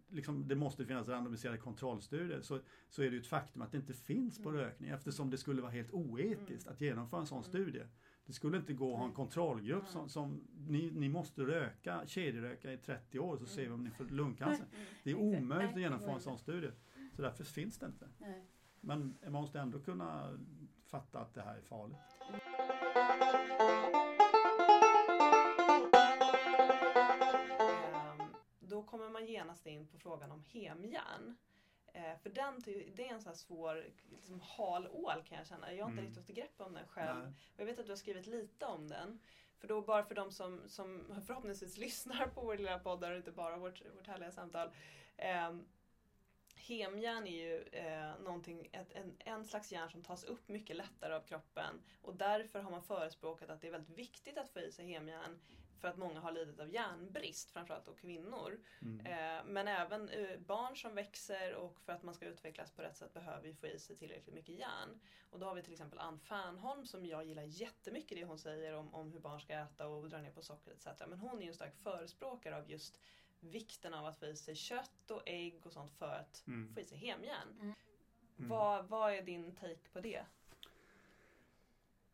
liksom, 0.10 0.48
det 0.48 0.56
måste 0.56 0.86
finnas 0.86 1.08
randomiserade 1.08 1.58
kontrollstudier 1.58 2.42
så, 2.42 2.60
så 2.90 3.02
är 3.02 3.06
det 3.06 3.12
ju 3.16 3.20
ett 3.22 3.28
faktum 3.28 3.62
att 3.62 3.72
det 3.72 3.78
inte 3.78 3.94
finns 3.94 4.44
på 4.44 4.50
Mm. 4.50 4.62
rökning 4.62 4.90
eftersom 4.90 5.30
det 5.30 5.38
skulle 5.38 5.62
vara 5.62 5.72
helt 5.72 5.92
oetiskt 5.92 6.68
att 6.68 6.82
genomföra 6.82 7.20
en 7.20 7.26
sån 7.28 7.38
Mm. 7.38 7.50
studie. 7.50 7.84
Det 8.26 8.34
skulle 8.34 8.58
inte 8.58 8.74
gå 8.74 8.94
att 8.94 9.00
ha 9.00 9.06
en 9.06 9.14
kontrollgrupp 9.14 9.88
som, 9.88 10.10
som 10.10 10.42
ni, 10.68 10.92
ni 10.92 11.10
måste 11.10 11.42
röka, 11.42 12.02
kedjeröka 12.08 12.74
i 12.74 12.78
30 12.78 13.20
år 13.20 13.38
så 13.38 13.46
ser 13.46 13.62
vi 13.66 13.70
om 13.70 13.84
ni 13.84 13.90
får 13.92 14.04
lungcancer. 14.06 14.66
Mm. 14.74 14.86
Det 15.04 15.12
är 15.12 15.16
omöjligt 15.16 15.74
att 15.76 15.82
genomföra 15.82 16.14
en 16.14 16.22
sån 16.22 16.38
studie. 16.38 16.72
Så 17.16 17.22
därför 17.22 17.44
finns 17.44 17.78
det 17.78 17.86
inte. 17.86 18.10
Men 18.82 19.18
man 19.24 19.32
måste 19.32 19.60
ändå 19.60 19.80
kunna 19.80 20.40
fatta 20.86 21.20
att 21.20 21.34
det 21.34 21.42
här 21.42 21.58
är 21.58 21.62
farligt. 21.62 21.98
Ehm, 27.60 28.28
Då 28.60 28.84
kommer 28.84 29.10
man 29.10 29.26
genast 29.26 29.68
in 29.68 29.88
på 29.88 29.98
frågan 29.98 30.32
om 30.32 30.44
hemjärn. 30.48 31.36
Eh, 31.94 32.18
För 32.24 32.30
den, 32.30 32.62
det 32.96 33.08
är 33.08 33.14
en 33.14 33.22
sån 33.22 33.36
svår 33.36 33.86
liksom, 34.12 34.40
hal 34.42 34.88
ål 34.88 35.24
kan 35.24 35.38
jag 35.38 35.48
känna. 35.48 35.74
Jag 35.74 35.86
har 35.86 35.90
inte 35.92 36.02
Mm. 36.02 36.10
riktigt 36.14 36.26
fått 36.28 36.36
grepp 36.36 36.62
om 36.62 36.74
den 36.74 36.88
själv. 36.88 37.20
Nej. 37.20 37.28
Och 37.56 37.62
jag 37.62 37.66
vet 37.66 37.80
att 37.80 37.86
du 37.86 37.92
har 37.92 37.98
skrivit 37.98 38.28
lite 38.28 38.66
om 38.66 38.88
den. 38.88 39.20
För 39.60 39.68
då 39.68 39.82
bara 39.82 40.04
för 40.04 40.16
de 40.16 40.32
som, 40.32 40.62
som 40.68 41.06
förhoppningsvis 41.26 41.78
lyssnar 41.88 42.28
på 42.28 42.42
vår 42.42 42.58
lilla 42.58 42.80
podd 42.80 43.04
och 43.04 43.16
inte 43.16 43.32
bara 43.32 43.58
vårt, 43.58 43.82
vårt 43.96 44.08
härliga 44.08 44.32
samtal. 44.32 44.70
Eh, 45.18 45.56
hemjärn 46.56 47.28
är 47.28 47.32
ju 47.32 47.62
eh, 47.64 48.20
någonting, 48.20 48.70
ett, 48.72 48.92
en, 48.92 49.16
en 49.20 49.46
slags 49.46 49.72
järn 49.72 49.90
som 49.90 50.04
tas 50.04 50.24
upp 50.24 50.48
mycket 50.48 50.76
lättare 50.76 51.14
av 51.14 51.22
kroppen. 51.22 51.82
Och 52.02 52.16
därför 52.16 52.60
har 52.62 52.72
man 52.72 52.84
förespråkat 52.84 53.50
att 53.50 53.62
det 53.62 53.68
är 53.68 53.72
väldigt 53.72 53.98
viktigt 53.98 54.38
att 54.38 54.50
få 54.50 54.60
i 54.60 54.72
sig 54.72 54.86
hemjärn 54.88 55.40
för 55.82 55.88
att 55.88 55.98
många 55.98 56.20
har 56.20 56.32
lidit 56.32 56.60
av 56.60 56.70
järnbrist, 56.70 57.52
framförallt 57.52 57.86
då 57.86 57.94
kvinnor. 57.94 58.60
Mm. 58.82 59.06
Eh, 59.06 59.44
men 59.46 59.68
även 59.68 60.10
eh, 60.10 60.40
barn 60.40 60.78
som 60.78 60.96
växer 60.96 61.56
och 61.56 61.82
för 61.82 61.94
att 61.94 62.04
man 62.04 62.14
ska 62.14 62.26
utvecklas 62.26 62.72
på 62.72 62.82
rätt 62.82 62.98
sätt 62.98 63.14
behöver 63.14 63.48
ju 63.48 63.56
få 63.56 63.68
i 63.68 63.80
sig 63.80 63.96
tillräckligt 63.96 64.36
mycket 64.36 64.56
järn. 64.56 65.00
Och 65.30 65.40
då 65.40 65.46
har 65.46 65.56
vi 65.56 65.64
till 65.64 65.74
exempel 65.74 66.00
Ann 66.00 66.20
Fernholm 66.20 66.86
som 66.86 67.06
jag 67.06 67.26
gillar 67.26 67.44
jättemycket 67.44 68.18
det 68.18 68.26
hon 68.26 68.40
säger 68.40 68.74
om, 68.74 68.94
om 68.94 69.12
hur 69.12 69.20
barn 69.20 69.40
ska 69.42 69.54
äta 69.54 69.88
och 69.88 70.10
dra 70.10 70.18
ner 70.18 70.32
på 70.32 70.42
socker 70.42 70.72
etc. 70.72 70.88
Men 71.08 71.20
hon 71.20 71.38
är 71.38 71.42
ju 71.42 71.48
en 71.48 71.54
stark 71.54 71.76
förespråkare 71.84 72.58
av 72.58 72.70
just 72.70 73.00
vikten 73.40 73.94
av 73.94 74.06
att 74.06 74.18
få 74.18 74.26
i 74.26 74.36
sig 74.36 74.56
kött 74.56 75.12
och 75.12 75.22
ägg 75.26 75.66
och 75.66 75.74
sånt 75.74 75.92
för 75.92 76.14
att 76.14 76.44
Mm. 76.48 76.74
få 76.74 76.80
i 76.80 76.86
sig 76.86 76.98
hemjärn. 76.98 77.48
Mm. 77.60 77.74
Vad, 78.36 78.88
vad 78.88 79.14
är 79.14 79.22
din 79.22 79.56
take 79.56 79.90
på 79.94 80.00
det? 80.00 80.26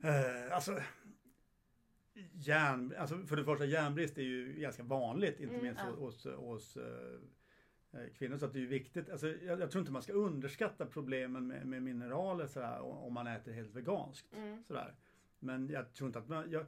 Eh, 0.03 0.55
alltså, 0.55 0.81
järn, 2.33 2.93
alltså, 2.97 3.17
för 3.17 3.35
det 3.35 3.43
första, 3.43 3.65
järnbrist 3.65 4.17
är 4.17 4.21
ju 4.21 4.53
ganska 4.53 4.83
vanligt, 4.83 5.39
inte 5.39 5.53
Mm, 5.53 5.65
minst 5.65 5.81
ja. 5.83 5.91
hos, 5.91 6.25
hos 6.25 6.77
eh, 6.77 8.01
eh, 8.01 8.07
kvinnor. 8.17 8.37
Så 8.37 8.45
att 8.45 8.53
det 8.53 8.61
är 8.61 8.65
viktigt. 8.67 9.09
Alltså, 9.09 9.27
jag, 9.27 9.59
jag 9.61 9.71
tror 9.71 9.79
inte 9.79 9.91
man 9.91 10.01
ska 10.01 10.13
underskatta 10.13 10.85
problemen 10.85 11.47
med, 11.47 11.67
med 11.67 11.83
mineraler 11.83 12.47
sådär, 12.47 12.81
om 12.81 13.13
man 13.13 13.27
äter 13.27 13.51
helt 13.51 13.75
veganskt. 13.75 14.33
Mm. 14.33 14.63
Sådär. 14.67 14.95
Men 15.39 15.69
jag 15.69 15.93
tror 15.93 16.07
inte 16.07 16.19
att 16.19 16.29
man... 16.29 16.51
Jag, 16.51 16.65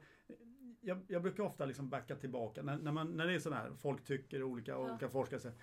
jag, 0.81 0.99
jag 1.07 1.21
brukar 1.21 1.43
ofta 1.43 1.65
liksom 1.65 1.89
backa 1.89 2.15
tillbaka 2.15 2.61
när, 2.63 2.77
när, 2.77 2.91
man, 2.91 3.17
när 3.17 3.27
det 3.27 3.33
är 3.33 3.39
sådär, 3.39 3.71
folk 3.81 4.03
tycker 4.03 4.43
olika, 4.43 4.71
Ja. 4.71 4.77
olika 4.77 5.09
forskare 5.09 5.39
säger, 5.39 5.57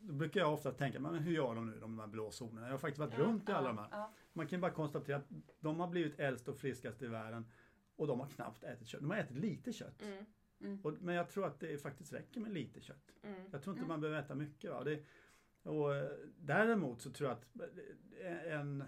Då 0.00 0.12
brukar 0.12 0.40
jag 0.40 0.52
ofta 0.54 0.72
tänka, 0.72 1.00
men 1.00 1.14
hur 1.14 1.32
gör 1.32 1.54
de 1.54 1.66
nu 1.70 1.80
de 1.80 1.98
här 1.98 2.06
blå 2.06 2.30
zonerna? 2.30 2.66
Jag 2.66 2.72
har 2.72 2.78
faktiskt 2.78 2.98
varit 2.98 3.14
Ja, 3.18 3.24
runt 3.24 3.48
i 3.48 3.52
alla 3.52 3.68
de 3.68 3.78
här. 3.78 4.06
Man 4.32 4.46
kan 4.46 4.60
bara 4.60 4.70
konstatera 4.70 5.16
att 5.16 5.28
de 5.60 5.80
har 5.80 5.88
blivit 5.88 6.18
äldst 6.20 6.48
och 6.48 6.56
friskast 6.56 7.02
i 7.02 7.06
världen 7.06 7.44
och 7.96 8.06
de 8.06 8.20
har 8.20 8.28
knappt 8.28 8.64
ätit 8.64 8.88
kött. 8.88 9.00
De 9.00 9.10
har 9.10 9.16
ätit 9.16 9.36
lite 9.36 9.72
kött. 9.72 10.02
Mm. 10.02 10.24
mm. 10.60 10.80
Och, 10.82 10.92
men 11.00 11.14
jag 11.14 11.28
tror 11.28 11.46
att 11.46 11.60
det 11.60 11.82
faktiskt 11.82 12.12
räcker 12.12 12.40
med 12.40 12.52
lite 12.52 12.80
kött. 12.80 13.12
Mm. 13.22 13.40
Jag 13.52 13.62
tror 13.62 13.72
inte 13.74 13.80
Mm. 13.84 13.88
man 13.88 14.00
behöver 14.00 14.20
äta 14.20 14.34
mycket. 14.34 14.70
Va? 14.70 14.84
Det, 14.84 15.02
och, 15.62 15.94
eh, 15.94 16.10
däremot 16.38 17.02
så 17.02 17.10
tror 17.10 17.28
jag 17.30 17.38
att 17.38 17.70
eh, 18.20 18.52
en 18.52 18.84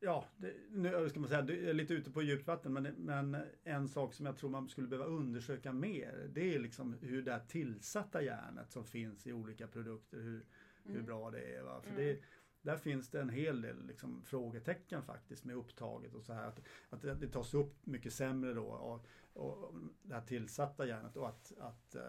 Ja, 0.00 0.24
det, 0.36 0.54
nu 0.70 1.08
ska 1.08 1.20
man 1.20 1.28
säga, 1.28 1.42
det 1.42 1.70
är 1.70 1.74
lite 1.74 1.94
ute 1.94 2.10
på 2.10 2.22
djupt 2.22 2.46
vatten 2.46 2.72
men, 2.72 2.82
men 2.82 3.36
en 3.64 3.88
sak 3.88 4.14
som 4.14 4.26
jag 4.26 4.36
tror 4.36 4.50
man 4.50 4.68
skulle 4.68 4.88
behöva 4.88 5.08
undersöka 5.08 5.72
mer 5.72 6.28
det 6.32 6.54
är 6.54 6.58
liksom 6.58 6.96
hur 7.00 7.22
det 7.22 7.32
här 7.32 7.44
tillsatta 7.48 8.22
järnet 8.22 8.72
som 8.72 8.84
finns 8.84 9.26
i 9.26 9.32
olika 9.32 9.66
produkter, 9.66 10.18
hur, 10.20 10.44
hur 10.84 10.94
Mm. 10.94 11.06
bra 11.06 11.30
det 11.30 11.40
är. 11.56 11.62
Va? 11.62 11.80
För 11.82 11.90
Mm. 11.90 12.02
det, 12.04 12.20
där 12.62 12.76
finns 12.76 13.10
det 13.10 13.20
en 13.20 13.28
hel 13.30 13.60
del 13.62 13.86
liksom, 13.86 14.22
frågetecken 14.24 15.02
faktiskt 15.02 15.44
med 15.44 15.56
upptaget 15.56 16.14
och 16.14 16.24
så 16.24 16.32
här. 16.32 16.44
Att, 16.46 16.60
att 16.90 17.02
det, 17.02 17.14
det 17.14 17.28
tas 17.28 17.54
upp 17.54 17.86
mycket 17.86 18.12
sämre 18.12 18.54
då 18.54 18.66
och, 18.66 19.06
och 19.32 19.74
det 20.02 20.14
här 20.14 20.22
tillsatta 20.26 20.86
järnet 20.86 21.16
och 21.16 21.28
att, 21.28 21.52
att 21.58 21.94
eh, 21.94 22.02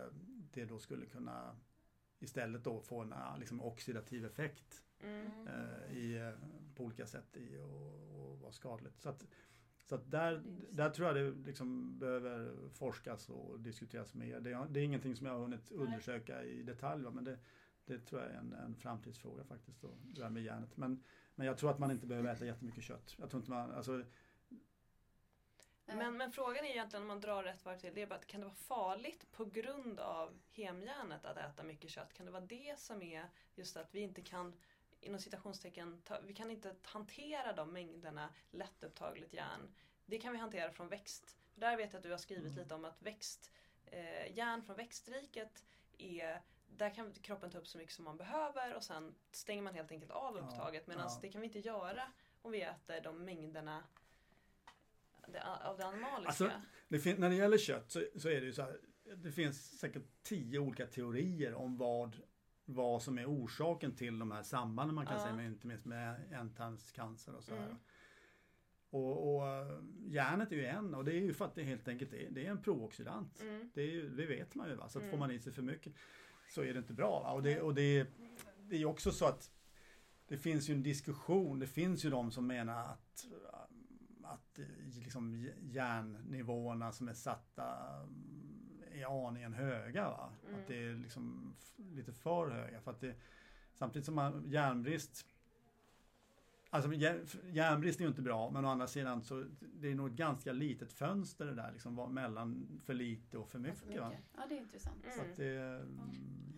det 0.54 0.66
då 0.66 0.80
skulle 0.80 1.06
kunna 1.06 1.56
istället 2.20 2.64
då 2.64 2.82
få 2.82 3.00
en 3.02 3.12
eh, 3.14 3.38
liksom, 3.40 3.62
oxidativ 3.62 4.26
effekt 4.26 4.84
Mm. 5.04 5.48
eh, 5.48 5.98
i, 5.98 6.18
eh, 6.18 6.32
på 6.76 6.84
olika 6.84 7.06
sätt 7.06 7.38
i 7.38 7.58
och, 7.58 8.30
och 8.32 8.40
vara 8.40 8.52
skadligt. 8.52 9.02
Så 9.02 9.10
att, 9.10 9.26
så 9.86 9.96
att 9.96 10.12
där, 10.12 10.44
där 10.72 10.90
tror 10.90 11.08
jag 11.08 11.16
det 11.16 11.46
liksom 11.46 12.00
behöver 12.00 12.54
forskas 12.74 13.30
och 13.30 13.60
diskuteras 13.60 14.14
mer. 14.14 14.40
Det, 14.40 14.52
är- 14.52 14.68
det 14.70 14.80
är 14.80 14.84
ingenting 14.84 15.16
som 15.16 15.26
jag 15.28 15.34
har 15.34 15.40
hunnit 15.42 15.72
undersöka 15.72 16.44
i 16.44 16.64
detalj 16.64 17.06
men 17.14 17.24
det, 17.24 17.40
det 17.94 18.00
tror 18.00 18.22
jag 18.22 18.32
är 18.32 18.36
en, 18.36 18.54
en 18.54 18.76
framtidsfråga 18.76 19.44
faktiskt. 19.44 19.82
Då, 19.82 19.98
det 20.02 20.24
här 20.24 20.30
med 20.30 20.44
järnet. 20.44 20.78
Men, 20.78 21.04
men 21.36 21.48
jag 21.48 21.58
tror 21.58 21.70
att 21.72 21.80
man 21.80 21.92
inte 21.92 22.08
behöver 22.08 22.34
äta 22.34 22.46
jättemycket 22.46 22.84
kött. 22.84 23.16
Jag 23.18 23.30
tror 23.30 23.42
inte 23.42 23.52
man, 23.52 23.72
alltså, 23.72 24.04
Men, 25.86 26.18
men 26.18 26.32
frågan 26.32 26.66
är 26.66 26.70
egentligen 26.70 27.04
om 27.04 27.08
man 27.08 27.20
drar 27.22 27.44
rätt 27.44 27.66
varv 27.66 27.78
till, 27.78 27.94
det 27.94 28.02
är 28.02 28.08
bara 28.08 28.16
att 28.16 28.28
kan 28.28 28.40
det 28.42 28.46
vara 28.46 28.56
farligt 28.56 29.32
på 29.32 29.46
grund 29.46 30.00
av 30.00 30.40
hemjärnet 30.52 31.26
att 31.26 31.38
äta 31.38 31.64
mycket 31.64 31.90
kött? 31.90 32.14
Kan 32.14 32.26
det 32.26 32.32
vara 32.32 32.46
det 32.46 32.80
som 32.80 33.02
är 33.02 33.30
just 33.56 33.78
att 33.78 33.96
vi 33.96 34.00
inte 34.00 34.22
kan 34.22 34.54
inom 35.02 35.20
citationstecken, 35.20 36.02
ta, 36.02 36.20
vi 36.26 36.34
kan 36.34 36.52
inte 36.52 36.76
hantera 36.84 37.54
de 37.54 37.74
mängderna 37.74 38.30
lättupptagligt 38.52 39.34
järn. 39.34 39.76
Det 40.06 40.18
kan 40.18 40.32
vi 40.32 40.38
hantera 40.38 40.72
från 40.72 40.88
växt. 40.90 41.38
För 41.54 41.62
där 41.62 41.78
vet 41.78 41.94
jag 41.94 41.98
att 42.00 42.04
du 42.04 42.12
har 42.12 42.18
skrivit 42.18 42.46
Mm. 42.46 42.58
lite 42.58 42.76
om 42.76 42.86
att 42.86 43.02
växt, 43.02 43.52
eh, 43.86 44.38
järn 44.38 44.64
från 44.64 44.76
växtriket 44.76 45.66
är 45.98 46.42
där 46.78 46.90
kan 46.96 47.14
kroppen 47.14 47.52
ta 47.52 47.58
upp 47.58 47.68
så 47.68 47.78
mycket 47.78 47.94
som 47.94 48.06
man 48.06 48.18
behöver 48.18 48.76
och 48.76 48.84
sen 48.84 49.16
stänger 49.32 49.62
man 49.62 49.74
helt 49.74 49.92
enkelt 49.92 50.12
av 50.12 50.38
upptaget. 50.38 50.88
Medan 50.88 51.04
ja. 51.10 51.20
det 51.22 51.30
kan 51.30 51.42
vi 51.42 51.48
inte 51.48 51.60
göra 51.60 52.02
om 52.42 52.52
vi 52.52 52.62
äter 52.62 53.02
de 53.04 53.26
mängderna 53.26 53.84
av 55.64 55.78
det 55.78 55.86
animaliska. 55.86 56.28
Alltså, 56.28 56.52
det 56.88 57.18
när 57.20 57.30
det 57.30 57.36
gäller 57.36 57.58
kött 57.58 57.92
så, 57.92 58.04
så 58.16 58.30
är 58.30 58.40
det 58.42 58.46
ju 58.46 58.54
så 58.54 58.62
här. 58.62 58.80
Det 59.16 59.32
finns 59.32 59.80
säkert 59.80 60.04
tio 60.24 60.60
olika 60.60 60.88
teorier 60.88 61.54
om 61.54 61.78
vad, 61.78 62.22
vad 62.66 63.04
som 63.04 63.18
är 63.20 63.26
orsaken 63.26 63.96
till 63.96 64.20
de 64.20 64.32
här 64.32 64.44
sambanden 64.44 64.96
man 64.96 65.06
kan 65.06 65.16
Ja. 65.16 65.24
säga, 65.24 65.36
med, 65.36 65.46
inte 65.46 65.68
minst 65.68 65.86
med 65.86 66.34
ändtarmscancer 66.34 67.36
och 67.36 67.44
så 67.44 67.56
här. 67.56 67.66
Mm. 67.66 67.78
Och, 68.90 69.36
och 69.36 69.48
eh, 69.48 69.80
järnet 70.08 70.52
är 70.52 70.56
ju 70.56 70.66
en 70.66 70.94
och 70.94 71.06
det 71.06 71.12
är 71.12 71.22
ju 71.22 71.34
för 71.34 71.46
att 71.46 71.56
det 71.56 71.64
helt 71.64 71.88
enkelt 71.88 72.14
är, 72.14 72.30
det 72.32 72.46
är 72.46 72.52
en 72.52 72.62
prooxidant. 72.62 73.42
Mm. 73.42 73.72
Det, 73.74 73.82
är 73.82 73.88
ju, 73.88 74.10
det 74.10 74.26
vet 74.26 74.56
man 74.56 74.70
ju 74.70 74.76
va, 74.76 74.90
så 74.90 75.00
att 75.00 75.04
får 75.04 75.08
Mm. 75.08 75.20
man 75.20 75.32
i 75.32 75.40
sig 75.40 75.54
för 75.54 75.62
mycket 75.62 75.94
så 76.50 76.64
är 76.64 76.74
det 76.74 76.80
inte 76.80 76.94
bra. 76.94 77.34
Och, 77.34 77.44
det, 77.44 77.62
och 77.62 77.76
det, 77.76 78.08
det 78.70 78.76
är 78.76 78.86
också 78.86 79.12
så 79.12 79.26
att 79.26 79.52
det 80.28 80.38
finns 80.38 80.70
ju 80.70 80.74
en 80.74 80.84
diskussion, 80.84 81.60
det 81.60 81.68
finns 81.68 82.06
ju 82.06 82.10
de 82.10 82.32
som 82.32 82.48
menar 82.48 82.84
att, 82.84 83.28
att 84.24 84.60
eh, 84.60 84.66
liksom 85.04 85.50
järnnivåerna 85.62 86.92
som 86.92 87.08
är 87.08 87.14
satta 87.14 87.78
mm, 88.04 88.84
är 88.92 89.28
aningen 89.28 89.54
höga. 89.54 90.10
Va? 90.10 90.34
Mm. 90.48 90.60
Att 90.60 90.68
det 90.68 90.84
är 90.84 90.96
liksom 90.96 91.56
lite 91.78 92.14
för 92.14 92.50
höga. 92.50 92.82
För 92.82 92.92
att 92.92 93.02
det, 93.02 93.16
samtidigt 93.74 94.06
som 94.06 94.16
man, 94.16 94.44
järnbrist 94.48 95.26
Alltså 96.72 96.92
järn- 96.92 97.52
järnbrist 97.52 98.00
är 98.00 98.04
ju 98.04 98.10
inte 98.10 98.22
bra 98.22 98.50
men 98.52 98.66
å 98.66 98.68
andra 98.68 98.88
sidan 98.88 99.22
så 99.22 99.46
det 99.60 99.92
är 99.92 99.96
nog 99.96 100.08
ett 100.08 100.16
ganska 100.16 100.52
litet 100.52 100.92
fönster 100.94 101.46
det 101.46 101.56
där 101.56 101.72
liksom 101.72 102.14
mellan 102.14 102.80
för 102.86 102.94
lite 102.94 103.38
och 103.38 103.50
för 103.50 103.60
mycket. 103.60 103.80
för 103.80 104.00
Va? 104.00 104.10
mycket. 104.10 104.26
Ja, 104.36 104.42
det 104.50 104.58
är 104.58 104.62
intressant. 104.62 105.06
Mm. 105.06 105.30
Att 105.30 105.38
det, 105.38 105.86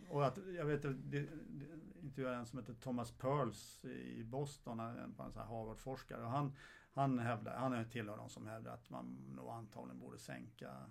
och 0.10 0.26
att, 0.26 0.40
jag 0.58 0.66
vet 0.66 0.86
att 0.86 1.12
det, 1.12 1.28
det 1.50 1.68
intervjuade 2.02 2.38
en 2.38 2.46
som 2.46 2.60
heter 2.60 2.74
Thomas 2.74 3.12
Pearls 3.12 3.86
i 3.86 4.24
Boston, 4.24 4.80
en, 4.80 4.98
en 4.98 5.16
Harvard-forskare. 5.36 6.24
Och 6.24 6.32
han, 6.32 6.56
han, 6.92 7.20
hävdar, 7.20 7.58
han 7.58 7.74
är 7.74 7.86
tillhör 7.86 8.18
de 8.18 8.30
som 8.30 8.48
hävdar 8.48 8.74
att 8.74 8.90
man 8.90 9.34
nog 9.36 9.50
antagligen 9.50 10.00
borde 10.00 10.18
sänka 10.18 10.90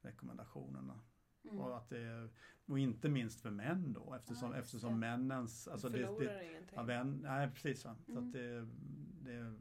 rekommendationerna. 0.00 1.00
Mm. 1.50 1.58
Och, 1.60 1.76
att 1.76 1.88
det, 1.88 2.28
och 2.66 2.78
inte 2.78 3.08
minst 3.08 3.40
för 3.40 3.50
män 3.50 3.92
då 3.92 4.14
eftersom, 4.14 4.52
Ja, 4.52 4.58
eftersom 4.58 4.90
det. 4.92 4.96
männens... 4.98 5.68
Alltså 5.68 5.88
det, 5.88 5.98
förlorar 6.06 6.34
det, 6.34 6.50
ingenting. 6.50 6.76
ja, 6.76 6.82
vän, 6.82 7.20
nej 7.22 7.50
precis. 7.50 7.84
Va? 7.84 7.96
Så 8.06 8.12
Mm. 8.12 8.26
att 8.26 8.32
det, 8.32 8.60
det, 9.22 9.56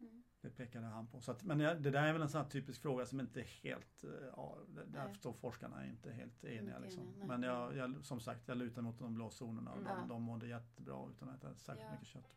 Mm. 0.00 0.22
det 0.40 0.50
pekade 0.50 0.86
han 0.86 1.06
på. 1.06 1.20
Så 1.20 1.30
att, 1.32 1.44
men 1.44 1.58
det 1.58 1.74
det 1.74 1.90
där 1.90 2.04
är 2.04 2.12
väl 2.12 2.22
en 2.22 2.28
sån 2.28 2.40
här 2.42 2.48
typisk 2.48 2.82
fråga 2.82 3.06
som 3.06 3.20
inte 3.20 3.40
är 3.40 3.44
helt, 3.44 4.04
eh, 4.04 4.10
ja, 4.36 4.58
där- 4.68 5.04
Nej. 5.06 5.14
står 5.14 5.32
forskarna 5.32 5.86
inte 5.86 6.12
helt 6.12 6.44
eniga. 6.44 6.60
Inte 6.76 6.80
Liksom. 6.80 7.02
eniga. 7.08 7.26
Men 7.26 7.42
jag, 7.42 7.76
jag, 7.76 8.04
som 8.04 8.20
sagt, 8.20 8.48
jag 8.48 8.56
lutar 8.56 8.82
mot 8.82 8.98
de 8.98 9.14
blå 9.14 9.30
zonerna 9.30 9.70
och 9.72 9.82
de, 9.82 9.86
Ja. 9.88 10.06
de 10.08 10.22
mådde 10.22 10.46
jättebra 10.46 11.08
utan 11.10 11.28
att 11.28 11.44
äta 11.44 11.54
särskilt 11.54 11.86
Ja. 11.86 11.92
mycket 11.92 12.06
kött. 12.08 12.30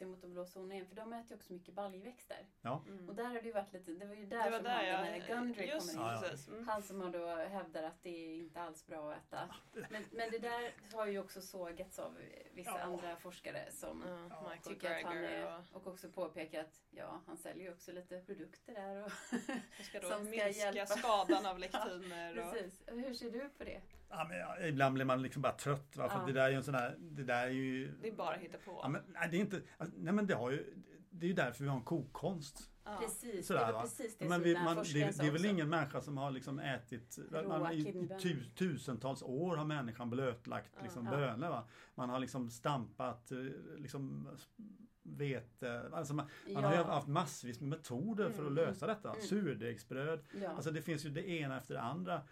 Sig 0.00 0.06
mot 0.08 0.20
de 0.22 0.32
blå 0.32 0.44
zonerna 0.54 0.74
igen, 0.74 0.86
för 0.86 0.96
de 0.96 1.12
äter 1.12 1.30
ju 1.30 1.36
också 1.36 1.52
mycket 1.52 1.74
baljväxter. 1.74 2.46
Ja, 2.62 2.82
Mm. 2.88 3.08
Och 3.08 3.14
där 3.14 3.24
har 3.24 3.34
det 3.34 3.40
ju 3.46 3.52
varit 3.52 3.72
lite, 3.72 3.92
det 3.92 4.06
var 4.06 4.14
ju 4.14 4.26
där 4.26 4.50
var 4.50 4.56
som 4.58 4.64
där 4.64 4.92
han, 4.92 5.04
den 5.04 5.20
här 5.20 5.28
Gundry 5.28 5.66
just 5.66 5.96
kommer 5.96 6.04
in. 6.04 6.14
Ja, 6.14 6.22
ja. 6.24 6.28
precis. 6.30 6.48
Mm. 6.48 6.68
Han 6.68 6.82
som 6.82 7.00
har 7.00 7.10
då 7.10 7.26
hävdar 7.36 7.82
att 7.82 8.02
det 8.02 8.10
är 8.10 8.36
inte 8.38 8.60
alls 8.60 8.86
bra 8.86 9.12
att 9.12 9.18
äta. 9.18 9.54
Men, 9.72 10.04
men 10.12 10.30
det 10.30 10.38
där 10.38 10.72
har 10.92 11.06
ju 11.06 11.18
också 11.18 11.40
sågats 11.42 11.98
av 11.98 12.18
vissa 12.54 12.70
Ja. 12.70 12.78
andra 12.80 13.16
forskare 13.16 13.70
som 13.70 14.04
Ja, 14.08 14.26
Ja. 14.30 14.52
Tycker 14.70 14.96
att 14.96 15.02
han 15.04 15.16
är, 15.24 15.62
och 15.72 15.86
också 15.86 16.08
påpekar 16.10 16.60
att 16.60 16.82
ja, 16.90 17.20
han 17.26 17.36
säljer 17.36 17.64
ju 17.64 17.72
också 17.72 17.92
lite 17.92 18.20
produkter 18.20 18.74
där. 18.74 19.04
Och, 19.04 19.12
som 19.76 19.84
ska 19.84 20.00
då 20.00 20.08
Som 20.10 20.26
ska 20.26 20.30
minska 20.30 20.72
hjälpa. 20.72 20.86
skadan 20.86 21.46
av 21.46 21.58
lektiner. 21.64 22.38
och, 22.46 22.52
precis. 22.52 22.82
Hur 22.86 23.14
ser 23.14 23.30
du 23.30 23.48
på 23.48 23.64
det? 23.64 23.80
Ja, 24.10 24.26
men 24.28 24.38
ja, 24.38 24.66
ibland 24.66 24.94
blir 24.94 25.04
man 25.04 25.22
liksom 25.22 25.42
bara 25.42 25.52
trött. 25.52 25.96
Va? 25.96 26.08
För 26.08 26.18
Ja. 26.18 26.26
det 26.26 26.32
där 26.32 26.44
är 26.44 26.50
ju 26.50 26.56
en 26.56 26.62
sån 26.64 26.74
där, 26.74 26.96
det 26.98 27.24
där 27.24 27.46
är 27.46 27.50
ju... 27.50 27.92
det 28.02 28.08
är 28.08 28.12
bara 28.16 28.34
att 28.34 28.40
hitta 28.40 28.58
på. 28.58 28.80
Ja, 28.82 28.88
men, 28.88 29.02
nej, 29.08 29.28
det 29.30 29.36
är 29.36 29.40
inte, 29.40 29.62
alltså, 29.78 29.96
nej 29.98 30.12
men 30.14 30.26
det 30.26 30.34
har 30.34 30.50
ju, 30.50 30.74
det 31.10 31.26
är 31.26 31.28
ju 31.28 31.34
därför 31.34 31.64
vi 31.64 31.70
har 31.70 31.76
en 31.76 31.82
kokkonst. 31.82 32.70
Ja. 32.84 32.96
Precis, 33.02 33.46
Sådär, 33.46 33.60
det 33.60 33.66
var 33.66 33.72
va? 33.72 33.82
precis 33.82 34.18
det 34.18 34.24
Men 34.28 34.38
som 34.38 34.42
vi, 34.44 34.54
här 34.54 34.64
man, 34.64 34.76
det, 34.76 34.92
det 34.92 35.00
är 35.02 35.12
väl 35.24 35.34
också. 35.34 35.46
ingen 35.46 35.68
människa 35.68 36.00
som 36.00 36.16
har 36.16 36.30
liksom 36.30 36.58
ätit, 36.58 37.18
man, 37.48 37.72
i, 37.72 38.08
tusentals 38.56 39.22
år 39.22 39.56
har 39.56 39.64
människan 39.64 40.10
blötlagt 40.10 40.70
Ja. 40.76 40.82
liksom 40.82 41.04
Ja. 41.04 41.10
bönor. 41.10 41.48
Va? 41.48 41.68
Man 41.94 42.10
har 42.10 42.18
liksom 42.18 42.50
stampat 42.50 43.32
eh, 43.32 43.38
liksom 43.76 44.28
vete, 45.02 45.90
alltså 45.92 46.14
man, 46.14 46.26
man 46.54 46.64
har 46.64 46.72
ju 46.74 46.82
haft 46.82 47.08
massvis 47.08 47.60
med 47.60 47.68
metoder 47.68 48.24
för 48.24 48.32
att 48.42 48.50
Mm. 48.50 48.54
lösa 48.54 48.86
detta. 48.86 49.10
Mm. 49.10 49.22
Surdegsbröd, 49.22 50.20
ja. 50.42 50.48
alltså 50.50 50.70
det 50.70 50.82
finns 50.82 51.04
ju 51.06 51.10
det 51.10 51.28
ena 51.30 51.58
efter 51.58 51.74
det 51.74 51.80
andra 51.80 52.22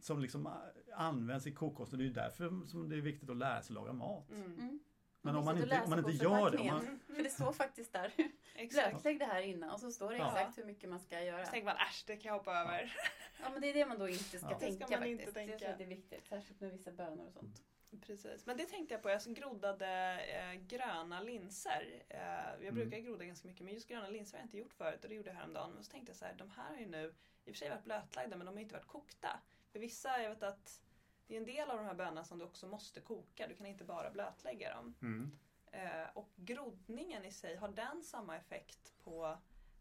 som 0.00 0.20
liksom 0.20 0.48
används 0.96 1.46
i 1.46 1.52
kokkosten. 1.54 1.98
Det 1.98 2.02
är 2.04 2.06
ju 2.06 2.12
därför 2.12 2.66
som 2.66 2.88
det 2.88 2.96
är 2.96 3.00
viktigt 3.00 3.30
att 3.30 3.36
lära 3.36 3.62
sig 3.62 3.74
laga 3.74 3.92
mat. 3.92 4.30
Mm. 4.30 4.44
Mm. 4.58 4.78
Men 5.22 5.36
om 5.36 5.44
Man 5.44 5.62
inte, 5.62 5.80
om 5.84 5.90
man 5.90 5.98
inte 5.98 6.24
gör 6.24 6.50
det, 6.50 6.64
man, 6.64 7.00
För 7.06 7.22
det 7.22 7.30
står 7.30 7.52
faktiskt 7.52 7.92
där. 7.92 8.12
Exakt. 8.54 8.90
Blötlägg 8.90 9.18
det 9.18 9.24
här 9.24 9.40
innan 9.42 9.70
och 9.70 9.80
så 9.80 9.90
står 9.92 10.10
det 10.10 10.16
Ja. 10.18 10.26
exakt 10.26 10.58
hur 10.58 10.64
mycket 10.64 10.90
man 10.90 11.00
ska 11.00 11.22
göra. 11.22 11.44
Så 11.44 11.50
tänker 11.50 11.64
man 11.66 11.76
äsch, 11.76 12.04
det 12.06 12.16
kan 12.16 12.28
jag 12.28 12.38
hoppa 12.38 12.52
över. 12.58 12.96
Ja 13.42 13.50
men 13.52 13.60
det 13.60 13.68
är 13.70 13.74
det 13.74 13.86
man 13.86 13.98
då 13.98 14.08
inte 14.08 14.24
ska 14.24 14.38
Ja. 14.50 14.58
Det 14.60 14.72
ska 14.72 14.86
tänka 14.86 14.86
man 14.90 14.98
faktiskt. 14.98 15.20
inte 15.20 15.32
tänka. 15.32 15.52
Jag 15.52 15.60
tror 15.60 15.70
att 15.70 15.78
det 15.78 15.84
är 15.84 15.88
viktigt, 15.88 16.26
särskilt 16.26 16.60
med 16.60 16.70
vissa 16.72 16.92
bönor 16.92 17.26
och 17.26 17.32
sånt. 17.32 17.62
Precis, 18.06 18.46
men 18.46 18.56
det 18.56 18.64
tänkte 18.64 18.94
jag 18.94 19.02
på. 19.02 19.10
Jag 19.10 19.20
groddade 19.22 20.20
eh, 20.20 20.54
gröna 20.60 21.20
linser. 21.20 22.02
Eh, 22.08 22.18
jag 22.20 22.62
Mm. 22.62 22.74
brukar 22.74 22.98
grodda 22.98 23.24
ganska 23.24 23.48
mycket 23.48 23.64
men 23.64 23.74
just 23.74 23.88
gröna 23.88 24.08
linser 24.08 24.32
har 24.32 24.38
jag 24.42 24.46
inte 24.46 24.58
gjort 24.58 24.72
förut 24.74 25.02
och 25.02 25.08
det 25.08 25.14
gjorde 25.14 25.28
jag 25.30 25.36
häromdagen. 25.36 25.70
Men 25.74 25.84
så 25.84 25.90
tänkte 25.90 26.10
jag 26.10 26.16
så 26.16 26.24
här, 26.24 26.34
de 26.38 26.50
här 26.50 26.68
har 26.68 26.76
ju 26.76 26.86
nu 26.86 27.14
i 27.44 27.50
och 27.50 27.54
för 27.54 27.58
sig 27.58 27.70
varit 27.70 27.84
blötlagda 27.84 28.36
men 28.36 28.46
de 28.46 28.54
har 28.54 28.60
inte 28.62 28.74
varit 28.74 28.86
kokta. 28.86 29.40
För 29.72 29.78
vissa, 29.78 30.22
jag 30.22 30.30
vet 30.30 30.42
att 30.42 30.82
det 31.26 31.34
är 31.34 31.38
en 31.38 31.46
del 31.46 31.70
av 31.70 31.76
de 31.76 31.84
här 31.86 31.94
bönorna 31.94 32.24
som 32.24 32.38
du 32.38 32.44
också 32.44 32.66
måste 32.66 33.00
koka. 33.00 33.46
Du 33.48 33.54
kan 33.54 33.66
inte 33.66 33.84
bara 33.84 34.10
blötlägga 34.10 34.74
dem. 34.74 34.94
mm. 35.02 35.30
Eh, 35.72 36.06
och 36.14 36.28
groddningen 36.36 37.24
i 37.24 37.30
sig, 37.32 37.56
har 37.56 37.68
den 37.68 38.02
samma 38.02 38.36
effekt 38.36 38.92
på 39.04 39.36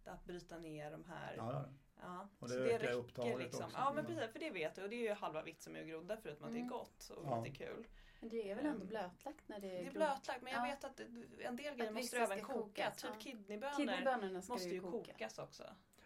att 0.05 0.25
bryta 0.25 0.57
ner 0.57 0.91
de 0.91 1.03
här 1.05 1.33
ja, 1.37 1.65
ja. 2.01 2.27
Och 2.39 2.49
så 2.49 2.55
det 2.57 2.63
det 2.63 2.73
ökar 2.75 2.91
upptaget 2.93 3.39
liksom. 3.39 3.65
också. 3.65 3.77
Ja 3.77 3.93
men 3.93 4.05
Mm. 4.05 4.15
precis, 4.17 4.31
för 4.33 4.39
det 4.39 4.49
vet 4.49 4.75
du 4.75 4.83
och 4.83 4.89
det 4.89 4.95
är 4.95 5.09
ju 5.09 5.13
halva 5.13 5.41
vitsen 5.43 5.73
med 5.73 5.81
att 5.81 5.87
grodda 5.87 6.17
förutom 6.17 6.45
att 6.47 6.51
det 6.53 6.57
är 6.57 6.61
Mm. 6.61 6.69
gott 6.71 7.09
och 7.15 7.25
Ja. 7.25 7.43
lite 7.43 7.57
kul. 7.65 7.87
Men 8.19 8.29
det 8.29 8.51
är 8.51 8.55
väl 8.55 8.65
ändå 8.65 8.75
Mm. 8.75 8.87
blötlagt 8.87 9.47
när 9.47 9.59
det 9.59 9.67
är 9.77 9.81
Det 9.83 9.87
är 9.87 9.91
blötlagt 9.91 10.41
men 10.41 10.53
jag 10.53 10.67
Ja. 10.67 10.71
vet 10.71 10.83
att 10.83 10.99
en 11.39 11.55
del 11.55 11.75
grejer 11.75 11.91
måste 11.91 12.17
du 12.17 12.23
även 12.23 12.41
koka. 12.41 12.59
kokas, 12.59 13.01
Typ 13.01 13.11
ja. 13.13 13.19
kidneybönor 13.19 14.47
måste 14.49 14.67
ju 14.69 14.73
ju 14.75 14.81
koka. 14.81 15.11
kokas 15.13 15.39
också. 15.39 15.63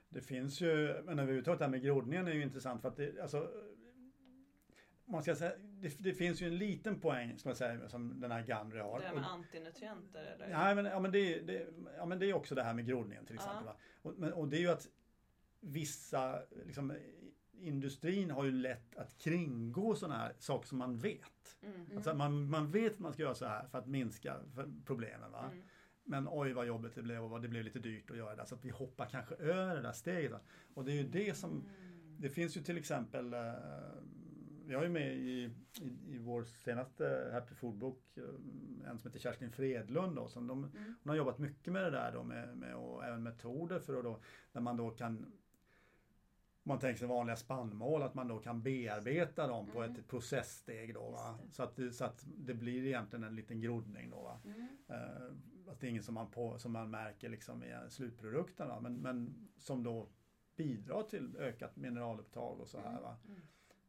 Det 0.10 0.22
finns 0.22 0.62
ju, 0.62 1.02
men 1.04 1.20
överhuvudtaget 1.20 1.60
det 1.60 1.66
här 1.66 1.70
med 1.72 1.82
groddningen 1.82 2.28
är 2.28 2.32
ju 2.32 2.42
intressant 2.44 2.82
för 2.82 2.90
att 2.90 2.96
det, 2.98 3.20
alltså 3.22 3.52
man 5.12 5.22
ska 5.24 5.36
säga, 5.36 5.52
det, 5.60 5.96
det 6.00 6.14
finns 6.14 6.42
ju 6.42 6.48
en 6.48 6.58
liten 6.58 7.00
poäng 7.00 7.38
ska 7.38 7.50
man 7.50 7.56
säga 7.56 7.90
som 7.90 8.20
den 8.20 8.32
här 8.32 8.42
Gandry 8.44 8.80
har. 8.80 9.00
Det 9.00 9.10
Och- 9.10 9.16
med 9.16 9.26
antinutrienter 9.26 10.24
eller? 10.24 10.48
Nej, 10.50 10.76
men, 10.76 10.86
ja, 10.86 11.00
men 11.00 11.12
det, 11.12 11.40
det, 11.40 11.68
ja, 11.98 12.06
men 12.06 12.20
det 12.20 12.26
är 12.30 12.34
också 12.34 12.56
det 12.56 12.64
här 12.64 12.74
med 12.74 12.86
groddningen 12.88 13.26
till 13.26 13.36
exempel. 13.36 13.64
Ja. 13.66 13.72
Va? 13.72 13.76
Och, 14.02 14.14
men, 14.18 14.34
och 14.34 14.48
det 14.48 14.58
är 14.58 14.62
ju 14.62 14.70
att 14.70 14.88
vissa, 15.60 16.42
liksom, 16.66 16.94
industrin 17.54 18.32
har 18.32 18.44
ju 18.46 18.52
lätt 18.52 18.96
att 18.98 19.18
kringgå 19.18 19.96
sådana 19.96 20.18
här 20.18 20.34
saker 20.40 20.68
som 20.68 20.78
man 20.78 20.98
vet. 20.98 21.58
Mm. 21.62 21.86
Alltså 21.96 22.14
man, 22.14 22.50
man 22.50 22.72
vet 22.72 22.94
att 22.94 23.00
man 23.00 23.14
ska 23.14 23.22
göra 23.22 23.36
så 23.36 23.46
här 23.46 23.68
för 23.68 23.78
att 23.78 23.88
minska 23.88 24.36
problemen. 24.86 25.32
Va? 25.32 25.50
Mm. 25.52 25.64
Men 26.04 26.28
oj 26.32 26.54
vad 26.54 26.66
jobbigt 26.68 26.96
det 26.96 27.02
blev 27.02 27.24
och 27.34 27.42
det 27.42 27.48
blev 27.48 27.64
lite 27.64 27.80
dyrt 27.80 28.12
att 28.12 28.18
göra 28.18 28.36
det. 28.36 28.46
Så 28.46 28.56
att 28.56 28.66
vi 28.66 28.70
hoppar 28.70 29.06
kanske 29.06 29.36
över 29.36 29.76
det 29.76 29.82
där 29.82 29.92
steget. 29.92 30.32
Va? 30.32 30.40
Och 30.74 30.86
det 30.86 30.92
är 30.92 30.96
ju 30.96 31.04
det 31.08 31.38
som 31.38 31.52
Mm. 31.52 31.66
det 32.20 32.30
finns 32.30 32.58
ju 32.58 32.62
till 32.62 32.78
exempel, 32.78 33.34
eh, 33.34 33.54
vi 34.72 34.76
har 34.76 34.84
ju 34.84 34.90
med 34.90 35.14
i, 35.18 35.50
i, 35.82 36.14
i 36.16 36.18
vår 36.18 36.44
senaste 36.44 37.30
Happy 37.34 37.56
Food-bok 37.56 38.18
eh, 38.18 38.90
en 38.90 39.00
som 39.00 39.10
heter 39.10 39.20
Kerstin 39.20 39.52
Fredlund 39.52 40.16
då, 40.16 40.28
som 40.28 40.48
de, 40.48 40.64
Mm. 40.64 40.96
hon 41.04 41.10
har 41.10 41.16
jobbat 41.16 41.38
mycket 41.40 41.74
med 41.74 41.84
det 41.84 41.90
där 41.92 42.12
då 42.12 42.24
med, 42.24 42.58
med 42.58 42.76
och 42.76 43.06
även 43.06 43.24
metoder 43.24 43.80
för 43.80 43.98
att 43.98 44.04
då, 44.04 44.20
där 44.52 44.62
man 44.62 44.78
då 44.78 44.90
kan 44.90 45.26
om 46.64 46.70
man 46.70 46.80
tänker 46.80 47.00
sig 47.00 47.08
vanliga 47.08 47.36
spannmål, 47.36 48.02
att 48.04 48.14
man 48.14 48.28
då 48.28 48.40
kan 48.40 48.62
bearbeta 48.62 49.48
dem 49.48 49.68
på 49.68 49.84
Mm. 49.84 49.96
ett 49.96 50.08
processsteg 50.08 50.94
då. 50.94 51.36
Så, 51.52 51.64
att 51.64 51.76
det, 51.76 51.92
så 51.92 52.06
att 52.06 52.26
det 52.38 52.54
blir 52.54 52.86
egentligen 52.86 53.24
en 53.24 53.36
liten 53.36 53.62
groddning 53.62 54.10
då. 54.10 54.40
Mm. 54.46 54.68
Eh, 54.88 55.72
att 55.72 55.80
det 55.80 55.88
är 55.88 55.90
inget 55.90 56.06
som 56.06 56.14
man, 56.14 56.32
på, 56.32 56.58
som 56.60 56.72
man 56.72 56.90
märker 56.92 57.30
liksom 57.30 57.64
i 57.64 57.74
slutprodukten. 57.90 58.68
Va? 58.68 58.80
Men, 58.80 58.96
men 58.96 59.48
som 59.58 59.84
då 59.84 60.10
bidrar 60.56 61.04
till 61.04 61.36
ökat 61.38 61.76
mineralupptag 61.76 62.60
och 62.60 62.68
så 62.68 62.80
här. 62.80 63.02
Va? 63.02 63.18
Mm. 63.28 63.42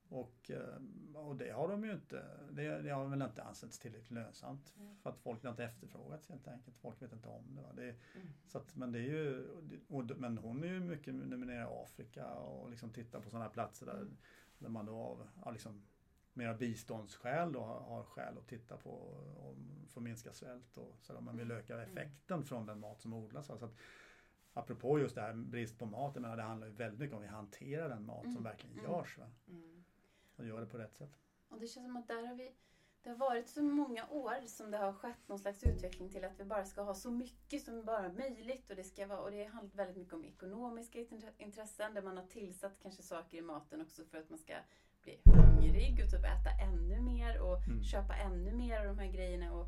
Och, 0.08 0.50
eh, 0.50 0.76
och 1.14 1.36
det 1.36 1.50
har 1.50 1.68
de 1.68 1.84
ju 1.84 1.92
inte, 1.92 2.24
det, 2.50 2.82
det 2.82 2.90
har 2.90 3.06
väl 3.08 3.22
inte 3.22 3.42
ansetts 3.42 3.78
tillräckligt 3.78 4.10
lönsamt. 4.10 4.74
Mm. 4.78 4.96
För 4.96 5.10
att 5.10 5.18
folk 5.18 5.42
har 5.42 5.50
inte 5.50 5.64
efterfrågats 5.64 6.28
helt 6.28 6.48
enkelt. 6.48 6.76
Folk 6.78 7.02
vet 7.02 7.12
inte 7.12 7.28
om 7.28 7.56
det. 7.56 7.62
Va? 7.62 7.72
det 7.76 7.82
Mm. 7.82 8.28
så 8.46 8.58
att, 8.58 8.76
men 8.76 8.92
det 8.92 8.98
är 8.98 9.02
ju, 9.02 9.48
och, 9.88 10.04
men 10.16 10.38
hon 10.38 10.62
är 10.64 10.68
ju 10.68 10.80
mycket 10.80 11.14
nere 11.14 11.54
i 11.54 11.82
Afrika 11.84 12.26
och 12.34 12.70
liksom 12.70 12.90
tittar 12.92 13.20
på 13.20 13.30
sådana 13.30 13.48
platser 13.48 13.86
där, 13.86 13.96
Mm. 13.96 14.16
där 14.58 14.68
man 14.68 14.86
då 14.86 14.94
av 14.96 15.28
ja, 15.44 15.50
liksom, 15.50 15.82
mera 16.32 16.54
biståndsskäl 16.54 17.52
då 17.52 17.60
har, 17.60 17.80
har 17.80 18.04
skäl 18.04 18.38
att 18.38 18.46
titta 18.48 18.76
på 18.76 18.90
om 19.36 19.86
för 19.88 20.00
att 20.00 20.04
minska 20.04 20.32
svält 20.32 20.76
och 20.76 20.96
så 21.00 21.12
där, 21.12 21.20
man 21.20 21.36
vill 21.36 21.50
öka 21.50 21.74
Mm. 21.74 21.88
effekten 21.90 22.44
från 22.44 22.66
den 22.66 22.80
mat 22.80 23.00
som 23.00 23.12
odlas. 23.12 23.48
va. 23.48 23.58
Så 23.58 23.64
att, 23.64 23.74
apropå 24.52 24.98
just 24.98 25.14
det 25.14 25.20
här 25.20 25.34
brist 25.34 25.78
på 25.78 25.86
mat, 25.86 26.14
jag 26.14 26.22
menar, 26.22 26.36
det 26.36 26.42
handlar 26.42 26.66
ju 26.66 26.72
väldigt 26.72 27.00
mycket 27.00 27.14
om 27.16 27.18
att 27.22 27.24
vi 27.24 27.28
hanterar 27.32 27.88
den 27.88 28.06
mat 28.06 28.22
som 28.22 28.30
Mm. 28.30 28.42
verkligen 28.42 28.78
Mm. 28.78 28.90
görs. 28.90 29.18
Va? 29.18 29.30
Mm. 29.48 29.71
Och 30.42 30.48
gör 30.48 30.60
det 30.60 30.66
på 30.66 30.78
rätt 30.78 30.96
sätt. 30.96 31.10
Och 31.48 31.60
det 31.60 31.66
känns 31.66 31.86
som 31.86 31.96
att 31.96 32.08
där 32.08 32.26
har 32.26 32.34
vi 32.34 32.52
det 33.02 33.10
har 33.10 33.16
varit 33.16 33.48
så 33.48 33.62
många 33.62 34.08
år 34.08 34.46
som 34.46 34.70
det 34.70 34.78
har 34.78 34.92
skett 34.92 35.28
någon 35.28 35.38
slags 35.38 35.64
utveckling 35.64 36.08
till 36.10 36.24
att 36.24 36.40
vi 36.40 36.44
bara 36.44 36.64
ska 36.64 36.82
ha 36.82 36.94
så 36.94 37.10
mycket 37.10 37.62
som 37.64 37.84
bara 37.84 38.12
möjligt. 38.12 38.70
Och 38.70 38.76
det, 38.76 38.84
ska 38.84 39.06
vara, 39.06 39.20
och 39.20 39.30
det 39.30 39.44
handlar 39.44 39.76
väldigt 39.76 39.96
mycket 39.96 40.14
om 40.14 40.24
ekonomiska 40.24 40.98
int- 40.98 41.32
intressen 41.38 41.94
där 41.94 42.02
man 42.02 42.16
har 42.16 42.26
tillsatt 42.26 42.72
kanske 42.82 43.02
saker 43.02 43.38
i 43.38 43.42
maten 43.42 43.80
också 43.82 44.04
för 44.04 44.18
att 44.18 44.30
man 44.30 44.38
ska 44.38 44.54
bli 45.02 45.20
hungrig 45.24 46.04
och 46.04 46.10
typ 46.10 46.24
äta 46.24 46.50
ännu 46.62 47.00
mer 47.00 47.40
och 47.42 47.58
Mm. 47.68 47.82
köpa 47.84 48.14
ännu 48.14 48.52
mer 48.52 48.80
av 48.80 48.86
de 48.86 48.98
här 48.98 49.12
grejerna. 49.12 49.52
Och 49.52 49.66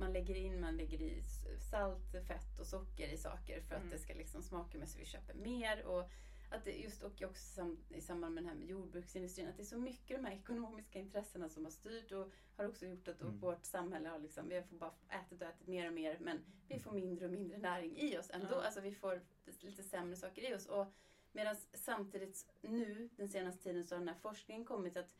man 0.00 0.12
lägger 0.12 0.34
in 0.34 0.60
man 0.60 0.76
lägger 0.76 1.02
i 1.02 1.22
salt, 1.70 2.12
fett 2.28 2.58
och 2.60 2.66
socker 2.66 3.08
i 3.12 3.16
saker 3.16 3.60
för 3.60 3.74
att 3.74 3.80
Mm. 3.82 3.90
det 3.92 3.98
ska 3.98 4.14
liksom 4.14 4.42
smaka 4.42 4.78
med 4.78 4.88
så 4.88 4.98
vi 4.98 5.04
köper 5.04 5.34
mer. 5.34 5.86
Och 5.86 6.10
att 6.50 6.64
det 6.64 6.72
just 6.72 7.02
och 7.02 7.22
också 7.22 7.54
sam, 7.54 7.78
i 7.90 8.00
samband 8.00 8.34
med 8.34 8.42
den 8.44 8.48
här 8.48 8.56
med 8.56 8.68
jordbruksindustrin, 8.68 9.48
att 9.48 9.56
det 9.56 9.62
är 9.62 9.64
så 9.64 9.78
mycket 9.78 10.16
de 10.16 10.24
här 10.24 10.34
ekonomiska 10.34 10.98
intressena 10.98 11.48
som 11.48 11.64
har 11.64 11.70
styrt 11.70 12.12
och 12.12 12.32
har 12.56 12.68
också 12.68 12.86
gjort 12.86 13.08
att 13.08 13.20
Mm. 13.22 13.38
vårt 13.38 13.64
samhälle 13.64 14.08
har 14.08 14.18
liksom, 14.18 14.48
vi 14.48 14.54
har 14.54 14.64
bara 14.70 14.94
ätit 15.08 15.42
och 15.42 15.48
ätit 15.48 15.66
mer 15.66 15.88
och 15.88 15.94
mer 15.94 16.18
men 16.20 16.40
vi 16.68 16.78
får 16.78 16.92
mindre 16.92 17.24
och 17.26 17.32
mindre 17.32 17.58
näring 17.58 17.96
i 17.96 18.18
oss 18.18 18.30
ändå. 18.30 18.54
Ja. 18.54 18.62
Alltså 18.62 18.80
vi 18.80 18.94
får 18.94 19.20
lite 19.60 19.82
sämre 19.82 20.16
saker 20.16 20.50
i 20.50 20.54
oss. 20.54 20.66
Och 20.66 20.86
medan 21.32 21.56
samtidigt 21.74 22.46
nu, 22.60 23.08
den 23.16 23.28
senaste 23.28 23.62
tiden, 23.62 23.86
så 23.86 23.94
har 23.94 23.98
den 23.98 24.08
här 24.08 24.16
forskningen 24.16 24.64
kommit 24.64 24.96
att 24.96 25.10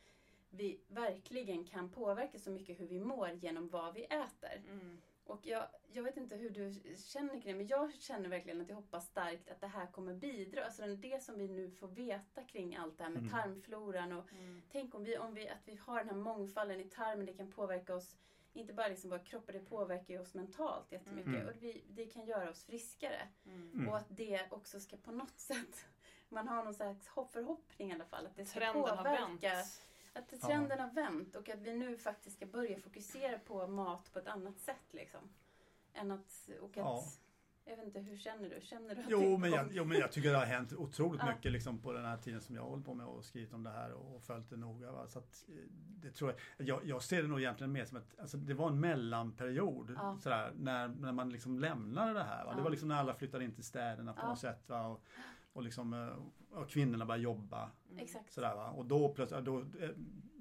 vi 0.51 0.81
verkligen 0.89 1.65
kan 1.65 1.91
påverka 1.91 2.39
så 2.39 2.51
mycket 2.51 2.81
hur 2.81 2.87
vi 2.87 3.01
mår 3.01 3.31
genom 3.31 3.69
vad 3.69 3.95
vi 3.95 4.05
äter. 4.05 4.63
Mm. 4.69 4.99
Och 5.27 5.47
jag, 5.47 5.67
jag 5.93 6.03
vet 6.03 6.17
inte 6.17 6.37
hur 6.37 6.51
du 6.51 6.75
känner 6.97 7.41
kring 7.41 7.53
det, 7.53 7.55
men 7.55 7.67
jag 7.67 7.95
känner 7.95 8.29
verkligen 8.29 8.61
att 8.61 8.69
jag 8.69 8.77
hoppas 8.77 9.07
starkt 9.07 9.49
att 9.51 9.61
det 9.61 9.67
här 9.67 9.87
kommer 9.87 10.15
bidra. 10.15 10.65
Alltså 10.65 10.83
den- 10.83 11.01
det 11.01 11.23
som 11.23 11.39
vi 11.39 11.49
nu 11.49 11.71
får 11.71 11.89
veta 11.89 12.43
kring 12.45 12.77
allt 12.77 12.99
det 12.99 13.05
här 13.05 13.11
med 13.11 13.19
Mm. 13.21 13.33
tarmfloran 13.33 14.13
och 14.13 14.33
Mm. 14.33 14.63
tänk 14.73 14.95
om 14.95 15.05
vi, 15.05 15.19
om 15.19 15.35
vi, 15.35 15.49
att 15.49 15.59
vi 15.69 15.75
har 15.77 15.99
den 15.99 16.09
här 16.09 16.17
mångfalden 16.17 16.81
i 16.81 16.85
tarmen, 16.85 17.27
det 17.27 17.33
kan 17.35 17.53
påverka 17.53 17.95
oss, 17.95 18.17
inte 18.53 18.73
bara 18.73 18.89
liksom 18.89 19.11
våra 19.11 19.19
kroppar, 19.25 19.53
det 19.53 19.61
påverkar 19.61 20.15
ju 20.15 20.21
oss 20.21 20.35
mentalt 20.35 20.93
jättemycket. 20.93 21.35
Mm. 21.35 21.47
Och 21.49 21.53
vi, 21.63 21.85
det 21.89 22.07
kan 22.07 22.27
göra 22.27 22.51
oss 22.51 22.65
friskare. 22.65 23.29
Mm. 23.47 23.73
Mm. 23.75 23.89
Och 23.89 23.97
att 23.97 24.07
det 24.09 24.47
också 24.51 24.81
ska 24.81 24.97
på 24.97 25.13
något 25.13 25.39
sätt, 25.51 25.87
man 26.29 26.49
har 26.49 26.65
någon 26.65 26.75
slags 26.75 27.09
hopp, 27.09 27.33
förhoppning 27.33 27.91
i 27.91 27.95
alla 27.95 28.05
fall, 28.05 28.27
att 28.27 28.37
det 28.37 28.45
ska 28.45 28.59
Trenden 28.61 28.83
har 28.83 28.97
påverka. 28.97 29.21
vänt. 29.21 29.43
Att 30.17 30.41
trenden 30.41 30.81
har 30.81 30.91
vänt 30.91 31.37
och 31.37 31.49
att 31.49 31.61
vi 31.61 31.73
nu 31.77 31.97
faktiskt 31.99 32.37
ska 32.37 32.47
börja 32.47 32.79
fokusera 32.81 33.39
på 33.39 33.67
mat 33.67 34.13
på 34.13 34.19
ett 34.19 34.27
annat 34.27 34.59
sätt. 34.59 34.87
Liksom. 34.91 35.21
Än 35.95 36.11
att, 36.11 36.49
och 36.61 36.71
att, 36.71 36.77
Ja. 36.77 37.05
Jag 37.69 37.77
vet 37.77 37.85
inte, 37.87 38.01
hur 38.01 38.17
känner 38.17 38.51
du? 38.51 38.61
Känner 38.67 38.95
du 38.95 39.01
att 39.01 39.07
Jo 39.11 39.21
det 39.21 39.39
men, 39.39 39.51
jag, 39.51 39.69
jo 39.73 39.85
men 39.85 39.99
jag 39.99 40.13
tycker 40.13 40.31
det 40.31 40.37
har 40.39 40.45
hänt 40.47 40.73
otroligt 40.73 41.21
Ja. 41.25 41.33
mycket 41.35 41.53
liksom 41.53 41.79
på 41.79 41.93
den 41.93 42.05
här 42.05 42.17
tiden 42.17 42.41
som 42.41 42.55
jag 42.55 42.63
har 42.63 42.69
hållit 42.71 42.85
på 42.87 42.95
med 42.95 43.07
och 43.07 43.25
skrivit 43.25 43.53
om 43.53 43.63
det 43.63 43.71
här 43.71 43.93
och 43.93 44.23
följt 44.23 44.51
det 44.51 44.57
noga. 44.57 44.93
Va? 44.93 45.09
Så 45.09 45.19
att, 45.19 45.45
eh, 45.49 45.55
det 46.03 46.11
tror 46.11 46.35
jag, 46.57 46.67
jag, 46.69 46.85
jag 46.85 47.03
ser 47.03 47.23
det 47.23 47.29
nog 47.29 47.41
egentligen 47.41 47.73
mer 47.73 47.85
som 47.85 47.99
att 47.99 48.19
alltså, 48.19 48.37
det 48.37 48.55
var 48.55 48.69
en 48.69 48.81
mellanperiod 48.81 49.95
Ja. 49.97 50.19
sådär, 50.23 50.53
när, 50.57 50.89
när 50.89 51.13
man 51.13 51.31
liksom 51.31 51.59
lämnade 51.59 52.13
det 52.13 52.23
här. 52.25 52.45
Va? 52.45 52.53
Det 52.53 52.59
Ja. 52.59 52.63
var 52.65 52.71
liksom 52.71 52.89
när 52.89 52.97
alla 52.97 53.15
flyttade 53.15 53.45
in 53.45 53.55
till 53.55 53.65
städerna 53.65 54.13
på 54.13 54.27
något 54.27 54.39
sätt. 54.39 54.69
Va? 54.69 54.87
Och, 54.87 55.03
och, 55.57 55.63
liksom, 55.63 55.93
eh, 55.95 56.59
och 56.59 56.69
kvinnorna 56.69 57.07
började 57.07 57.23
jobba. 57.25 57.71
Mm. 57.91 58.07
Sådär, 58.29 58.55
va? 58.55 58.71
Och 58.71 58.85
då 58.87 59.09
plötsligt, 59.15 59.45
då, 59.45 59.59
eh, 59.61 59.91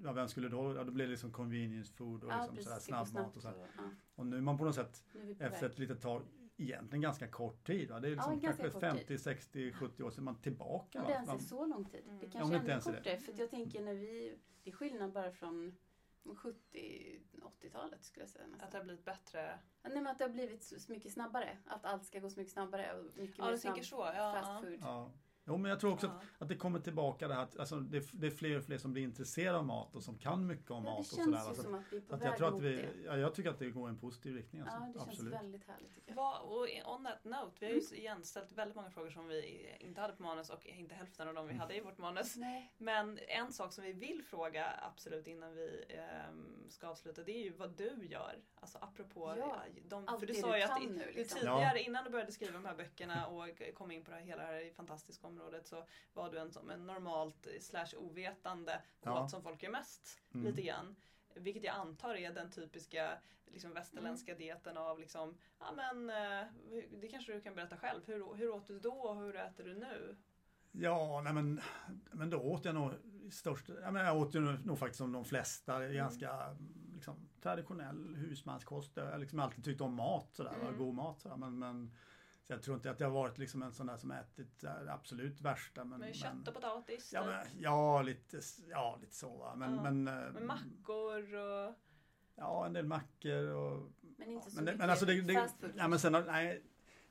ja, 0.03 0.11
vem 0.13 0.27
skulle 0.27 0.49
då, 0.49 0.75
ja, 0.75 0.83
då 0.83 0.91
blev 0.91 1.07
det 1.07 1.11
liksom 1.11 1.31
convenience 1.31 1.93
food 1.93 2.23
och 2.23 2.31
Ja, 2.31 2.37
liksom 2.37 2.55
precis. 2.55 2.71
sådär, 2.85 3.05
snabbmat 3.05 3.35
och 3.35 3.41
snabbt 3.41 3.57
så. 3.57 3.65
ja. 3.77 3.83
Och 4.15 4.25
nu 4.25 4.37
är 4.37 4.41
man 4.41 4.57
på 4.57 4.65
något 4.65 4.75
sätt 4.75 5.03
efter 5.39 5.61
väg. 5.61 5.71
ett 5.71 5.79
litet 5.79 6.01
tag, 6.01 6.21
egentligen 6.57 7.01
ganska 7.01 7.27
kort 7.27 7.67
tid. 7.67 7.89
Va? 7.91 7.99
Det 7.99 8.07
är 8.07 8.09
Ja, 8.09 8.15
liksom 8.15 8.39
ganska 8.39 8.63
kanske 8.63 8.79
kort 8.79 8.81
50, 8.97 9.17
60, 9.17 9.71
70 9.73 10.03
år 10.03 10.09
sedan 10.11 10.23
man 10.23 10.35
tillbaka. 10.41 11.01
Va? 11.01 11.07
det 11.07 11.13
ens 11.13 11.29
är 11.29 11.33
Man- 11.33 11.41
så 11.41 11.65
lång 11.65 11.85
tid. 11.85 12.03
Mm. 12.05 12.19
Det 12.19 12.25
Ja, 12.25 12.31
kanske 12.31 12.55
inte 12.55 12.55
är 12.55 12.59
ännu 12.59 12.69
ens 12.71 12.85
kortare. 12.85 13.17
För 13.17 13.31
att 13.33 13.39
jag 13.39 13.49
tänker 13.49 13.81
när 13.83 13.93
vi... 13.93 14.37
Det 14.63 14.69
är 14.69 14.75
skillnad 14.75 15.11
bara 15.13 15.31
från 15.31 15.75
70-80-talet 16.33 18.03
skulle 18.05 18.23
jag 18.23 18.29
säga 18.29 18.43
Att 18.45 18.51
nästan. 18.51 18.69
det 18.71 18.77
har 18.77 18.83
blivit 18.83 19.05
bättre. 19.05 19.59
Ja, 19.81 19.89
nej, 19.89 19.93
men 20.01 20.07
att 20.07 20.17
det 20.17 20.23
har 20.23 20.29
blivit 20.29 20.63
så 20.63 20.91
mycket 20.91 21.13
snabbare. 21.13 21.57
Att 21.65 21.85
allt 21.85 22.05
ska 22.05 22.19
gå 22.19 22.29
så 22.29 22.39
mycket 22.39 22.53
snabbare 22.53 22.99
och 22.99 23.17
mycket 23.17 23.37
Ja, 23.37 23.45
mer 23.45 23.51
du 23.51 23.57
tänker 23.57 23.83
snabb 23.83 23.99
så. 23.99 24.17
Ja, 24.17 24.41
fast 24.41 24.65
food. 24.65 24.79
Ja. 24.81 25.11
Jo, 25.47 25.57
men 25.57 25.69
jag 25.69 25.79
tror 25.79 25.93
också 25.93 26.07
Ja. 26.07 26.11
att, 26.13 26.41
att 26.41 26.47
det 26.49 26.55
kommer 26.55 26.79
tillbaka 26.79 27.27
det 27.27 27.33
här 27.33 27.43
att 27.43 27.59
alltså, 27.59 27.75
det, 27.79 28.09
det 28.13 28.27
är 28.27 28.31
fler 28.31 28.57
och 28.57 28.63
fler 28.63 28.77
som 28.77 28.93
blir 28.93 29.03
intresserade 29.03 29.57
av 29.57 29.65
mat 29.65 29.95
och 29.95 30.03
som 30.03 30.17
kan 30.17 30.47
mycket 30.47 30.71
om 30.71 30.83
Ja, 30.85 30.89
mat 30.91 30.97
det 30.97 30.99
och 31.01 31.05
sådär. 31.05 31.25
ju 31.25 31.31
va. 31.31 31.53
Så 31.55 31.61
som 31.63 31.75
att 31.75 31.83
vi 31.91 31.97
är 31.97 32.01
på 32.01 32.15
att 32.15 32.21
väg 32.21 32.27
jag 32.27 32.37
tror 32.37 32.47
att 32.47 32.53
mot 32.53 32.63
vi, 32.63 32.75
det. 32.75 32.89
ja, 33.05 33.17
jag 33.17 33.35
tycker 33.35 33.49
att 33.49 33.59
det 33.59 33.69
går 33.69 33.89
i 33.89 33.91
en 33.91 33.97
positiv 33.97 34.35
riktning. 34.35 34.61
Alltså. 34.61 34.77
Ja, 34.77 34.85
det 34.87 34.99
känns 34.99 35.07
Absolut. 35.09 35.33
väldigt 35.33 35.67
härligt 35.67 35.95
tycker 35.95 36.09
jag. 36.11 36.15
Vad, 36.15 36.41
och 36.41 36.93
on 36.95 37.03
that 37.05 37.23
note, 37.23 37.51
vi 37.59 37.65
har 37.65 37.73
ju 37.73 37.97
igen 37.97 38.23
ställt 38.23 38.51
väldigt 38.51 38.75
många 38.75 38.89
frågor 38.89 39.09
som 39.09 39.27
vi 39.27 39.69
inte 39.79 40.01
hade 40.01 40.13
på 40.13 40.23
manus 40.23 40.49
och 40.49 40.65
inte 40.65 40.95
hälften 40.95 41.27
av 41.27 41.33
dem 41.33 41.47
vi 41.47 41.53
hade 41.53 41.75
i 41.77 41.81
vårt 41.81 41.97
manus. 41.97 42.35
Nej. 42.35 42.73
Men 42.77 43.19
en 43.27 43.53
sak 43.53 43.73
som 43.73 43.83
vi 43.83 43.93
vill 43.93 44.23
fråga 44.23 44.65
absolut 44.81 45.27
innan 45.27 45.55
vi 45.55 45.85
ehm, 45.89 46.69
ska 46.69 46.87
avsluta 46.87 47.23
det 47.23 47.31
är 47.31 47.43
ju 47.43 47.51
vad 47.53 47.77
du 47.77 48.05
gör. 48.05 48.39
Alltså 48.59 48.77
apropå 48.81 49.33
Ja, 49.37 49.61
de, 49.89 50.07
allt 50.07 50.19
för 50.19 50.27
du 50.27 50.33
det 50.33 50.39
sa 50.39 50.51
du 50.51 50.57
ju 50.57 50.63
att 50.63 50.81
nu, 50.83 50.87
du 51.05 51.11
liksom. 51.11 51.39
tidigare 51.39 51.81
innan 51.81 52.03
du 52.03 52.09
började 52.09 52.31
skriva 52.31 52.53
de 52.53 52.65
här 52.65 52.75
böckerna 52.75 53.27
och 53.27 53.61
kom 53.73 53.91
in 53.91 54.03
på 54.03 54.11
det 54.11 54.17
här, 54.17 54.23
hela 54.23 54.41
det 54.41 54.47
här 54.47 54.71
fantastiska 54.73 55.27
området 55.41 55.67
så 55.67 55.83
var 56.13 56.31
du 56.31 56.39
en, 56.39 56.51
som 56.51 56.69
en 56.69 56.87
normalt 56.87 57.47
slash 57.59 57.87
ovetande 57.97 58.81
Ja. 59.01 59.23
åt 59.23 59.31
som 59.31 59.43
folk 59.43 59.63
gör 59.63 59.71
mest. 59.71 60.19
Mm. 60.33 60.45
Lite 60.45 60.61
grann. 60.61 60.95
Vilket 61.33 61.63
jag 61.63 61.75
antar 61.75 62.15
är 62.15 62.33
den 62.33 62.51
typiska 62.51 63.17
liksom, 63.45 63.73
västerländska 63.73 64.31
Mm. 64.31 64.39
dieten 64.41 64.77
av 64.77 64.99
liksom, 64.99 65.37
ja 65.59 65.71
men 65.75 66.09
eh, 66.09 66.47
det 67.01 67.07
kanske 67.07 67.33
du 67.33 67.41
kan 67.41 67.55
berätta 67.55 67.77
själv. 67.77 68.01
Hur, 68.05 68.33
hur 68.35 68.49
åt 68.49 68.67
du 68.67 68.79
då 68.79 68.93
och 68.95 69.15
hur 69.15 69.35
äter 69.35 69.63
du 69.63 69.73
nu? 69.73 70.15
Ja, 70.71 71.21
nej 71.23 71.33
men, 71.33 71.61
men 72.11 72.29
då 72.29 72.37
åt 72.41 72.65
jag 72.65 72.75
nog 72.75 72.91
i 73.23 73.31
största, 73.31 73.73
ja, 73.81 73.91
men 73.91 74.05
jag 74.05 74.17
åt 74.17 74.35
ju 74.35 74.39
nog, 74.39 74.65
nog 74.65 74.79
faktiskt 74.79 74.97
som 74.97 75.11
de 75.11 75.25
flesta, 75.25 75.75
Mm. 75.75 75.93
ganska 75.95 76.57
liksom, 76.93 77.29
traditionell 77.41 78.15
husmanskost. 78.15 78.91
Jag 78.97 79.05
har 79.11 79.17
liksom 79.17 79.39
alltid 79.39 79.63
tyckt 79.63 79.81
om 79.81 79.93
mat 79.95 80.29
sådär, 80.35 80.53
Mm. 80.61 80.77
god 80.77 80.95
mat 80.95 81.19
sådär. 81.21 81.35
Men, 81.37 81.59
men, 81.59 81.91
så 82.47 82.53
jag 82.53 82.63
tror 82.63 82.75
inte 82.75 82.91
att 82.91 82.99
jag 82.99 83.07
har 83.07 83.13
varit 83.13 83.37
liksom 83.37 83.63
en 83.63 83.73
sån 83.73 83.87
där 83.87 83.97
som 83.97 84.11
ätit 84.11 84.59
det 84.59 84.93
absolut 84.93 85.41
värsta. 85.41 85.83
Men, 85.85 85.99
Med 85.99 86.07
men, 86.07 86.13
kött 86.13 86.47
och 86.47 86.53
potatis? 86.53 87.13
ja, 87.13 87.21
typ? 87.21 87.29
men, 87.53 87.61
ja, 87.63 88.01
lite, 88.01 88.39
ja, 88.69 88.97
lite 89.01 89.15
så 89.15 89.37
va. 89.37 89.55
Men, 89.55 89.75
Ja. 89.75 89.83
men, 89.91 90.07
äh, 90.07 90.31
Med 90.33 90.43
mackor 90.43 91.35
och... 91.35 91.73
Ja, 92.37 92.65
en 92.65 92.73
del 92.73 92.85
mackor 92.85 93.47
och 93.47 93.91
Men 94.17 94.31
inte 94.31 94.49
så 94.51 94.55
men, 94.55 94.65
mycket 94.65 94.79
men 94.79 94.89
alltså 94.89 95.05
det, 95.05 95.21
det, 95.21 95.33
fast 95.33 95.59
food. 95.61 95.71
ja, 95.75 95.87
men 95.87 95.99
sen, 95.99 96.11
nej, 96.27 96.63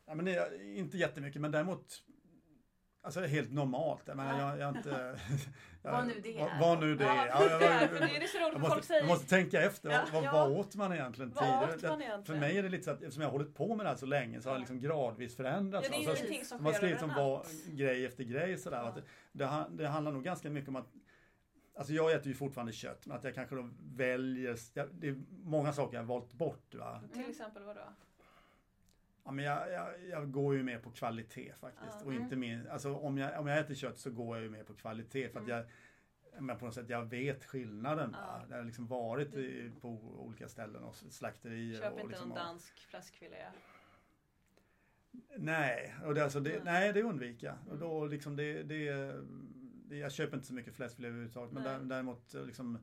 ja, 0.07 0.14
men 0.14 0.24
det, 0.24 0.64
inte 0.76 0.99
jättemycket 0.99 1.41
men 1.41 1.51
däremot 1.51 2.05
Alltså 3.05 3.20
helt 3.20 3.52
normalt. 3.52 4.02
Jag 4.05 4.16
menar, 4.16 4.40
jag, 4.40 4.59
jag 4.59 4.76
inte... 4.76 5.18
Jag, 5.86 5.92
Vad 5.92 6.07
nu 6.07 6.20
det 6.22 6.38
är. 6.38 6.61
vad 6.61 6.80
nu 6.80 6.94
det 6.96 7.05
är. 7.05 7.26
Ja, 7.26 7.46
Ja, 7.50 7.61
jag, 7.61 8.28
så 8.28 8.59
måste, 8.68 8.94
jag 8.94 9.28
tänka 9.28 9.62
efter. 9.62 9.90
Ja, 9.90 10.05
vad, 10.12 10.24
vad 10.24 10.52
åt 10.52 10.74
man 10.74 10.92
egentligen 10.92 11.30
tidigare? 11.30 11.98
man? 12.09 12.24
För 12.24 12.34
mig 12.34 12.59
är 12.59 12.62
det 12.62 12.68
lite 12.68 12.84
så 12.84 12.90
att 12.90 13.02
eftersom 13.02 13.22
jag 13.22 13.28
har 13.28 13.32
hållit 13.38 13.55
på 13.55 13.74
med 13.74 13.86
det 13.86 13.90
här 13.90 13.96
så 13.96 14.07
länge 14.07 14.40
så 14.40 14.48
har 14.48 14.55
det 14.55 14.59
liksom 14.61 14.80
gradvis 14.80 15.36
förändrats. 15.36 15.88
Ja, 15.90 15.96
det 15.96 16.00
är 16.00 16.02
ju 16.05 16.11
Alltså, 16.11 16.24
ingenting 16.24 16.44
som 16.44 16.59
de 16.59 16.64
har 16.64 16.72
skrivit 16.72 17.02
var 17.02 17.46
grej 17.76 18.07
efter 18.07 18.24
grej 18.24 18.59
sådär. 18.59 18.76
Ja. 18.76 18.88
Att 18.88 18.94
det, 18.94 19.02
det, 19.32 19.44
ha- 19.44 19.68
det 19.70 19.88
handlar 19.88 20.12
nog 20.12 20.24
ganska 20.24 20.50
mycket 20.50 20.68
om 20.68 20.76
att 20.76 20.88
Alltså 21.76 21.92
jag 21.92 22.12
äter 22.12 22.26
ju 22.26 22.34
fortfarande 22.34 22.72
kött 22.72 23.07
men 23.07 23.16
att 23.16 23.24
jag 23.24 23.34
kanske 23.34 23.55
då 23.57 23.70
väljer, 23.94 24.57
det 25.00 25.09
är 25.09 25.22
många 25.44 25.72
saker 25.72 25.94
jag 25.96 26.02
har 26.02 26.07
valt 26.09 26.32
bort. 26.32 26.74
Va? 26.74 27.00
Till 27.12 27.30
exempel 27.30 27.62
vadå? 27.62 27.80
Ja, 29.25 29.31
men 29.31 29.45
jag, 29.45 29.72
jag, 29.72 30.09
jag 30.11 30.31
går 30.33 30.55
ju 30.57 30.62
mer 30.62 30.79
på 30.79 30.91
kvalitet 30.91 31.53
faktiskt. 31.61 31.97
Ja. 32.01 32.07
Och 32.07 32.14
inte 32.14 32.37
min, 32.37 32.66
alltså, 32.68 32.95
om, 32.95 33.18
jag, 33.18 33.41
om 33.41 33.47
jag 33.47 33.59
äter 33.59 33.75
kött 33.75 33.99
så 33.99 34.11
går 34.11 34.37
jag 34.37 34.43
ju 34.45 34.51
mer 34.51 34.64
på 34.64 34.75
kvalitet 34.75 35.29
för 35.29 35.41
att 35.41 35.47
Mm. 35.47 35.57
jag 35.57 35.66
men 36.39 36.59
på 36.59 36.64
något 36.64 36.75
sätt, 36.75 36.89
jag 36.89 37.05
vet 37.05 37.45
skillnaden. 37.45 38.16
Ja. 38.20 38.43
Jag 38.51 38.57
har 38.57 38.64
liksom 38.64 38.87
varit 38.87 39.35
i, 39.35 39.72
på 39.81 39.89
olika 40.18 40.49
ställen 40.49 40.83
och 40.85 40.95
slakterier. 40.97 41.81
Köp 41.81 41.93
och 41.93 41.99
inte 42.01 42.09
liksom, 42.09 42.29
någon 42.29 42.39
dansk 42.39 42.79
fläskfilé. 42.79 43.47
Nej, 45.37 45.95
och 46.05 46.14
det, 46.14 46.25
alltså 46.25 46.41
det, 46.41 46.51
Nej. 46.51 46.61
nej, 46.64 46.93
det 46.93 47.03
undviker 47.03 47.47
jag. 47.47 47.57
Och 47.66 47.66
Mm. 47.77 47.81
då 47.81 48.07
liksom 48.07 48.37
det, 48.37 48.62
det, 48.62 49.12
det, 49.89 49.97
jag 49.97 50.12
köper 50.12 50.35
inte 50.37 50.47
så 50.47 50.55
mycket 50.55 50.75
fläskfilé 50.75 51.09
överhuvudtaget. 51.09 51.53
Men 51.53 51.62
Nej. 51.62 51.81
däremot 51.89 52.35
liksom, 52.35 52.79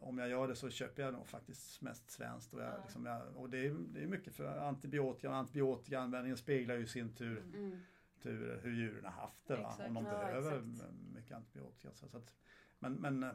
om 0.00 0.18
jag 0.18 0.28
gör 0.28 0.48
det 0.48 0.56
så 0.56 0.70
köper 0.70 1.02
jag 1.02 1.12
nog 1.12 1.28
faktiskt 1.28 1.80
mest 1.82 2.10
svenskt. 2.10 2.54
Och, 2.54 2.60
jag, 2.62 2.68
Ja. 2.68 2.78
liksom, 2.84 3.06
jag, 3.06 3.36
och 3.36 3.50
det, 3.50 3.66
är, 3.66 3.74
det 3.94 4.02
är 4.02 4.06
mycket 4.06 4.34
för 4.34 4.58
antibiotika 4.58 5.30
och 5.30 5.36
antibiotikaanvändningen 5.36 6.36
speglar 6.36 6.74
ju 6.74 6.82
i 6.82 6.86
sin 6.86 7.14
tur, 7.14 7.38
Mm. 7.38 7.78
tur 8.22 8.60
hur 8.62 8.72
djuren 8.72 9.04
har 9.04 9.10
haft 9.12 9.46
det. 9.46 9.54
Exakt. 9.54 9.88
Om 9.88 9.94
de 9.94 10.04
Ja, 10.04 10.10
behöver 10.10 10.58
exakt. 10.72 10.92
mycket 11.14 11.36
antibiotika. 11.36 11.92
Så, 11.94 12.08
så 12.08 12.16
att, 12.16 12.34
men, 12.78 12.92
men, 12.94 13.22
eh, 13.22 13.30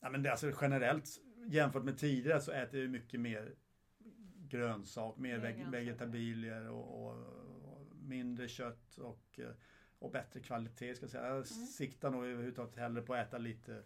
ja, 0.00 0.10
men 0.10 0.22
det, 0.22 0.30
alltså 0.30 0.52
generellt 0.60 1.20
jämfört 1.46 1.84
med 1.84 1.98
tidigare 1.98 2.40
så 2.40 2.52
äter 2.52 2.80
jag 2.80 2.90
mycket 2.90 3.20
mer 3.20 3.54
grönsak, 4.48 5.16
mer 5.18 5.38
veg- 5.38 5.70
vegetabilier 5.70 6.68
och, 6.68 7.04
och, 7.06 7.16
och 7.72 7.86
mindre 8.02 8.48
kött 8.48 8.98
och, 8.98 9.38
eh, 9.38 9.50
och 9.98 10.10
bättre 10.10 10.40
kvalitet 10.40 10.94
ska 10.94 11.04
jag 11.04 11.10
säga. 11.10 11.22
Jag 11.26 11.32
Mm. 11.34 11.44
siktar 11.66 12.10
nog 12.10 12.24
överhuvudtaget 12.24 12.76
hellre 12.76 13.02
på 13.02 13.14
att 13.14 13.26
äta 13.28 13.38
lite 13.38 13.82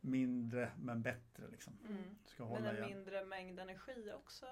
mindre 0.00 0.70
men 0.78 1.02
bättre 1.02 1.48
liksom. 1.50 1.78
Mm. 1.88 2.02
Ska 2.24 2.42
Men 2.44 2.52
hålla 2.52 2.70
en 2.70 2.76
igen. 2.76 2.88
mindre 2.88 3.24
mängd 3.24 3.60
energi 3.60 4.12
också. 4.16 4.46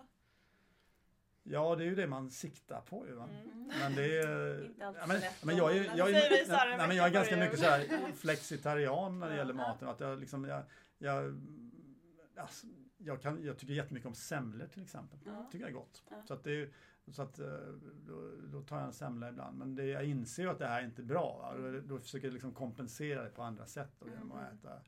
Ja, 1.43 1.77
det 1.77 1.85
är 1.85 1.87
ju 1.87 1.95
det 1.95 2.07
man 2.07 2.31
siktar 2.31 2.81
på 2.81 3.07
ju. 3.07 3.13
Mm. 3.13 3.71
Men 3.81 3.95
det 3.95 4.19
är... 4.19 4.65
Inte 4.67 4.87
alltid 4.87 5.03
ja, 5.03 5.07
men, 5.07 5.21
men 5.45 5.57
jag 5.57 5.77
är, 5.77 5.97
jag 5.97 6.09
är, 6.11 6.13
nej, 6.49 6.77
nej, 6.79 6.89
men 6.89 6.97
jag 6.97 7.13
ganska 7.13 7.37
mycket 7.37 7.59
så 7.59 7.65
här 7.65 8.13
flexitarian 8.15 9.19
när 9.19 9.31
det 9.31 9.37
gäller 9.37 9.55
maten. 9.55 9.89
Att 9.89 10.01
jag, 10.01 10.19
liksom, 10.21 10.45
jag, 10.45 10.63
jag, 10.99 11.41
alltså, 12.37 12.67
jag, 12.97 13.23
kan, 13.23 13.45
jag 13.45 13.59
tycker 13.59 13.75
jättemycket 13.75 14.07
om 14.07 14.15
semlor 14.15 14.67
till 14.67 14.83
exempel. 14.83 15.19
Ja. 15.25 15.49
tycker 15.53 15.65
jag 15.65 15.71
är 15.71 15.75
gott. 15.75 16.03
Ja. 16.11 16.23
Så, 16.27 16.35
att 16.35 16.45
det, 16.45 16.63
är- 16.63 16.71
så 17.09 17.23
att, 17.23 17.39
eh, 17.39 17.47
då, 18.07 18.31
då 18.53 18.63
tar 18.63 18.77
jag 18.77 18.87
en 18.87 18.93
semla 18.93 19.29
ibland. 19.29 19.59
Men 19.59 19.75
det, 19.75 19.85
jag 19.85 20.05
inser 20.05 20.43
ju 20.43 20.49
att 20.51 20.59
det 20.59 20.67
här 20.67 20.81
är 20.83 20.85
inte 20.85 21.03
bra. 21.03 21.37
Va? 21.39 21.57
Då, 21.71 21.81
då 21.81 21.99
försöker 22.01 22.27
jag 22.27 22.33
liksom 22.33 22.53
kompensera 22.55 23.23
det 23.23 23.31
på 23.31 23.43
andra 23.43 23.67
sätt. 23.67 23.91
Då, 23.99 24.09
genom 24.09 24.33
att 24.33 24.39
Mm. 24.43 24.55
äta, 24.59 24.81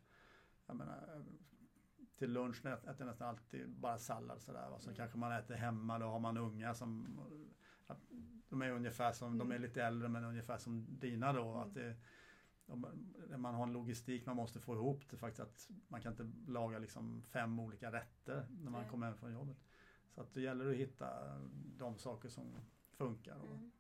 jag 0.68 0.76
menar, 0.76 1.24
till 2.18 2.32
lunch 2.32 2.66
äter 2.66 2.94
jag 2.98 3.06
nästan 3.06 3.28
alltid 3.28 3.68
bara 3.70 3.98
sallad 3.98 4.42
sådär. 4.42 4.70
Va? 4.70 4.78
Så 4.78 4.88
Mm. 4.90 4.96
kanske 4.96 5.18
man 5.18 5.32
äter 5.32 5.54
hemma, 5.54 5.98
då 5.98 6.06
har 6.06 6.18
man 6.18 6.36
unga 6.36 6.74
som 6.74 7.20
de 8.48 8.62
är 8.62 8.70
ungefär 8.70 9.12
som, 9.12 9.38
de 9.38 9.50
är 9.50 9.56
Mm. 9.56 9.68
lite 9.68 9.82
äldre 9.84 10.08
men 10.08 10.24
ungefär 10.24 10.58
som 10.58 10.86
dina 11.00 11.32
då. 11.32 11.54
Att 11.54 11.74
det, 11.74 11.96
man 13.38 13.54
har 13.54 13.62
en 13.62 13.72
logistik 13.72 14.26
man 14.26 14.36
måste 14.36 14.60
få 14.60 14.74
ihop 14.74 15.08
det 15.10 15.16
faktiskt 15.16 15.40
att 15.40 15.68
man 15.88 16.00
kan 16.00 16.12
inte 16.12 16.50
laga 16.50 16.78
liksom 16.78 17.22
fem 17.22 17.60
olika 17.60 17.92
rätter 17.92 18.46
när 18.50 18.70
man 18.70 18.88
kommer 18.88 19.06
hem 19.06 19.16
från 19.16 19.32
jobbet. 19.32 19.56
Så 20.14 20.20
att 20.20 20.34
det 20.34 20.40
gäller 20.40 20.70
att 20.70 20.76
hitta 20.76 21.08
de 21.78 21.98
saker 21.98 22.28
som 22.28 22.54
funkar. 22.92 23.36
Och, 23.38 23.46
Mm. 23.56 23.70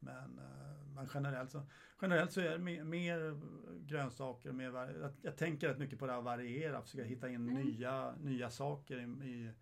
Men, 0.00 0.38
eh, 0.38 0.86
men 0.94 1.08
generellt, 1.14 1.50
så, 1.50 1.62
generellt 2.02 2.32
så 2.32 2.40
är 2.40 2.50
det 2.50 2.58
mer, 2.58 2.84
mer 2.84 3.40
grönsaker, 3.86 4.52
mer, 4.52 4.72
jag, 5.00 5.12
jag 5.22 5.36
tänker 5.36 5.68
rätt 5.68 5.78
mycket 5.78 5.98
på 5.98 6.06
det 6.06 6.12
här 6.12 6.18
att 6.18 6.24
variera, 6.24 6.82
försöka 6.82 7.04
hitta 7.04 7.28
in 7.28 7.48
Mm. 7.48 7.54
nya, 7.62 8.14
nya 8.20 8.50
saker 8.50 8.98
i, 8.98 9.02
i 9.30 9.52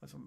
alltså, 0.00 0.20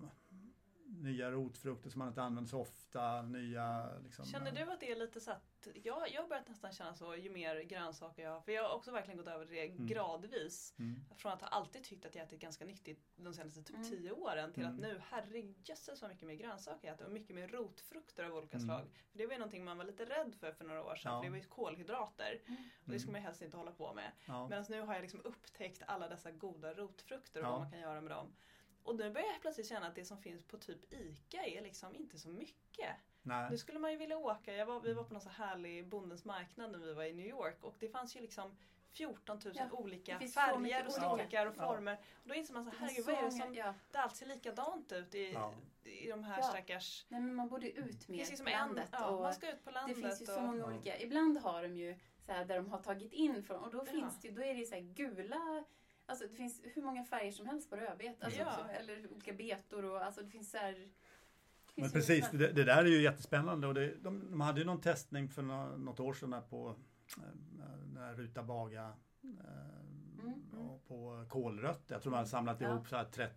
nya 0.90 1.32
rotfrukter 1.32 1.90
som 1.90 2.00
man 2.00 2.08
inte 2.08 2.22
använder 2.22 2.50
så 2.50 2.60
ofta, 2.62 3.22
nya 3.22 3.90
liksom, 4.04 4.26
Känner 4.26 4.52
du 4.52 4.72
att 4.72 4.80
det 4.80 4.92
är 4.92 4.96
lite 4.96 5.20
så 5.20 5.32
att, 5.32 5.68
jag, 5.84 6.12
jag 6.12 6.22
har 6.22 6.28
börjat 6.30 6.48
nästan 6.48 6.72
känna 6.72 6.94
så 6.96 7.16
ju 7.16 7.30
mer 7.30 7.62
grönsaker 7.62 8.24
jag 8.24 8.32
har, 8.32 8.42
för 8.42 8.52
jag 8.52 8.64
har 8.64 8.76
också 8.76 8.92
verkligen 8.92 9.18
gått 9.18 9.28
över 9.28 9.46
det 9.46 9.68
gradvis. 9.68 10.74
Mm. 10.80 11.00
Från 11.16 11.32
att 11.32 11.42
ha 11.42 11.48
alltid 11.48 11.84
tyckt 11.84 12.06
att 12.06 12.16
jag 12.16 12.24
ätit 12.26 12.40
ganska 12.42 12.66
nyttigt 12.66 13.12
de 13.16 13.34
senaste 13.34 13.64
typ 13.64 13.76
Mm. 13.76 13.90
tio 13.90 14.12
åren 14.12 14.54
till 14.54 14.66
att 14.66 14.78
Mm. 14.78 14.82
nu 14.92 15.02
herrejösses 15.10 16.02
vad 16.02 16.12
mycket 16.12 16.28
mer 16.28 16.36
grönsaker 16.36 16.88
jag 16.88 16.96
äter 16.96 17.06
och 17.06 17.12
mycket 17.14 17.36
mer 17.36 17.48
rotfrukter 17.48 18.24
av 18.24 18.36
olika 18.36 18.58
Mm. 18.58 18.68
slag. 18.68 18.88
För 19.12 19.18
det 19.18 19.26
var 19.26 19.34
ju 19.34 19.40
någonting 19.40 19.64
man 19.66 19.78
var 19.78 19.86
lite 19.86 20.06
rädd 20.06 20.36
för 20.40 20.52
för 20.52 20.66
några 20.66 20.84
år 20.84 20.96
sedan, 20.96 21.12
Ja. 21.14 21.20
för 21.20 21.24
det 21.26 21.30
var 21.30 21.38
ju 21.38 21.44
kolhydrater. 21.44 22.42
Och 22.86 22.92
det 22.92 23.00
ska 23.00 23.10
Mm. 23.10 23.14
man 23.22 23.26
helst 23.26 23.42
inte 23.42 23.58
hålla 23.58 23.72
på 23.72 23.94
med. 23.94 24.12
Ja. 24.26 24.48
Medan 24.48 24.66
nu 24.70 24.82
har 24.82 24.94
jag 24.94 25.02
liksom 25.02 25.22
upptäckt 25.24 25.84
alla 25.88 26.08
dessa 26.10 26.32
goda 26.32 26.74
rotfrukter 26.74 27.40
och 27.42 27.46
Ja. 27.48 27.52
vad 27.52 27.60
man 27.62 27.72
kan 27.72 27.80
göra 27.80 28.02
med 28.02 28.12
dem. 28.12 28.36
Och 28.84 28.96
nu 28.96 29.10
börjar 29.12 29.28
jag 29.28 29.42
plötsligt 29.42 29.68
känna 29.68 29.88
att 29.88 29.96
det 29.96 30.06
som 30.06 30.18
finns 30.18 30.44
på 30.44 30.58
typ 30.58 30.94
ICA 30.94 31.44
är 31.46 31.62
liksom 31.62 31.96
inte 31.96 32.20
så 32.20 32.30
mycket. 32.30 32.96
Nej. 33.22 33.48
Nu 33.52 33.58
skulle 33.58 33.80
man 33.80 33.92
ju 33.92 33.98
vilja 33.98 34.18
åka, 34.18 34.54
jag 34.54 34.66
var, 34.66 34.80
vi 34.80 34.94
var 34.94 35.04
på 35.04 35.14
någon 35.14 35.22
så 35.22 35.30
härlig 35.30 35.88
Bondens 35.88 36.26
marknad 36.26 36.72
när 36.72 36.80
vi 36.80 36.94
var 36.94 37.04
i 37.04 37.14
New 37.14 37.26
York 37.28 37.64
och 37.64 37.76
det 37.80 37.90
fanns 37.90 38.16
ju 38.16 38.20
liksom 38.22 38.58
14 38.92 39.40
000 39.46 39.54
Ja, 39.58 39.70
olika 39.72 40.18
det 40.20 40.28
så 40.28 40.34
färger 40.40 40.86
och 40.86 40.92
storlekar 40.94 41.46
och 41.46 41.54
Ja. 41.58 41.68
former. 41.68 41.98
Och 42.24 42.28
då 42.30 42.34
inser 42.36 42.54
man 42.54 42.66
så 42.66 42.72
Det 42.72 42.78
herregud 42.80 43.06
vad 43.06 43.16
är 43.16 43.22
det 43.24 43.32
så 43.32 43.38
som, 43.38 43.48
många- 43.48 43.60
ja. 43.60 43.74
det 43.92 43.98
alltid 43.98 44.18
ser 44.18 44.26
likadant 44.26 44.92
ut 44.92 45.16
i, 45.16 45.32
Ja. 45.34 45.54
i 45.84 46.08
de 46.10 46.24
här 46.24 46.38
Ja. 46.38 46.44
stackars... 46.44 47.06
Nej 47.10 47.22
men 47.22 47.36
man 47.36 47.50
borde 47.50 47.72
ut 47.72 48.00
Det 48.00 48.06
finns 48.14 48.30
liksom 48.30 48.48
en, 48.48 48.54
landet. 48.54 48.90
ja, 48.92 49.08
och 49.08 49.22
man 49.22 49.34
ska 49.34 49.52
ut 49.52 49.64
på 49.64 49.70
det 49.70 49.76
landet. 49.76 49.98
finns 49.98 50.22
ju 50.22 50.26
så 50.26 50.36
och, 50.38 50.44
många 50.44 50.58
Ja. 50.60 50.66
olika. 50.68 51.00
Ibland 51.00 51.38
har 51.38 51.62
de 51.64 51.76
ju 51.76 51.96
så 52.26 52.32
här, 52.32 52.46
där 52.46 52.56
de 52.56 52.70
har 52.70 52.80
tagit 52.82 53.14
in 53.14 53.44
från 53.44 53.64
och 53.64 53.72
då 53.72 53.78
Ja. 53.78 53.86
finns 53.92 54.22
det 54.22 54.28
ju- 54.28 54.34
då 54.34 54.42
är 54.44 54.54
det 54.54 54.60
ju 54.60 54.66
så 54.66 54.76
här 54.76 54.82
gula 54.82 55.64
Alltså 56.10 56.28
det 56.28 56.36
finns 56.36 56.62
hur 56.64 56.82
många 56.82 57.04
färger 57.04 57.32
som 57.32 57.46
helst 57.46 57.70
på 57.70 57.76
rödbet. 57.76 58.24
Alltså, 58.24 58.40
Ja. 58.40 58.52
som, 58.54 58.70
eller 58.70 59.12
olika 59.14 59.34
betor 59.34 59.86
och 59.86 60.04
alltså 60.06 60.22
det 60.22 60.30
finns 60.30 60.52
så 60.52 60.58
här, 60.58 60.74
det 60.74 61.74
finns 61.82 61.94
precis, 61.94 62.30
det, 62.32 62.52
det 62.52 62.64
där 62.64 62.78
är 62.86 62.90
ju 62.90 63.02
jättespännande 63.02 63.68
och 63.68 63.74
det, 63.74 63.96
de, 63.96 64.32
de 64.32 64.42
hade 64.42 64.60
ju 64.60 64.66
någon 64.66 64.82
testning 64.82 65.30
för 65.30 65.42
nå, 65.42 65.78
något 65.78 66.00
år 66.00 66.14
sedan 66.14 66.42
på 66.50 66.76
eh, 67.18 67.24
den 67.86 67.98
här 67.98 68.14
Ruta 68.14 68.44
Baga 68.44 68.94
eh, 69.24 69.80
Mm, 70.24 70.34
mm. 70.54 70.80
på 70.88 71.26
kålrötter. 71.30 71.96
Jag 71.96 72.02
tror 72.02 72.12
man 72.12 72.18
hade 72.18 72.30
samlat 72.30 72.62
Ja. 72.62 72.74
ihop 72.74 72.88
så 72.88 72.96
här 72.96 73.30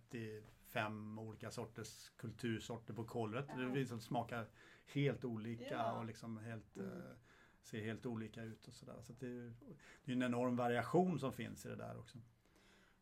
fem 0.67 1.19
olika 1.19 1.51
sorters 1.51 2.09
kultursorter 2.17 2.93
på 2.93 3.03
kålrötter. 3.03 3.53
Ja. 3.61 3.67
Det 3.69 3.75
liksom 3.79 3.99
smakar 3.99 4.47
helt 4.85 5.25
olika 5.25 5.63
Ja. 5.73 5.91
och 5.99 6.05
liksom 6.05 6.37
helt, 6.37 6.77
Mm. 6.77 6.91
eh, 6.91 7.03
ser 7.61 7.81
helt 7.83 8.05
olika 8.05 8.43
ut 8.43 8.67
och 8.67 8.73
sådär. 8.73 9.01
Så 9.01 9.13
det, 9.13 9.27
är, 9.27 9.53
det 10.05 10.11
är 10.11 10.15
en 10.15 10.23
enorm 10.23 10.55
variation 10.55 11.19
som 11.19 11.33
finns 11.33 11.65
i 11.65 11.69
det 11.69 11.75
där 11.75 11.99
också. 11.99 12.17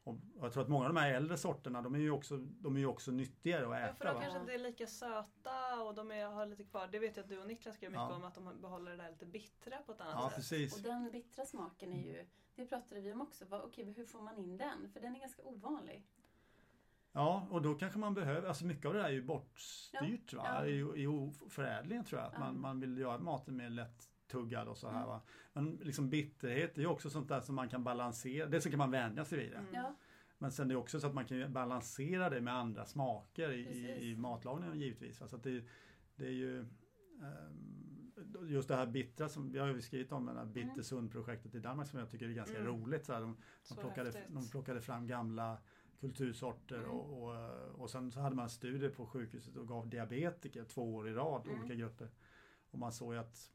Och 0.03 0.17
jag 0.41 0.53
tror 0.53 0.63
att 0.63 0.69
många 0.69 0.85
av 0.87 0.93
de 0.93 0.99
här 0.99 1.13
äldre 1.13 1.37
sorterna 1.37 1.81
de 1.81 1.95
är 1.95 1.99
ju 1.99 2.11
också, 2.11 2.37
de 2.37 2.75
är 2.75 2.79
ju 2.79 2.85
också 2.85 3.11
nyttigare 3.11 3.65
att 3.65 3.81
Ja, 3.87 3.93
för 3.93 4.05
äta. 4.05 4.05
de 4.05 4.13
va? 4.13 4.21
kanske 4.21 4.39
inte 4.39 4.53
är 4.53 4.57
lika 4.59 4.87
söta 4.87 5.81
och 5.83 5.95
de 5.95 6.11
är, 6.11 6.25
har 6.25 6.45
lite 6.45 6.63
kvar. 6.63 6.87
Det 6.91 6.99
vet 6.99 7.17
jag 7.17 7.23
att 7.23 7.29
du 7.29 7.39
och 7.39 7.47
Niklas 7.47 7.75
skrev 7.75 7.91
mycket 7.91 8.01
Ja. 8.09 8.15
om 8.15 8.23
att 8.23 8.35
de 8.35 8.61
behåller 8.61 8.91
det 8.91 8.97
där 8.97 9.09
lite 9.11 9.25
bittra 9.25 9.77
på 9.85 9.91
ett 9.91 10.01
annat 10.01 10.15
Ja 10.17 10.27
sätt. 10.29 10.35
precis. 10.35 10.75
Och 10.75 10.81
den 10.81 11.11
bittra 11.11 11.45
smaken 11.45 11.93
är 11.93 12.03
ju, 12.03 12.25
det 12.55 12.65
pratade 12.65 13.01
vi 13.01 13.13
om 13.13 13.21
också, 13.21 13.45
vad, 13.45 13.61
okej, 13.61 13.93
hur 13.93 14.05
får 14.05 14.21
man 14.21 14.37
in 14.37 14.57
den? 14.57 14.89
För 14.93 14.99
den 14.99 15.15
är 15.15 15.19
ganska 15.19 15.43
ovanlig. 15.43 16.03
Ja, 17.13 17.47
och 17.51 17.61
då 17.61 17.75
kanske 17.75 17.99
man 17.99 18.13
behöver, 18.13 18.47
alltså 18.47 18.65
mycket 18.65 18.85
av 18.85 18.93
det 18.93 18.99
där 18.99 19.07
är 19.07 19.11
ju 19.13 19.21
bortstyrt 19.23 20.33
va? 20.33 20.43
Ja. 20.45 20.65
I, 20.65 20.79
i 21.03 21.31
förädlingen 21.49 22.05
tror 22.05 22.21
jag. 22.21 22.27
Att 22.33 22.39
man, 22.39 22.55
Ja. 22.55 22.61
man 22.61 22.79
vill 22.79 22.97
göra 22.97 23.17
maten 23.19 23.55
mer 23.57 23.69
lättuggad 24.33 24.67
och 24.67 24.77
så 24.77 24.87
här 24.89 24.95
Mm. 24.97 25.07
va. 25.07 25.21
Men 25.53 25.75
liksom 25.75 26.09
bitterhet 26.09 26.77
är 26.77 26.81
ju 26.81 26.87
också 26.87 27.09
sånt 27.09 27.29
där 27.29 27.41
som 27.41 27.55
man 27.55 27.69
kan 27.69 27.83
balansera. 27.83 28.45
Dels 28.47 28.63
så 28.63 28.69
kan 28.69 28.79
man 28.79 28.91
vänja 28.91 29.25
sig 29.25 29.37
vid 29.37 29.51
det. 29.51 29.57
Mm. 29.57 29.73
Ja, 29.73 29.95
Men 30.37 30.51
sen 30.51 30.65
är 30.65 30.73
det 30.73 30.79
också 30.79 30.99
så 30.99 31.07
att 31.07 31.13
man 31.13 31.25
kan 31.25 31.53
balansera 31.53 32.29
det 32.29 32.41
med 32.41 32.53
andra 32.55 32.85
smaker 32.85 33.51
i, 33.51 33.97
i, 34.11 34.15
matlagningen 34.15 34.79
givetvis. 34.79 35.21
va. 35.21 35.27
Så 35.27 35.35
att 35.35 35.43
det, 35.43 35.63
det 36.15 36.25
är 36.25 36.31
ju 36.31 36.59
ehm, 37.21 37.77
Just 38.47 38.67
det 38.67 38.75
här 38.75 38.85
bittra 38.85 39.29
som 39.29 39.51
vi 39.51 39.59
har 39.59 39.67
ju 39.67 39.81
skrivit 39.81 40.11
om, 40.11 40.25
det 40.25 40.33
här 40.33 40.45
Bittersund-projektet 40.45 41.55
i 41.55 41.59
Danmark 41.59 41.87
som 41.87 41.99
jag 41.99 42.09
tycker 42.09 42.29
är 42.29 42.33
ganska 42.33 42.57
Mm. 42.57 42.67
roligt. 42.67 43.05
Så 43.05 43.13
här, 43.13 43.21
de, 43.21 43.37
Så 43.63 43.75
de, 43.75 43.81
plockade, 43.81 44.11
de 44.27 44.49
plockade 44.49 44.81
fram 44.81 45.07
gamla 45.07 45.57
kultursorter 45.99 46.77
Mm. 46.77 46.89
och, 46.89 47.23
och, 47.23 47.35
och 47.81 47.89
sen 47.89 48.11
så 48.11 48.19
hade 48.19 48.35
man 48.35 48.49
studier 48.49 48.89
på 48.89 49.05
sjukhuset 49.05 49.55
och 49.57 49.67
gav 49.67 49.89
diabetiker 49.89 50.63
två 50.65 50.95
år 50.95 51.09
i 51.09 51.13
rad, 51.13 51.47
Mm. 51.47 51.59
olika 51.59 51.75
grupper. 51.75 52.09
Och 52.71 52.79
man 52.79 52.91
såg 52.91 53.13
ju 53.13 53.19
att 53.19 53.51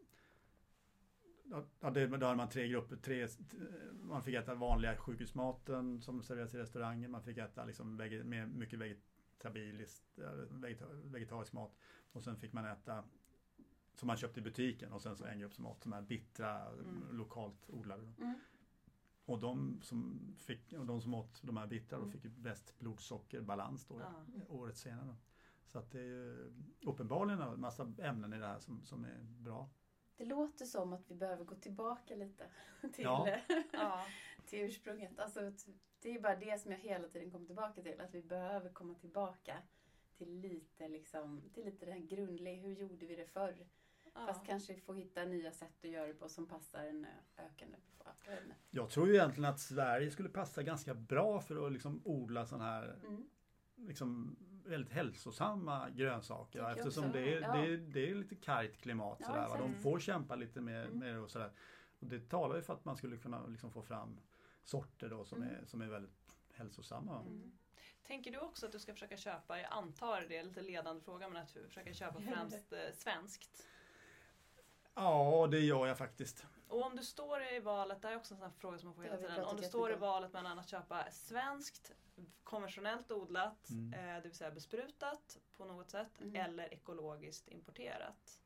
Ja, 1.81 1.91
det, 1.91 2.07
då 2.07 2.27
hade 2.27 2.37
man 2.37 2.49
tre 2.49 2.69
grupper. 2.69 2.97
Tre, 2.97 3.29
man 4.03 4.23
fick 4.23 4.35
äta 4.35 4.55
vanliga 4.55 4.97
sjukhusmaten 4.97 6.01
som 6.03 6.23
serveras 6.23 6.55
i 6.55 6.59
restauranger. 6.59 7.09
Man 7.09 7.23
fick 7.23 7.39
äta 7.39 7.65
liksom 7.65 7.97
vege, 7.97 8.25
med 8.25 8.49
mycket 8.49 8.79
vegetabiliskt, 8.79 10.19
vegeta, 10.51 10.85
vegetarisk 11.05 11.53
mat. 11.53 11.77
Och 12.13 12.25
sen 12.25 12.37
fick 12.37 12.53
man 12.53 12.65
äta 12.67 13.05
som 13.95 14.07
man 14.07 14.17
köpte 14.17 14.41
i 14.41 14.43
butiken 14.43 14.93
och 14.93 15.03
sen 15.03 15.17
så 15.17 15.25
en 15.25 15.39
grupp 15.41 15.55
som 15.55 15.67
åt 15.67 15.83
som 15.83 15.93
är 15.93 16.03
bittra, 16.03 16.67
Mm. 16.69 17.17
lokalt 17.17 17.71
odlade. 17.71 18.03
mm. 18.19 18.35
Och 19.25 19.39
de 19.41 19.81
som, 19.83 20.21
fick, 20.39 20.73
och 20.73 20.87
de 20.87 21.01
som 21.01 21.15
åt 21.15 21.43
de 21.43 21.57
här 21.57 21.67
bittra 21.67 21.99
Mm. 21.99 22.11
fick 22.11 22.25
ju 22.25 22.31
bäst 22.31 22.79
blodsockerbalans 22.79 23.87
då, 23.87 24.01
Ja. 24.01 24.13
året 24.49 24.77
senare. 24.77 25.17
Så 25.67 25.79
att 25.79 25.91
det 25.91 25.99
är 26.01 26.05
ju 26.05 26.53
uppenbarligen 26.87 27.41
en 27.41 27.61
massa 27.61 27.93
ämnen 27.99 28.33
i 28.33 28.39
det 28.39 28.47
här 28.47 28.59
som, 28.59 28.85
som 28.85 29.05
är 29.05 29.23
bra. 29.23 29.69
Det 30.17 30.25
låter 30.25 30.65
som 30.65 30.93
att 30.93 31.11
vi 31.11 31.15
behöver 31.15 31.45
gå 31.45 31.55
tillbaka 31.55 32.15
lite 32.15 32.47
till, 32.93 33.05
Ja. 33.05 33.29
Till 34.47 34.61
ursprunget. 34.61 35.19
Alltså, 35.19 35.53
det 36.01 36.11
är 36.11 36.21
bara 36.21 36.37
det 36.37 36.61
som 36.61 36.71
jag 36.71 36.79
hela 36.79 37.09
tiden 37.09 37.31
kommer 37.31 37.47
tillbaka 37.47 37.83
till. 37.83 38.01
Att 38.01 38.15
vi 38.15 38.23
behöver 38.23 38.71
komma 38.71 38.95
tillbaka 38.95 39.57
till 40.17 40.41
lite, 40.41 40.89
liksom, 40.89 41.43
till 41.55 41.65
lite 41.65 41.87
det 41.87 41.93
här 41.93 41.99
grundliga. 41.99 42.55
Hur 42.55 42.73
gjorde 42.75 43.07
vi 43.07 43.17
det 43.17 43.27
förr? 43.27 43.67
Fast 44.15 44.41
Ja. 44.43 44.47
kanske 44.47 44.81
få 44.81 44.95
hitta 44.95 45.25
nya 45.25 45.53
sätt 45.53 45.85
att 45.85 45.91
göra 45.91 46.07
det 46.07 46.15
på 46.15 46.29
som 46.29 46.47
passar 46.49 46.85
en 46.87 47.07
ökande 47.37 47.77
befolkning. 47.99 48.55
Jag 48.71 48.91
tror 48.91 49.09
ju 49.09 49.15
egentligen 49.15 49.51
att 49.51 49.61
Sverige 49.61 50.11
skulle 50.11 50.29
passa 50.29 50.63
ganska 50.63 50.95
bra 50.95 51.41
för 51.41 51.67
att 51.67 51.73
liksom 51.73 52.01
odla 52.05 52.47
sådana 52.47 52.65
här 52.65 53.01
Mm. 53.05 53.29
liksom 53.77 54.37
väldigt 54.67 54.93
hälsosamma 54.93 55.91
grönsaker. 55.91 56.47
Tycker 56.53 56.59
jag 56.69 56.79
Eftersom 56.79 57.13
det 57.13 57.35
är, 57.35 57.41
Ja. 57.41 57.53
det, 57.53 57.59
är, 57.73 57.77
det 57.77 58.11
är 58.11 58.15
lite 58.15 58.35
kargt 58.35 58.81
klimat. 58.83 59.17
Ja, 59.21 59.27
sådär, 59.27 59.49
va? 59.49 59.57
De 59.59 59.75
får 59.75 60.01
kämpa 60.01 60.35
lite 60.37 60.61
med, 60.61 60.85
Mm. 60.87 60.99
med 60.99 61.15
det 61.15 61.21
och 61.21 61.31
sådär. 61.31 61.51
Och 61.99 62.07
det 62.07 62.21
talar 62.31 62.57
ju 62.57 62.63
för 62.63 62.73
att 62.75 62.85
man 62.85 62.97
skulle 62.97 63.17
kunna 63.17 63.47
liksom 63.47 63.71
få 63.73 63.83
fram 63.83 64.21
sorter 64.65 65.09
då 65.09 65.25
som, 65.25 65.43
Mm. 65.43 65.55
är, 65.55 65.65
som 65.67 65.81
är 65.83 65.87
väldigt 65.87 66.37
hälsosamma. 66.55 67.13
va? 67.13 67.21
Mm. 67.21 67.59
Tänker 68.07 68.31
du 68.31 68.39
också 68.39 68.67
att 68.67 68.73
du 68.73 68.79
ska 68.79 68.93
försöka 68.93 69.17
köpa, 69.17 69.61
jag 69.61 69.73
antar 69.73 70.27
det 70.29 70.37
är 70.37 70.43
lite 70.45 70.63
ledande 70.63 71.03
fråga, 71.03 71.29
men 71.29 71.43
att 71.43 71.55
du 71.55 71.67
försöka 71.69 71.95
köpa 71.95 72.21
främst 72.21 72.73
eh, 72.73 72.79
svenskt? 72.95 73.67
Ja, 74.95 75.49
det 75.51 75.61
gör 75.61 75.87
jag 75.87 75.99
faktiskt. 75.99 76.47
Och 76.69 76.83
om 76.87 76.97
du 76.97 77.03
står 77.05 77.43
i 77.43 77.61
valet, 77.61 78.03
det 78.03 78.09
är 78.09 78.17
också 78.17 78.35
en 78.35 78.39
sån 78.39 78.47
här 78.51 78.57
fråga 78.59 78.79
som 78.79 78.87
man 78.89 78.95
får 78.95 79.03
Det 79.03 79.09
hela 79.09 79.19
tiden. 79.29 79.45
Om 79.45 79.57
du 79.57 79.63
står 79.63 79.93
i 79.93 79.97
valet 79.97 80.33
mellan 80.33 80.59
att 80.59 80.69
köpa 80.69 81.11
svenskt, 81.11 81.93
konventionellt 82.45 83.13
odlat, 83.13 83.71
Mm. 83.71 83.93
eh, 83.93 84.15
det 84.17 84.29
vill 84.29 84.35
säga 84.35 84.51
besprutat 84.51 85.39
på 85.57 85.65
något 85.65 85.91
sätt, 85.91 86.21
Mm. 86.21 86.37
eller 86.37 86.75
ekologiskt 86.75 87.49
importerat. 87.49 88.41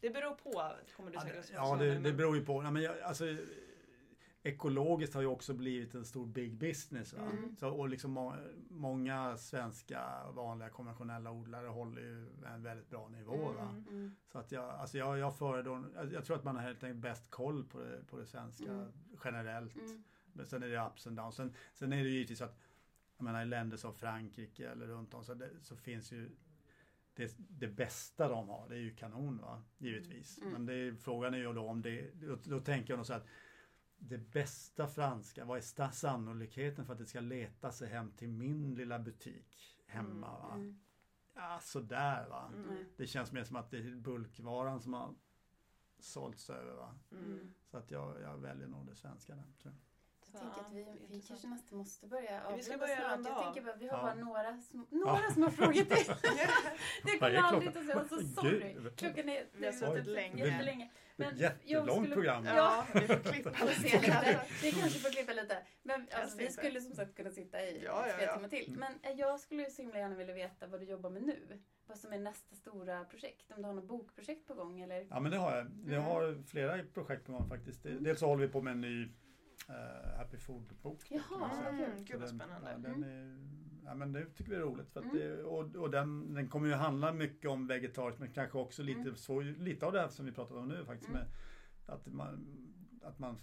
Det 0.00 0.10
beror 0.10 0.34
på, 0.34 0.72
kommer 0.96 1.10
du 1.10 1.14
Ja, 1.16 1.20
säkert 1.20 1.50
ja, 1.54 1.76
det, 1.76 1.98
det 1.98 2.12
beror 2.12 2.36
ju 2.36 2.44
på. 2.44 2.62
Ja, 2.62 2.70
men 2.70 2.82
jag, 2.82 3.00
alltså, 3.00 3.24
ekologiskt 4.42 5.14
har 5.14 5.20
ju 5.20 5.26
också 5.26 5.54
blivit 5.54 5.94
en 5.94 6.04
stor 6.04 6.26
big 6.26 6.54
business. 6.54 7.12
Va? 7.12 7.22
Mm. 7.22 7.56
Så, 7.56 7.68
och 7.68 7.88
liksom 7.88 8.10
må, 8.10 8.34
många 8.68 9.36
svenska 9.36 10.26
vanliga 10.32 10.68
konventionella 10.68 11.30
odlare 11.30 11.66
håller 11.66 12.02
ju 12.02 12.26
en 12.46 12.62
väldigt 12.62 12.90
bra 12.90 13.08
nivå. 13.08 13.52
Va? 13.52 13.62
Mm. 13.62 13.84
Mm. 13.88 14.16
Så 14.32 14.38
att 14.38 14.52
jag, 14.52 14.64
alltså 14.70 14.98
jag, 14.98 15.18
jag 15.18 15.36
föredrar, 15.38 15.84
jag, 15.94 16.12
jag 16.12 16.24
tror 16.24 16.36
att 16.36 16.44
man 16.44 16.56
har 16.56 16.62
helt 16.62 16.84
enkelt 16.84 17.00
bäst 17.02 17.30
koll 17.30 17.64
på 17.64 17.78
det, 17.80 18.04
på 18.06 18.16
det 18.16 18.26
svenska 18.26 18.70
Mm. 18.70 18.92
generellt. 19.24 19.76
Mm. 20.30 20.36
Men 20.36 20.46
sen 20.46 20.62
är 20.62 20.68
det 20.68 20.86
ups 20.86 21.06
and 21.06 21.16
downs. 21.16 21.34
Sen, 21.34 21.54
sen 21.74 21.92
är 21.92 21.96
det 21.96 22.02
ju 22.02 22.10
givetvis 22.10 22.40
att 22.40 22.58
jag 23.16 23.24
menar, 23.24 23.42
i 23.42 23.46
länder 23.46 23.76
som 23.76 23.94
Frankrike 23.94 24.70
eller 24.70 24.86
runt 24.86 25.14
om 25.14 25.24
så, 25.24 25.34
det, 25.34 25.50
så 25.62 25.76
finns 25.76 26.12
ju 26.12 26.30
det, 27.14 27.34
det 27.38 27.68
bästa 27.68 28.28
de 28.28 28.48
har, 28.48 28.68
det 28.68 28.74
är 28.74 28.80
ju 28.80 28.94
kanon 28.94 29.38
va, 29.38 29.62
givetvis. 29.78 30.38
Mm. 30.38 30.52
Men 30.52 30.66
det 30.66 30.74
är, 30.74 30.94
frågan 30.94 31.34
är 31.34 31.38
ju 31.38 31.52
då 31.52 31.68
om 31.68 31.82
det, 31.82 32.10
då, 32.14 32.38
då 32.44 32.60
tänker 32.60 32.92
jag 32.92 32.98
nog 32.98 33.06
så 33.06 33.14
att 33.14 33.26
det 33.96 34.18
bästa 34.18 34.88
franska, 34.88 35.44
vad 35.44 35.58
är 35.58 35.90
sannolikheten 35.90 36.86
för 36.86 36.92
att 36.92 36.98
det 36.98 37.06
ska 37.06 37.20
leta 37.20 37.72
sig 37.72 37.88
hem 37.88 38.12
till 38.12 38.28
min 38.28 38.74
lilla 38.74 38.98
butik 38.98 39.76
hemma? 39.86 40.38
Va? 40.38 40.54
Mm. 40.54 40.80
Ja, 41.34 41.58
sådär 41.62 42.28
va. 42.28 42.52
Mm. 42.54 42.66
Nej. 42.66 42.84
Det 42.96 43.06
känns 43.06 43.32
mer 43.32 43.44
som 43.44 43.56
att 43.56 43.70
det 43.70 43.78
är 43.78 43.96
bulkvaran 43.96 44.80
som 44.80 44.94
har 44.94 45.14
sålts 45.98 46.50
över 46.50 46.74
va. 46.74 46.94
Mm. 47.12 47.54
Så 47.64 47.76
att 47.76 47.90
jag, 47.90 48.20
jag 48.20 48.38
väljer 48.38 48.68
nog 48.68 48.86
det 48.86 48.96
svenska 48.96 49.34
där. 49.34 49.52
tror 49.62 49.74
jag. 49.74 49.89
Jag 50.32 50.40
tänker 50.42 50.60
att 50.60 50.72
vi, 50.72 50.86
vi 51.10 51.20
kanske 51.22 51.48
nästan 51.48 51.78
måste 51.78 52.06
börja 52.06 52.40
Vi 52.56 52.62
ska 52.62 52.74
avrunda 52.74 52.86
börja 52.86 53.16
snart. 53.16 53.26
Jag 53.36 53.44
tänker 53.44 53.62
bara, 53.62 53.76
vi 53.76 53.88
har 53.88 53.98
Ja. 53.98 54.02
bara 54.02 54.14
några, 54.14 54.50
sm- 54.50 54.86
några 54.90 55.30
små 55.30 55.50
frågor 55.58 55.72
till. 55.72 55.86
Det 57.04 57.18
kommer 57.18 57.30
är 57.32 57.38
aldrig 57.38 57.72
klockan? 57.72 58.08
ta 58.08 58.08
slut. 58.16 58.34
Så 58.34 58.40
sorry. 58.40 58.72
Gud. 58.72 58.96
Klockan 58.96 59.28
är 59.28 59.46
Vi 59.52 59.66
har 59.66 59.72
suttit 59.72 60.06
länge. 60.06 60.46
jättelänge. 60.46 60.90
Men 61.16 61.36
Jättelångt 61.36 61.90
skulle- 61.92 62.14
program. 62.14 62.44
Ja, 62.44 62.86
vi 62.94 63.00
får 63.06 63.14
klippa 63.32 63.50
se 63.82 64.00
lite. 64.00 64.40
Vi 64.62 64.72
kanske 64.72 64.98
får 64.98 65.10
klippa 65.10 65.32
lite. 65.32 65.58
Men 65.82 66.06
alltså, 66.12 66.38
vi 66.38 66.48
skulle 66.50 66.80
som 66.80 66.92
sagt 66.94 67.14
kunna 67.16 67.30
sitta 67.30 67.62
i 67.62 67.82
Ja, 67.84 68.06
ja, 68.08 68.14
ja. 68.24 68.34
timmar 68.34 68.48
till. 68.48 68.76
Men 68.78 68.92
eh, 69.02 69.10
jag 69.12 69.40
skulle 69.40 69.62
ju 69.62 69.70
så 69.70 69.82
himla 69.82 69.98
gärna 69.98 70.14
vilja 70.14 70.34
veta 70.34 70.66
vad 70.66 70.80
du 70.80 70.86
jobbar 70.86 71.10
med 71.10 71.22
nu. 71.22 71.60
Vad 71.86 71.98
som 71.98 72.12
är 72.12 72.18
nästa 72.18 72.54
stora 72.56 73.04
projekt. 73.04 73.52
Om 73.56 73.62
du 73.62 73.68
har 73.68 73.74
något 73.74 73.84
bokprojekt 73.88 74.46
på 74.46 74.54
gång 74.54 74.80
eller? 74.80 75.06
Ja 75.10 75.20
men 75.20 75.30
det 75.32 75.38
har 75.38 75.56
jag. 75.56 75.66
Jag 75.86 75.92
Mm. 75.94 76.02
har 76.02 76.42
flera 76.46 76.82
projekt 76.94 77.26
på 77.26 77.32
gång 77.32 77.48
faktiskt. 77.48 77.82
Det- 77.82 77.98
Dels 77.98 78.20
så 78.20 78.26
håller 78.26 78.46
vi 78.46 78.52
på 78.52 78.62
med 78.62 78.70
en 78.70 78.80
ny 78.80 79.08
eh, 79.70 80.16
Happy 80.18 80.36
Food-bok. 80.38 80.98
Jaha. 81.10 81.68
Mm, 81.68 82.04
gud 82.04 82.20
vad 82.20 82.28
den- 82.28 82.38
spännande. 82.38 82.70
Ja, 82.72 82.78
den 82.78 83.02
är, 83.04 83.38
ja 83.84 83.94
men 83.94 84.12
det 84.12 84.24
tycker 84.24 84.50
vi 84.50 84.56
är 84.56 84.60
roligt. 84.60 84.90
För 84.90 85.02
Mm. 85.02 85.16
det, 85.16 85.42
och 85.42 85.76
och 85.76 85.90
den, 85.90 86.34
den 86.34 86.48
kommer 86.48 86.68
ju 86.68 86.74
handla 86.74 87.12
mycket 87.12 87.50
om 87.50 87.66
vegetariskt 87.66 88.20
men 88.20 88.32
kanske 88.32 88.58
också 88.58 88.82
lite, 88.82 89.00
Mm. 89.00 89.16
så, 89.16 89.40
lite 89.40 89.86
av 89.86 89.92
det 89.92 90.00
här 90.00 90.08
som 90.08 90.26
vi 90.26 90.32
pratat 90.32 90.56
om 90.56 90.68
nu 90.68 90.84
faktiskt. 90.84 91.10
Mm. 91.10 91.20
Med 91.22 91.28
att, 91.94 92.06
man, 92.06 92.46
att 93.02 93.18
man 93.18 93.38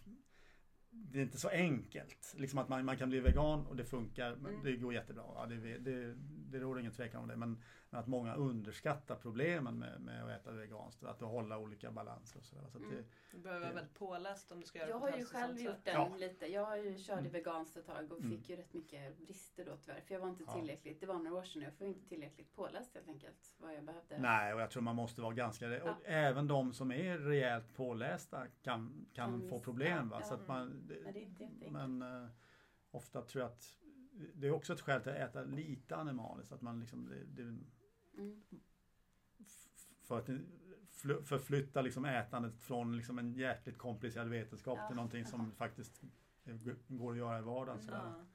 det 0.90 1.20
är 1.20 1.24
inte 1.24 1.38
så 1.38 1.50
enkelt. 1.50 2.34
Liksom 2.38 2.60
att 2.60 2.70
man, 2.70 2.86
man 2.86 2.98
kan 2.98 3.10
bli 3.10 3.20
vegan 3.20 3.66
och 3.66 3.76
det 3.76 3.86
funkar. 3.86 4.36
Men 4.36 4.52
Mm. 4.52 4.64
Det 4.64 4.76
går 4.78 4.94
jättebra. 4.94 5.24
Ja, 5.36 5.46
det, 5.46 5.78
det, 5.78 6.16
det 6.52 6.60
råder 6.60 6.80
ingen 6.80 6.92
tvekan 6.92 7.22
om 7.22 7.28
det. 7.28 7.36
Men, 7.36 7.64
men 7.90 8.00
att 8.00 8.08
många 8.08 8.36
underskattar 8.36 9.16
problemen 9.16 9.80
med, 9.80 10.02
med 10.02 10.24
att 10.24 10.30
äta 10.42 10.52
veganskt. 10.52 11.04
Att 11.04 11.22
hålla 11.22 11.58
olika 11.58 11.92
balanser 11.92 12.40
och 12.40 12.46
sådär. 12.46 12.68
Så 12.72 12.80
det, 12.80 12.86
Mm. 12.86 13.04
Du 13.32 13.38
behöver 13.38 13.66
vara 13.66 13.74
väldigt 13.74 13.94
påläst 13.94 14.52
om 14.52 14.60
du 14.60 14.66
ska 14.66 14.80
göra 14.80 14.90
Jag 14.90 15.00
har 15.00 15.18
ju 15.18 15.26
själv 15.26 15.60
gjort 15.60 15.84
den 15.84 15.94
Ja. 15.94 16.16
lite. 16.18 16.46
Jag 16.48 16.66
har 16.66 16.78
ju 16.78 16.98
körde 16.98 17.20
Mm. 17.20 17.32
veganskt 17.32 17.78
ett 17.78 17.86
tag 17.86 18.12
och 18.12 18.20
Mm. 18.20 18.32
fick 18.38 18.50
ju 18.50 18.56
rätt 18.56 18.74
mycket 18.74 19.18
brister 19.18 19.66
då 19.66 19.78
tyvärr. 19.78 20.02
För 20.02 20.14
jag 20.14 20.22
var 20.22 20.30
inte 20.30 20.44
Ja. 20.48 20.54
tillräckligt, 20.54 21.00
det 21.00 21.06
var 21.06 21.18
några 21.20 21.38
år 21.38 21.44
sedan 21.44 21.62
jag 21.62 21.72
var 21.80 21.88
inte 21.88 22.08
tillräckligt 22.10 22.56
påläst 22.56 22.94
helt 22.96 23.08
enkelt. 23.08 23.56
Vad 23.58 23.74
jag 23.76 23.84
behövde. 23.84 24.18
Nej, 24.20 24.54
och 24.54 24.62
jag 24.62 24.72
tror 24.72 24.84
man 24.84 24.96
måste 24.96 25.22
vara 25.22 25.34
ganska... 25.34 25.68
Ja. 25.68 25.92
Och 25.92 26.06
även 26.06 26.48
de 26.48 26.74
som 26.74 26.92
är 26.92 27.18
rejält 27.18 27.74
pålästa 27.76 28.48
kan, 28.62 29.06
kan 29.14 29.50
få 29.50 29.60
problem. 29.60 30.10
Va? 30.10 30.18
ja. 30.22 30.28
Så 30.28 30.34
att 30.34 30.48
man, 30.48 30.68
Nej, 30.68 31.14
det 31.14 31.20
är 31.20 31.24
inte 31.24 31.44
jätteenkelt. 31.44 31.72
men 31.72 32.02
eh, 32.02 32.30
ofta 32.92 33.22
tror 33.22 33.42
jag 33.44 33.52
att 33.52 33.78
det 34.34 34.48
är 34.48 34.52
också 34.52 34.74
ett 34.74 34.82
skäl 34.82 35.02
till 35.02 35.12
att 35.12 35.18
äta 35.18 35.44
lite 35.44 35.96
animaliskt. 35.96 36.52
Att 36.52 36.62
man 36.62 36.80
liksom, 36.80 37.10
det, 37.10 37.24
det, 37.44 37.58
Mm. 38.22 38.42
för 40.04 40.20
att 40.20 40.26
fly- 40.92 41.24
förflytta 41.24 41.82
liksom 41.82 42.06
ätandet 42.06 42.60
från 42.60 42.98
liksom 42.98 43.20
en 43.20 43.34
jäkligt 43.34 43.78
komplicerad 43.78 44.28
vetenskap 44.30 44.78
Ja. 44.82 44.88
till 44.88 44.96
någonting 44.96 45.26
som 45.26 45.52
faktiskt 45.58 46.02
går 46.88 47.12
att 47.12 47.18
göra 47.18 47.40
i 47.40 47.42
vardagen. 47.42 47.82
Sådär. 47.82 47.98
Ja. 48.04 48.26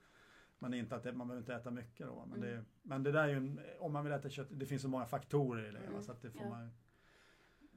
Men 0.58 0.74
inte 0.74 0.96
att 0.96 1.02
det, 1.02 1.12
man 1.12 1.28
behöver 1.28 1.42
inte 1.42 1.54
äta 1.54 1.70
mycket 1.70 2.06
då. 2.06 2.26
Men, 2.26 2.38
Mm. 2.42 2.50
det, 2.56 2.64
men 2.82 3.02
det 3.02 3.12
där 3.12 3.22
är 3.24 3.28
ju, 3.28 3.36
en- 3.36 3.60
om 3.78 3.92
man 3.92 4.04
vill 4.04 4.12
äta 4.12 4.30
kött, 4.30 4.48
det 4.50 4.66
finns 4.66 4.82
så 4.82 4.88
många 4.88 5.06
faktorer 5.06 5.68
i 5.68 5.72
det. 5.72 5.78
Mm. 5.78 6.02
Så 6.02 6.12
att 6.12 6.22
det 6.22 6.30
får 6.30 6.42
Ja. 6.42 6.48
man, 6.48 6.70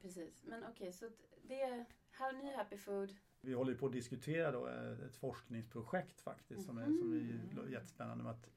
Precis. 0.02 0.44
Men 0.44 0.64
okej, 0.64 0.94
så 0.94 1.06
att 1.06 1.14
det 1.44 1.62
är 1.62 1.86
ha- 2.20 2.32
ny 2.32 2.54
happy 2.56 2.78
food. 2.78 3.16
Vi 3.46 3.54
håller 3.54 3.76
på 3.76 3.86
att 3.86 3.92
diskutera 3.92 4.52
då 4.52 4.68
eh, 4.68 5.06
ett 5.06 5.16
forskningsprojekt 5.16 6.22
faktiskt 6.22 6.66
som 6.66 6.78
är, 6.78 6.86
som 6.86 7.14
är 7.14 7.72
jättespännande 7.72 8.24
med 8.24 8.32
att 8.32 8.50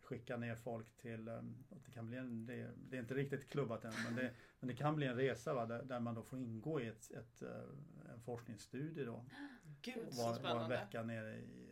skicka 0.00 0.36
ner 0.36 0.56
folk 0.56 0.96
till, 0.96 1.28
eh, 1.28 1.42
det 1.84 1.90
kan 1.90 2.06
bli 2.06 2.16
en, 2.16 2.46
det, 2.46 2.70
det 2.76 2.96
är 2.96 3.00
inte 3.00 3.14
riktigt 3.14 3.48
klubbat 3.48 3.84
än, 3.84 3.92
men 4.04 4.16
det, 4.16 4.30
men 4.60 4.68
det 4.68 4.76
kan 4.76 4.96
bli 4.96 5.06
en 5.06 5.16
resa 5.16 5.54
va, 5.54 5.66
där, 5.66 5.82
där 5.82 6.00
man 6.00 6.14
då 6.14 6.22
får 6.22 6.38
ingå 6.38 6.80
i 6.80 6.86
ett, 6.86 7.10
ett, 7.10 7.42
eh, 7.42 8.12
en 8.12 8.20
forskningsstudie 8.20 9.04
då. 9.04 9.24
Gud 9.82 9.94
så 10.10 10.22
var, 10.22 10.24
var 10.24 10.30
en 10.30 10.38
spännande. 10.38 10.76
vecka 10.76 11.02
nere 11.02 11.36
i 11.36 11.65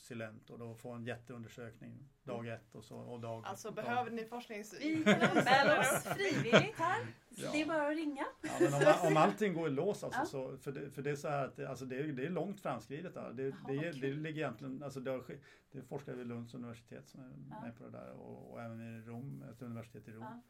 Silent 0.00 0.50
och 0.50 0.58
då 0.58 0.74
få 0.74 0.90
en 0.92 1.04
jätteundersökning 1.04 2.08
dag 2.24 2.48
ett 2.48 2.74
och 2.74 2.84
så 2.84 2.96
och 2.98 3.20
dag 3.20 3.44
Alltså 3.46 3.70
dag. 3.70 3.74
behöver 3.84 4.10
ni 4.10 4.24
forsknings... 4.24 4.74
Vi 4.80 5.04
kan 5.04 5.14
anmäla 5.22 5.80
oss 5.80 6.04
frivilligt 6.04 6.76
här. 6.78 7.06
Ja. 7.30 7.52
Det 7.52 7.62
är 7.62 7.66
bara 7.66 7.88
att 7.88 7.96
ringa. 7.96 8.26
Ja, 8.42 8.50
men 8.60 8.74
om, 8.74 9.06
om 9.06 9.16
allting 9.16 9.54
går 9.54 9.68
i 9.68 9.70
lås 9.70 10.04
alltså, 10.04 10.20
Ja. 10.20 10.26
så, 10.26 10.56
för, 10.58 10.72
det, 10.72 10.90
för 10.90 11.02
det 11.02 11.10
är 11.10 11.16
så 11.16 11.28
här 11.28 11.44
att 11.44 11.56
det, 11.56 11.68
alltså 11.68 11.84
det, 11.84 11.96
är, 11.96 12.04
det 12.04 12.26
är 12.26 12.30
långt 12.30 12.60
framskridet 12.60 13.14
där. 13.14 13.32
Det, 13.32 13.42
Jaha, 13.42 13.56
det, 13.68 13.90
det 13.90 14.12
ligger 14.14 14.40
egentligen, 14.42 14.82
alltså 14.82 15.00
det, 15.00 15.10
har, 15.10 15.24
det 15.72 15.78
är 15.78 15.82
forskare 15.82 16.16
vid 16.16 16.26
Lunds 16.26 16.54
universitet 16.54 17.08
som 17.08 17.20
är 17.20 17.32
Ja. 17.50 17.60
med 17.60 17.76
på 17.76 17.84
det 17.84 17.90
där 17.90 18.10
och, 18.12 18.52
och 18.52 18.62
även 18.62 18.80
i 18.80 19.00
Rom, 19.00 19.44
ett 19.52 19.62
universitet 19.62 20.08
i 20.08 20.12
Rom. 20.12 20.22
Ja. 20.22 20.40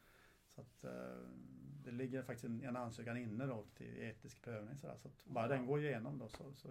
Så 0.55 0.61
att, 0.61 0.83
eh, 0.83 1.19
det 1.83 1.91
ligger 1.91 2.23
faktiskt 2.23 2.45
en, 2.45 2.61
en 2.63 2.75
ansökan 2.75 3.17
inne 3.17 3.45
då 3.45 3.65
till 3.75 3.97
etisk 4.01 4.41
prövning 4.41 4.77
så, 4.77 4.87
där, 4.87 4.97
så 4.97 5.07
att 5.07 5.25
bara 5.25 5.47
den 5.47 5.65
går 5.65 5.79
igenom 5.83 6.17
då 6.19 6.27
så, 6.29 6.53
så 6.53 6.69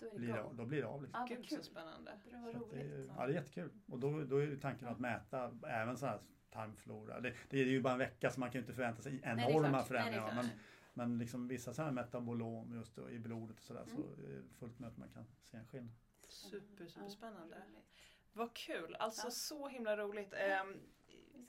Då 0.00 0.06
är 0.06 0.10
det 0.10 0.16
blir, 0.18 0.32
det, 0.34 0.42
go. 0.42 0.52
då 0.52 0.64
blir 0.64 0.82
det 0.82 0.88
av. 0.88 1.02
Liksom. 1.02 1.20
Ja, 1.20 1.36
vad 1.36 1.48
Gud 1.48 1.58
så 1.58 1.62
spännande. 1.62 2.18
Så 2.30 2.36
att 2.36 2.70
det, 2.70 2.80
är- 2.80 2.88
roligt. 2.88 3.10
ja, 3.16 3.26
det 3.26 3.32
är 3.32 3.34
jättekul. 3.36 3.70
Och 3.88 3.98
då, 3.98 4.24
då 4.24 4.36
är 4.42 4.56
tanken 4.56 4.88
att 4.88 5.00
mäta 5.00 5.58
även 5.68 5.96
så 5.98 6.06
här 6.06 6.20
tarmflora. 6.50 7.20
Det, 7.20 7.34
det 7.48 7.60
är 7.60 7.64
ju 7.66 7.80
bara 7.82 7.92
en 7.92 7.98
vecka 7.98 8.30
så 8.30 8.40
man 8.40 8.50
kan 8.50 8.58
ju 8.58 8.60
inte 8.62 8.72
förvänta 8.72 9.02
sig 9.02 9.20
enorma 9.24 9.82
förändringar. 9.82 10.34
men, 10.34 10.48
men 10.94 11.18
liksom 11.18 11.48
vissa 11.48 11.74
sådana 11.74 11.88
här 11.90 11.94
metabolom 12.06 12.74
just 12.74 12.96
då, 12.96 13.10
i 13.10 13.18
blodet 13.18 13.56
och 13.56 13.62
sådär 13.64 13.82
Mm. 13.82 13.96
så 13.96 14.02
är 14.22 14.42
fullt 14.58 14.78
med 14.78 14.88
att 14.88 14.96
man 14.96 15.08
kan 15.08 15.24
se 15.42 15.56
en 15.56 15.66
skillnad. 15.66 15.92
Super, 16.28 16.86
super 16.86 17.08
spännande. 17.08 17.56
Ja, 17.56 17.64
roligt. 17.74 17.84
Vad 18.32 18.54
kul, 18.54 18.94
alltså 18.98 19.26
Ja. 19.26 19.30
så 19.30 19.68
himla 19.68 19.96
roligt. 19.96 20.32
Ehm, 20.36 20.80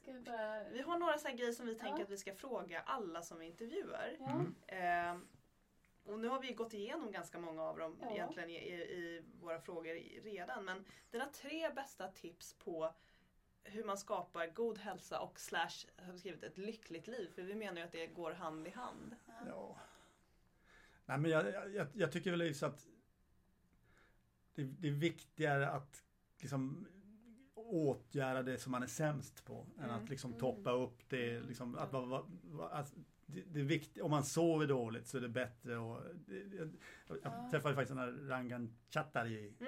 Vi 0.06 0.20
bara... 0.20 0.70
vi 0.70 0.82
har 0.82 1.00
några 1.00 1.18
så 1.18 1.28
här 1.28 1.36
grejer 1.38 1.52
som 1.52 1.66
vi 1.66 1.76
tänker 1.76 1.98
Ja. 2.00 2.04
att 2.04 2.10
vi 2.10 2.18
ska 2.18 2.34
fråga 2.36 2.80
alla 2.86 3.22
som 3.22 3.40
vi 3.40 3.46
intervjuar. 3.46 4.16
Ja. 4.20 4.32
Mm. 4.32 5.28
Och 6.04 6.20
nu 6.20 6.28
har 6.28 6.42
vi 6.42 6.54
gått 6.54 6.74
igenom 6.74 7.12
ganska 7.12 7.40
många 7.40 7.62
av 7.64 7.78
dem 7.78 7.98
Ja. 8.02 8.12
egentligen 8.12 8.50
i, 8.50 8.54
i, 8.54 8.74
i 8.74 9.24
våra 9.42 9.60
frågor 9.62 9.94
redan. 10.24 10.66
Men 10.66 10.86
dina 11.12 11.26
tre 11.26 11.70
bästa 11.76 12.08
tips 12.08 12.54
på 12.54 12.94
hur 13.64 13.84
man 13.84 13.98
skapar 13.98 14.48
god 14.48 14.78
hälsa 14.78 15.20
och 15.20 15.40
slash, 15.40 15.88
har 15.98 16.12
vi 16.14 16.20
skrivit, 16.20 16.44
ett 16.44 16.58
lyckligt 16.58 17.08
liv. 17.08 17.32
För 17.36 17.42
vi 17.42 17.56
menar 17.56 17.78
ju 17.78 17.84
att 17.84 17.92
det 17.92 18.08
går 18.08 18.32
hand 18.32 18.68
i 18.68 18.70
hand. 18.70 19.16
Ja. 19.48 19.78
Nej, 21.06 21.18
men 21.18 21.32
jag, 21.32 21.74
jag, 21.74 21.88
jag 21.94 22.12
tycker 22.12 22.32
väl 22.32 22.40
liksom 22.40 22.70
att 22.70 22.88
det, 24.56 24.64
det 24.64 24.88
är 24.88 24.92
viktigare 24.92 25.70
att 25.70 26.04
liksom 26.42 26.88
åtgärda 27.56 28.42
det 28.44 28.58
som 28.58 28.72
man 28.72 28.84
är 28.84 28.88
sämst 28.88 29.46
på 29.46 29.66
än 29.78 29.84
Mm. 29.84 29.96
att 30.04 30.10
liksom 30.10 30.32
Mm. 30.32 30.40
toppa 30.40 30.72
upp 30.72 31.10
det. 31.10 31.40
Liksom, 31.40 31.76
att, 31.76 31.92
va- 31.94 32.28
att, 32.72 32.94
det, 33.34 33.42
det 33.48 33.60
är 33.60 33.64
viktigt, 33.64 34.04
om 34.04 34.12
man 34.12 34.24
sover 34.24 34.68
dåligt 34.68 35.08
så 35.08 35.18
är 35.18 35.22
det 35.22 35.30
bättre. 35.30 35.78
Och, 35.78 36.02
det, 36.28 36.36
jag, 36.58 36.70
jag 37.08 37.18
Ja. 37.24 37.48
träffade 37.52 37.76
faktiskt 37.76 37.98
den 37.98 37.98
här 37.98 38.28
Rangan 38.30 38.76
Chatterjee. 38.90 39.54
Och 39.60 39.66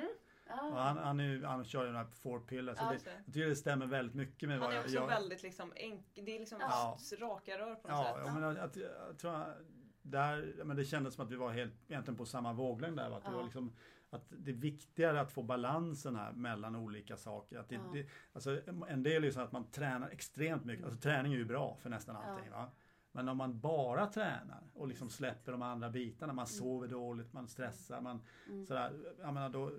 Ja. 0.47 0.74
han, 0.80 0.97
han, 0.97 1.20
är, 1.20 1.43
han 1.43 1.66
kör 1.66 1.82
ju 1.82 1.88
den 1.88 1.95
här 1.95 2.05
four 2.05 2.39
pillars. 2.39 2.78
Ja, 2.82 2.88
så 2.88 2.93
Just 2.93 3.05
det, 3.05 3.11
det. 3.11 3.18
jag 3.26 3.34
tycker 3.34 3.47
det 3.49 3.55
stämmer 3.55 3.86
väldigt 3.86 4.16
mycket 4.16 4.49
med 4.49 4.57
Han 4.59 4.66
vad 4.66 4.72
är 4.72 4.76
jag... 4.76 4.84
också 4.84 4.95
jag 4.95 5.07
väldigt 5.07 5.43
liksom 5.43 5.74
enkel, 5.76 6.26
det 6.26 6.36
är 6.36 6.39
liksom 6.39 6.59
Ja. 6.61 6.97
raka 7.20 7.57
rör 7.57 7.76
på 7.76 7.88
något 7.88 7.97
Ja, 7.97 8.14
sätt. 8.16 8.24
ja 8.26 8.34
men 8.34 8.43
jag, 8.43 8.57
jag, 8.57 8.70
jag 9.07 9.18
tror 9.18 9.36
att 9.36 9.57
där, 10.01 10.53
men 10.64 10.78
det 10.78 10.86
kändes 10.86 11.14
som 11.14 11.26
att 11.26 11.32
vi 11.32 11.36
var 11.36 11.51
helt 11.51 11.74
egentligen 11.91 12.18
på 12.18 12.26
samma 12.26 12.53
våglängd 12.53 12.97
där. 12.97 13.11
Att, 13.18 13.24
det 13.24 13.30
Ja. 13.32 13.36
var 13.38 13.43
liksom, 13.43 13.74
att 14.09 14.24
det 14.30 14.51
är 14.51 14.55
viktigare 14.55 15.22
att 15.22 15.32
få 15.32 15.43
balansen 15.43 16.16
här 16.16 16.32
mellan 16.32 16.76
olika 16.76 17.18
saker. 17.18 17.57
Att 17.59 17.70
det, 17.70 17.76
Ja. 17.76 17.82
det, 17.93 18.07
alltså, 18.34 18.61
en 18.88 19.03
del 19.03 19.24
är 19.24 19.28
ju 19.28 19.34
så 19.34 19.41
att 19.41 19.51
man 19.51 19.72
tränar 19.72 20.09
extremt 20.09 20.66
mycket. 20.66 20.86
Alltså 20.86 20.99
träning 20.99 21.34
är 21.34 21.38
ju 21.38 21.45
bra 21.45 21.78
för 21.82 21.89
nästan 21.89 22.16
allting. 22.16 22.51
Va? 22.51 22.72
Men 23.16 23.30
om 23.30 23.38
man 23.38 23.59
bara 23.59 24.07
tränar 24.07 24.64
och 24.74 24.88
liksom 24.88 25.09
släpper 25.09 25.51
de 25.51 25.61
andra 25.61 25.89
bitarna, 25.89 26.34
man 26.34 26.47
sover 26.47 26.88
dåligt, 26.88 27.34
man 27.34 27.47
stressar, 27.47 28.01
man 28.01 28.22
Mm. 28.49 28.66
sådär. 28.66 29.14
Jag 29.20 29.34
menar, 29.34 29.49
då, 29.49 29.72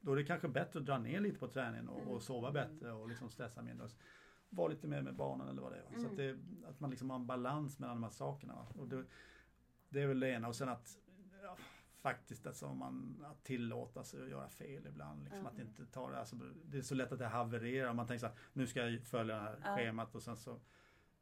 då 0.00 0.12
är 0.12 0.16
det 0.16 0.24
kanske 0.24 0.48
bättre 0.48 0.78
att 0.80 0.86
dra 0.86 0.98
ner 0.98 1.20
lite 1.20 1.38
på 1.38 1.48
träningen 1.48 1.88
och, 1.88 2.00
Mm. 2.00 2.08
och 2.14 2.22
sova 2.22 2.52
bättre 2.52 2.92
och 2.92 3.08
liksom 3.08 3.30
stressa 3.30 3.62
mindre. 3.62 3.88
Vara 4.50 4.68
lite 4.68 4.86
mer 4.88 5.02
med 5.02 5.16
barnen 5.16 5.48
eller 5.48 5.62
vad 5.62 5.72
det 5.72 5.78
är. 5.78 5.82
va. 5.82 5.88
Så 5.92 5.98
Mm. 5.98 6.10
att, 6.10 6.16
det, 6.16 6.38
att 6.68 6.80
man 6.80 6.90
liksom 6.90 7.10
har 7.10 7.16
en 7.16 7.26
balans 7.26 7.78
mellan 7.78 7.96
de 7.96 8.02
här 8.02 8.10
sakerna. 8.10 8.54
va. 8.54 8.66
Och 8.78 8.88
det, 8.88 9.04
det 9.88 10.02
är 10.02 10.06
väl 10.06 10.20
det 10.20 10.28
ena. 10.30 10.48
Och 10.48 10.56
sen 10.56 10.68
att 10.68 10.98
ja, 11.42 11.56
faktiskt 12.00 12.46
alltså, 12.46 12.74
man, 12.74 13.24
att 13.30 13.44
tillåta 13.44 14.04
sig 14.04 14.22
att 14.22 14.28
göra 14.30 14.48
fel 14.48 14.86
ibland. 14.86 15.24
Liksom, 15.24 15.42
Ja. 15.42 15.48
att 15.50 15.58
inte 15.58 15.86
ta 15.86 16.10
det, 16.10 16.18
alltså, 16.18 16.36
det 16.64 16.78
är 16.78 16.82
så 16.82 16.94
lätt 16.94 17.12
att 17.12 17.18
det 17.18 17.26
havererar. 17.26 17.92
Man 17.92 18.06
tänker 18.06 18.20
så 18.20 18.26
här, 18.26 18.36
nu 18.52 18.66
ska 18.66 18.86
jag 18.88 19.02
följa 19.06 19.34
det 19.34 19.40
här 19.42 19.58
Ja. 19.64 19.76
schemat 19.76 20.14
och 20.14 20.22
sen 20.22 20.36
så 20.36 20.60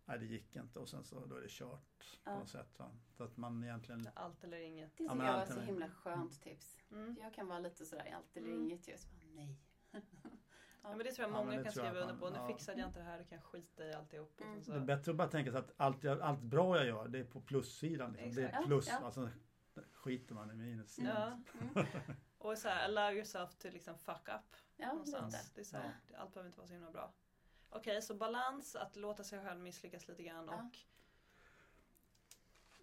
Nej 0.09 0.19
det 0.19 0.25
gick 0.27 0.57
inte 0.57 0.79
och 0.79 0.89
sen 0.89 1.05
så 1.05 1.27
då 1.27 1.37
är 1.37 1.41
det 1.41 1.49
kört 1.51 1.81
på 2.25 2.31
Ja. 2.31 2.39
något 2.39 2.49
sätt. 2.49 2.79
Va? 2.79 2.91
Så 3.11 3.25
att 3.25 3.37
man 3.37 3.65
egentligen 3.65 4.09
Allt 4.15 4.45
eller 4.45 4.59
inget. 4.59 4.97
Det 4.97 5.05
Ja, 5.05 5.09
tycker 5.11 5.15
men 5.17 5.27
jag 5.27 5.39
var 5.39 5.47
så 5.47 5.61
himla 5.61 5.91
skönt 5.91 6.43
tips. 6.43 6.79
Mm. 6.91 7.17
Jag 7.23 7.35
kan 7.35 7.47
vara 7.49 7.59
lite 7.59 7.87
sådär 7.87 8.13
allt 8.17 8.37
eller 8.37 8.49
Mm. 8.49 8.63
inget. 8.63 8.89
Jag 8.89 8.99
så 9.01 9.09
bara, 9.09 9.27
nej. 9.35 9.57
Ja, 10.83 10.97
men 10.97 10.99
det 11.07 11.13
tror 11.13 11.29
jag 11.29 11.37
Ja, 11.39 11.45
många 11.45 11.53
kan 11.57 11.65
jag 11.65 11.73
skriva 11.73 12.01
under 12.01 12.17
på. 12.17 12.31
Nu 12.31 12.37
ja. 12.37 12.47
fixade 12.47 12.81
jag 12.81 12.89
inte 12.89 12.99
det 12.99 13.05
här, 13.05 13.19
då 13.19 13.25
kan 13.25 13.37
jag 13.39 13.45
skita 13.45 13.85
i 13.87 13.93
alltihop. 13.93 14.35
Och 14.41 14.47
Mm. 14.47 14.63
sen 14.63 14.73
Det 14.75 14.79
är 14.79 14.81
så. 14.81 14.87
bättre 14.87 15.11
att 15.11 15.17
bara 15.17 15.29
tänka 15.29 15.51
sig 15.51 15.59
att 15.61 15.73
allt, 15.77 16.05
jag, 16.05 16.21
allt 16.21 16.41
bra 16.43 16.77
jag 16.77 16.87
gör 16.87 17.09
det 17.09 17.19
är 17.19 17.25
på 17.25 17.41
plussidan. 17.41 18.13
Liksom. 18.13 18.35
Det 18.35 18.49
är 18.49 18.63
plus, 18.63 18.89
Ja, 18.89 18.97
ja. 19.01 19.07
alltså 19.07 19.31
skiter 19.93 20.35
man 20.35 20.51
i 20.51 20.55
minussidan. 20.55 21.45
Ja. 21.61 21.61
Mm. 21.75 21.87
Och 22.39 22.59
så 22.59 22.69
här, 22.69 22.85
allow 22.85 23.13
yourself 23.17 23.55
to 23.55 23.69
liksom 23.71 23.99
fuck 23.99 24.29
up. 24.29 24.57
Ja, 24.77 24.89
någonstans. 24.89 25.53
Det 25.55 25.61
är 25.61 25.65
så 25.65 25.77
här, 25.77 25.95
Allt 26.17 26.33
behöver 26.35 26.47
inte 26.49 26.59
vara 26.59 26.67
så 26.69 26.73
himla 26.75 26.91
bra. 26.91 27.13
Okej, 27.71 28.03
så 28.03 28.15
balans, 28.15 28.77
att 28.77 28.97
låta 28.97 29.25
sig 29.25 29.41
själv 29.45 29.61
misslyckas 29.61 30.09
lite 30.09 30.23
grann 30.23 30.47
Ja. 30.47 30.55
och 30.55 30.79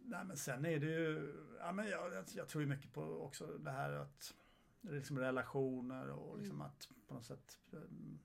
Nej 0.05 0.25
men 0.25 0.37
sen 0.37 0.65
är 0.65 0.79
det 0.79 0.85
ju, 0.85 1.33
ja, 1.59 1.71
men 1.71 1.87
jag, 1.89 2.25
jag, 2.35 2.47
tror 2.49 2.63
ju 2.63 2.69
mycket 2.69 2.93
på 2.93 3.01
också 3.03 3.45
det 3.57 3.71
här 3.71 3.91
att 3.91 4.33
det 4.81 4.89
är 4.89 4.93
liksom 4.95 5.19
relationer 5.19 6.09
och 6.09 6.37
liksom 6.37 6.55
Mm. 6.55 6.67
att 6.67 6.89
på 7.07 7.13
något 7.13 7.25
sätt 7.25 7.59
um, 7.71 8.19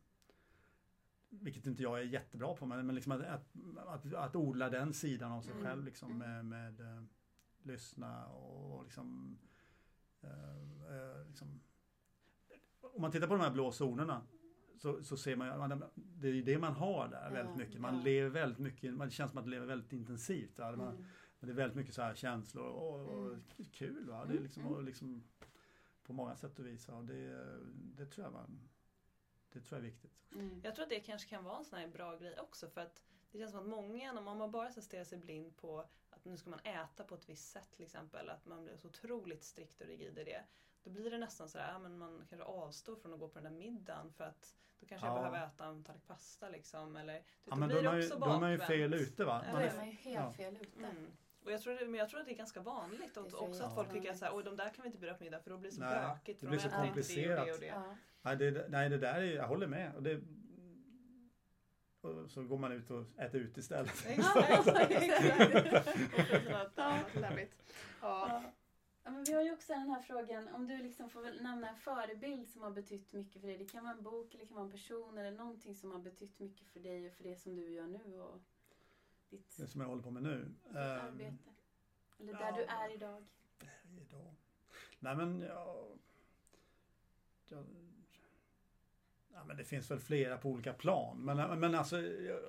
vilket 1.29 1.67
inte 1.67 1.83
jag 1.83 1.99
är 1.99 2.03
jättebra 2.05 2.55
på 2.55 2.67
men, 2.67 2.87
men 2.87 2.95
liksom 2.95 3.13
att, 3.13 3.21
att, 3.23 3.55
att, 3.77 4.15
att 4.15 4.37
odla 4.37 4.71
den 4.71 4.95
sidan 4.95 5.33
av 5.33 5.43
sig 5.43 5.53
Mm. 5.53 5.65
själv 5.65 5.85
liksom 5.85 6.23
Mm. 6.23 6.49
med, 6.49 6.77
med 6.79 6.97
eh, 6.97 7.03
lyssna 7.63 8.27
och 8.27 8.85
liksom, 8.85 9.39
eh, 10.21 11.27
liksom 11.27 11.61
om 12.81 13.03
man 13.03 13.11
tittar 13.13 13.27
på 13.27 13.35
de 13.35 13.43
här 13.43 13.51
blå 13.51 13.73
zonerna 13.73 14.23
så, 14.79 15.03
så 15.05 15.17
ser 15.17 15.37
man 15.37 15.47
ju, 15.49 15.57
man- 15.57 15.85
det 15.95 16.29
är 16.29 16.33
ju 16.33 16.43
det 16.43 16.59
man 16.59 16.73
har 16.73 17.09
där 17.09 17.31
väldigt 17.31 17.57
mycket. 17.57 17.81
Man 17.81 17.97
ja. 17.97 18.03
lever 18.05 18.31
väldigt 18.31 18.59
mycket, 18.59 18.95
man, 18.95 19.09
det 19.09 19.13
känns 19.15 19.31
som 19.31 19.39
att 19.39 19.45
man 19.45 19.51
lever 19.51 19.67
väldigt 19.67 19.93
intensivt. 19.93 20.59
Va? 20.59 20.77
Man, 20.77 20.89
Mm. 20.89 21.05
men 21.41 21.49
det 21.49 21.53
är 21.53 21.57
väldigt 21.57 21.77
mycket 21.77 21.95
så 21.95 22.03
här 22.03 22.15
känslor 22.15 22.65
och, 22.67 23.01
och 23.09 23.27
Mm. 23.29 23.43
kul. 23.73 24.09
Va? 24.09 24.17
Det 24.25 24.31
är 24.31 24.31
Mm, 24.31 24.43
liksom, 24.43 24.63
mm. 24.63 24.75
och 24.75 24.83
liksom 24.83 25.23
på 26.03 26.13
många 26.13 26.37
sätt 26.37 26.59
och 26.59 26.67
vis. 26.67 26.89
Och 26.89 27.05
det, 27.05 27.47
det 27.97 28.07
tror 28.07 28.25
jag 28.27 28.31
var, 28.33 28.47
det 29.53 29.61
tror 29.61 29.79
jag 29.81 29.87
är 29.87 29.91
viktigt. 29.91 30.13
Mm. 30.35 30.61
Jag 30.65 30.75
tror 30.75 30.83
att 30.83 30.91
det 30.91 31.01
kanske 31.01 31.29
kan 31.29 31.45
vara 31.45 31.59
en 31.59 31.65
sån 31.65 31.79
här 31.79 31.89
bra 31.89 32.17
grej 32.17 32.39
också 32.41 32.69
för 32.69 32.81
att 32.81 33.05
det 33.31 33.39
känns 33.39 33.51
som 33.51 33.61
att 33.61 33.67
många, 33.69 34.19
om 34.19 34.25
man 34.39 34.51
bara 34.51 34.73
stirrar 34.73 35.05
sig 35.05 35.19
blind 35.19 35.57
på 35.57 35.85
att 36.11 36.25
nu 36.25 36.37
ska 36.37 36.51
man 36.51 36.61
äta 36.61 37.05
på 37.05 37.15
ett 37.15 37.29
visst 37.29 37.51
sätt 37.53 37.71
till 37.71 37.85
exempel, 37.85 38.29
att 38.29 38.47
man 38.47 38.65
blir 38.65 38.77
så 38.77 38.89
otroligt 38.89 39.45
strikt 39.45 39.81
och 39.81 39.87
rigid 39.87 40.19
i 40.19 40.25
det. 40.25 40.45
Då 40.89 40.95
blir 40.95 41.11
det 41.11 41.19
nästan 41.19 41.49
så 41.49 41.59
här, 41.59 41.73
ja, 41.73 41.79
men 41.79 41.99
man 41.99 42.27
kanske 42.29 42.45
avstår 42.47 42.97
från 42.97 43.13
att 43.13 43.21
gå 43.21 43.29
på 43.29 43.35
den 43.41 43.53
där 43.53 43.59
middagen 43.59 44.13
för 44.13 44.25
att 44.25 44.55
då 44.81 44.87
kanske 44.87 45.07
jag 45.07 45.17
Ja. 45.17 45.21
behöver 45.21 45.47
äta 45.47 45.65
en 45.65 45.85
tallrik 45.85 46.07
pasta 46.07 46.49
liksom. 46.49 46.97
Eller, 46.97 47.15
Ja, 47.15 47.23
då 47.45 47.57
men 47.57 47.69
blir 47.69 47.77
då 47.77 47.81
är, 47.81 47.83
det 47.83 47.89
man 47.91 48.01
ju, 48.01 48.07
också 48.07 48.19
då 48.19 48.27
är 48.33 48.41
man 48.41 48.51
ju 48.53 48.59
fel 48.59 48.95
ute 48.95 49.25
va? 49.25 49.43
Ja, 49.47 49.51
Då 49.51 49.57
Man 49.57 49.63
är 49.63 49.69
är, 49.73 49.77
man 49.77 49.87
ju 49.87 49.93
helt 49.93 50.17
ja. 50.17 50.33
fel 50.33 50.57
ute. 50.61 50.79
Mm. 50.79 51.07
Och 51.45 51.53
jag 51.53 51.61
tror, 51.63 51.75
det, 51.75 51.85
men 51.87 51.95
jag 52.01 52.09
tror 52.09 52.21
att 52.21 52.27
det 52.27 52.33
är 52.33 52.37
ganska 52.37 52.61
vanligt 52.61 53.15
Det 53.15 53.21
är 53.21 53.43
också 53.43 53.65
att 53.65 53.75
folk 53.75 53.93
tycker 53.93 54.11
att 54.11 54.19
så 54.19 54.25
här. 54.25 54.37
Oj, 54.37 54.45
de 54.45 54.57
där 54.57 54.71
kan 54.71 54.83
vi 54.83 54.87
inte 54.87 54.99
bjuda 54.99 55.15
på 55.15 55.25
middag 55.25 55.41
för 55.41 55.51
då 55.51 55.59
blir 55.59 55.71
det 55.71 55.77
så 55.77 55.81
Nej, 55.83 56.09
bökigt. 56.09 56.41
det 56.41 56.47
för 56.47 56.51
blir 56.51 56.59
de 56.59 56.71
så 56.71 56.85
inte 56.85 57.15
det 57.15 57.41
och 57.41 57.41
det 57.41 57.43
och 57.43 57.49
komplicerat. 57.49 57.61
det. 57.61 57.67
Ja. 57.67 57.97
nej, 58.23 58.37
det, 58.37 58.67
nej, 58.69 58.89
det 58.89 58.99
där 58.99 59.15
är 59.15 59.35
jag 59.37 59.49
håller 59.49 59.67
med. 59.67 59.95
Och 59.95 60.03
det, 60.03 60.21
och 62.01 62.31
så 62.31 62.43
går 62.43 62.59
man 62.59 62.73
ut 62.73 62.91
och 62.91 63.05
äter 63.19 63.41
ut 63.41 63.57
istället. 63.57 64.07
Exakt, 64.07 64.51
exakt. 64.91 64.93
Ja. 68.01 68.43
Ja. 69.09 69.13
Men 69.15 69.25
vi 69.25 69.33
har 69.33 69.43
ju 69.43 69.53
också 69.53 69.73
den 69.73 69.91
här 69.91 70.01
frågan, 70.01 70.49
om 70.49 70.67
du 70.67 70.79
liksom 70.79 71.11
får 71.11 71.43
nämna 71.43 71.69
en 71.69 71.77
förebild 71.77 72.49
som 72.49 72.63
har 72.63 72.71
betytt 72.71 73.13
mycket 73.13 73.41
för 73.41 73.49
dig. 73.49 73.59
Det 73.59 73.65
kan 73.65 73.85
vara 73.85 73.95
en 73.95 74.03
bok 74.03 74.35
eller 74.35 74.47
kan 74.47 74.55
vara 74.57 74.65
en 74.67 74.73
person 74.73 75.19
eller 75.19 75.31
någonting 75.39 75.75
som 75.75 75.91
har 75.93 75.99
betytt 75.99 76.39
mycket 76.39 76.67
för 76.67 76.81
dig 76.81 77.07
och 77.07 77.13
för 77.13 77.25
det 77.25 77.37
som 77.37 77.57
du 77.57 77.71
gör 77.71 77.87
nu 77.87 78.21
och 78.21 78.41
ditt, 79.31 79.57
Det 79.57 79.67
som 79.67 79.81
jag 79.81 79.89
håller 79.89 80.03
på 80.03 80.11
med 80.11 80.23
nu. 80.23 80.45
ditt 80.65 80.77
Ehm, 80.77 80.77
arbete. 81.07 81.51
Eller 82.21 82.33
där 82.33 82.41
ja. 82.41 82.53
du 82.57 82.63
är 82.65 82.95
idag. 82.95 83.25
idag. 84.09 84.35
Nej 85.01 85.17
men 85.17 85.41
jag, 85.41 85.99
jag 87.49 87.65
ja, 89.33 89.45
men 89.45 89.57
det 89.57 89.65
finns 89.65 89.91
väl 89.91 89.99
flera 90.01 90.39
på 90.39 90.49
olika 90.49 90.73
plan. 90.73 91.19
Men, 91.25 91.61
men 91.61 91.75
alltså, 91.75 92.01
jag- 92.01 92.41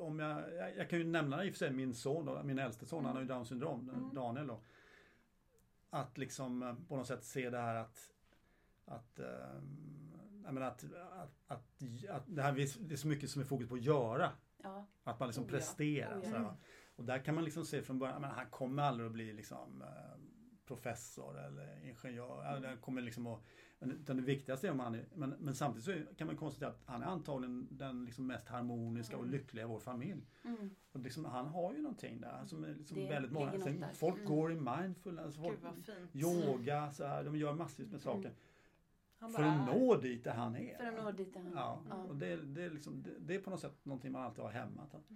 om 0.00 0.18
jag, 0.18 0.54
jag, 0.76 0.90
kan 0.90 0.98
ju 0.98 1.04
nämna 1.04 1.44
i 1.44 1.48
och 1.50 1.54
för 1.54 1.58
sig 1.58 1.70
min 1.70 1.94
son, 1.94 2.24
då, 2.24 2.42
min 2.42 2.58
äldste 2.58 2.86
son, 2.86 3.04
han 3.04 3.14
har 3.14 3.22
ju 3.22 3.28
Downs 3.28 3.48
syndrom, 3.48 3.90
Mm. 3.90 4.14
Daniel 4.14 4.46
då. 4.46 4.60
Att 5.96 6.18
liksom 6.18 6.62
eh, 6.62 6.74
på 6.88 6.96
något 6.96 7.06
sätt 7.06 7.24
se 7.24 7.50
det 7.50 7.58
här 7.58 7.74
att 7.74 8.12
att, 8.88 9.20
menar 10.54 10.66
att, 10.66 10.84
att, 10.84 11.34
att, 11.46 11.84
att 12.10 12.24
det, 12.26 12.42
här, 12.42 12.52
det 12.80 12.94
är 12.94 12.96
så 12.96 13.08
mycket 13.08 13.30
som 13.30 13.42
är 13.42 13.46
fokus 13.46 13.68
på 13.68 13.74
att 13.74 13.82
göra. 13.82 14.32
Ja. 14.62 14.86
Att 15.04 15.20
man 15.20 15.28
liksom 15.28 15.44
Oh 15.44 15.50
presterar. 15.50 16.18
Oh 16.18 16.30
ja. 16.32 16.56
Och 16.96 17.04
där 17.04 17.18
kan 17.18 17.34
man 17.34 17.44
liksom 17.44 17.64
se 17.64 17.82
från 17.82 17.98
början, 17.98 18.20
men 18.20 18.30
han 18.30 18.46
kommer 18.50 18.82
aldrig 18.82 19.06
att 19.06 19.12
bli 19.12 19.32
liksom 19.32 19.82
eh, 19.82 19.88
professor 20.66 21.44
eller 21.44 21.84
ingenjör. 21.84 22.56
Mm. 22.56 22.64
Mm. 22.64 22.78
kommer 22.78 23.02
liksom 23.02 23.26
att, 23.26 23.42
men, 23.78 23.90
utan 23.90 24.16
det 24.16 24.22
viktigaste 24.22 24.66
är 24.66 24.70
om 24.70 24.80
han 24.80 24.94
är, 24.94 25.04
men, 25.14 25.30
men 25.30 25.54
samtidigt 25.54 25.84
så 25.84 25.90
är- 25.90 26.14
kan 26.16 26.26
man 26.26 26.36
konstatera 26.36 26.68
att 26.70 26.82
han 26.86 27.02
är 27.02 27.06
antagligen 27.06 27.68
den 27.70 28.04
liksom 28.04 28.26
mest 28.26 28.48
harmoniska 28.48 29.16
och 29.16 29.22
Mm. 29.22 29.32
lyckliga 29.32 29.64
i 29.64 29.68
vår 29.68 29.80
familj. 29.80 30.26
Mm. 30.44 30.70
Och 30.92 31.00
liksom, 31.00 31.24
han 31.24 31.46
har 31.46 31.72
ju 31.74 31.82
någonting 31.82 32.20
där 32.20 32.44
som 32.46 32.64
är 32.64 32.74
liksom 32.74 32.96
Det 32.98 33.08
väldigt 33.08 33.32
många. 33.32 33.60
Sen, 33.60 33.80
där. 33.80 33.92
folk 33.92 34.16
Mm. 34.16 34.26
går 34.28 34.52
i 34.52 34.54
mindfulness, 34.60 35.36
folk, 35.36 35.58
yoga, 36.12 36.92
så 36.92 37.04
här, 37.06 37.24
de 37.24 37.36
gör 37.36 37.54
massvis 37.54 37.90
med 37.92 38.00
saker. 38.00 38.32
Han 39.18 39.32
För 39.32 39.42
bara 39.42 39.52
att 39.52 39.68
är. 39.68 39.74
nå 39.78 39.96
dit 39.96 40.24
där 40.24 40.34
han 40.34 40.56
är. 40.56 40.76
För 40.76 40.84
att 40.86 41.04
nå 41.04 41.12
dit 41.12 41.34
där 41.34 41.40
han 41.42 41.52
Ja, 41.52 41.82
Ja. 41.88 41.94
och 41.96 42.16
det, 42.16 42.36
det, 42.36 42.62
är 42.64 42.70
liksom, 42.70 43.02
det, 43.02 43.10
det 43.18 43.34
är 43.34 43.40
på 43.40 43.50
något 43.50 43.60
sätt 43.60 43.84
någonting 43.84 44.12
man 44.12 44.22
alltid 44.22 44.44
har 44.44 44.50
hemma. 44.50 44.82
Att, 44.82 45.10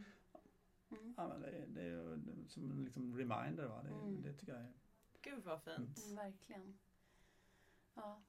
Mm. 0.93 1.15
ja, 1.17 1.29
men 1.29 1.41
det, 1.41 1.65
det 1.69 1.83
är 1.83 2.19
som 2.49 2.71
en 2.71 2.85
liksom 2.85 3.19
reminder. 3.19 3.67
Va? 3.69 3.83
Det, 3.83 3.89
Mm. 3.89 4.23
det 4.23 4.33
tycker 4.33 4.53
jag 4.53 4.63
är... 4.63 4.73
Gud 5.23 5.45
vad 5.45 5.63
fint. 5.63 5.99
Mm, 6.05 6.17
verkligen. 6.17 6.79
Ja. 7.95 8.21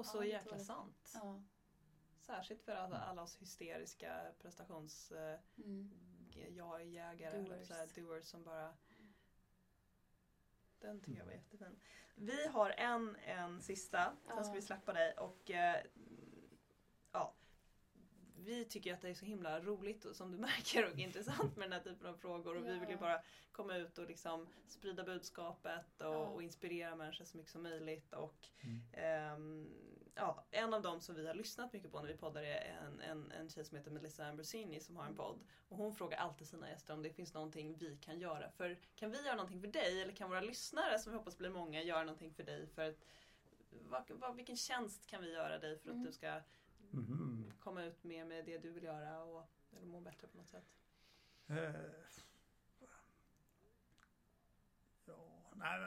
Och 0.00 0.06
så 0.06 0.18
Ja, 0.18 0.24
jäkla 0.24 0.58
sant. 0.58 1.10
ja. 1.14 1.42
Särskilt 2.20 2.62
för 2.62 2.72
alla, 2.72 2.96
alla 2.98 3.22
oss 3.22 3.36
hysteriska 3.36 4.32
prestations... 4.38 5.12
Eh, 5.12 5.38
Mm. 5.56 5.90
jag 6.56 6.80
är 6.80 6.84
jägare, 6.84 7.36
eller 7.38 7.56
Doers. 7.56 7.68
så 7.68 7.74
här, 7.74 7.88
doers 7.94 8.24
som 8.24 8.44
bara... 8.44 8.74
Den 10.78 11.00
tycker 11.00 11.18
jag 11.18 11.24
var 11.26 11.32
jättefin. 11.32 11.80
Vi 12.14 12.46
har 12.46 12.70
en, 12.70 13.16
en 13.16 13.62
sista, 13.62 14.16
sen 14.26 14.44
ska 14.44 14.54
vi 14.54 14.62
släppa 14.62 14.92
dig 14.92 15.14
och 15.18 15.50
eh. 15.50 15.84
Vi 18.44 18.64
tycker 18.64 18.94
att 18.94 19.00
det 19.00 19.08
är 19.08 19.14
så 19.14 19.24
himla 19.24 19.60
roligt 19.60 20.04
och 20.04 20.16
som 20.16 20.32
du 20.32 20.38
märker 20.48 20.92
och 20.92 20.98
intressant 20.98 21.56
med 21.56 21.70
den 21.70 21.72
här 21.72 21.80
typen 21.80 22.06
av 22.06 22.14
frågor 22.14 22.56
och 22.56 22.66
vi 22.66 22.78
vill 22.78 22.88
ju 22.88 22.94
Ja. 22.94 23.00
bara 23.00 23.22
komma 23.52 23.76
ut 23.76 23.98
och 23.98 24.06
liksom 24.06 24.46
sprida 24.68 25.04
budskapet 25.04 26.00
och, 26.00 26.06
Ja. 26.06 26.16
och 26.26 26.42
inspirera 26.42 26.96
människor 26.96 27.24
så 27.24 27.36
mycket 27.36 27.52
som 27.52 27.62
möjligt 27.62 28.12
och 28.12 28.48
Mm. 28.62 28.80
Ehm, 28.92 29.68
ja, 30.14 30.44
en 30.50 30.74
av 30.74 30.82
dem 30.82 31.00
som 31.00 31.14
vi 31.14 31.26
har 31.26 31.34
lyssnat 31.34 31.72
mycket 31.72 31.92
på 31.92 32.00
när 32.00 32.08
vi 32.08 32.16
poddar 32.16 32.42
är 32.42 32.78
en, 32.86 33.00
en, 33.00 33.32
en 33.32 33.50
tjej 33.50 33.64
som 33.64 33.76
heter 33.78 33.90
Melissa 33.90 34.26
Ambrosini 34.26 34.80
som 34.80 34.96
har 34.96 35.04
en 35.06 35.16
podd. 35.16 35.38
Och 35.68 35.76
hon 35.76 35.94
frågar 35.94 36.18
alltid 36.18 36.48
sina 36.48 36.68
gäster 36.68 36.94
om 36.94 37.02
det 37.02 37.10
finns 37.10 37.34
någonting 37.34 37.76
vi 37.78 37.96
kan 37.96 38.20
göra. 38.20 38.50
För 38.50 38.78
Kan 38.96 39.10
vi 39.10 39.22
göra 39.22 39.34
någonting 39.36 39.60
för 39.60 39.68
dig 39.68 40.02
eller 40.02 40.12
kan 40.12 40.28
våra 40.30 40.40
lyssnare 40.40 40.98
som 40.98 41.12
vi 41.12 41.18
hoppas 41.18 41.38
blir 41.38 41.50
många 41.50 41.82
göra 41.82 42.02
någonting 42.04 42.32
för 42.34 42.42
dig? 42.42 42.66
För 42.66 42.82
att, 42.88 42.96
vad, 43.70 44.10
vad, 44.10 44.36
vilken 44.36 44.56
tjänst 44.56 45.06
kan 45.06 45.22
vi 45.22 45.32
göra 45.32 45.58
dig 45.58 45.78
för 45.78 45.90
att 45.90 45.94
Mm. 45.94 46.06
du 46.06 46.12
ska 46.12 46.40
Mhm. 46.90 47.52
komma 47.60 47.84
ut 47.84 48.04
mer 48.04 48.24
med 48.24 48.44
det 48.44 48.58
du 48.58 48.70
vill 48.70 48.84
göra 48.84 49.22
och 49.24 49.50
eller 49.76 49.86
må 49.86 50.00
bättre 50.00 50.26
på 50.26 50.36
något 50.38 50.48
sätt? 50.48 50.64
Eh, 51.46 51.56
ja, 55.06 55.50
nej, 55.54 55.80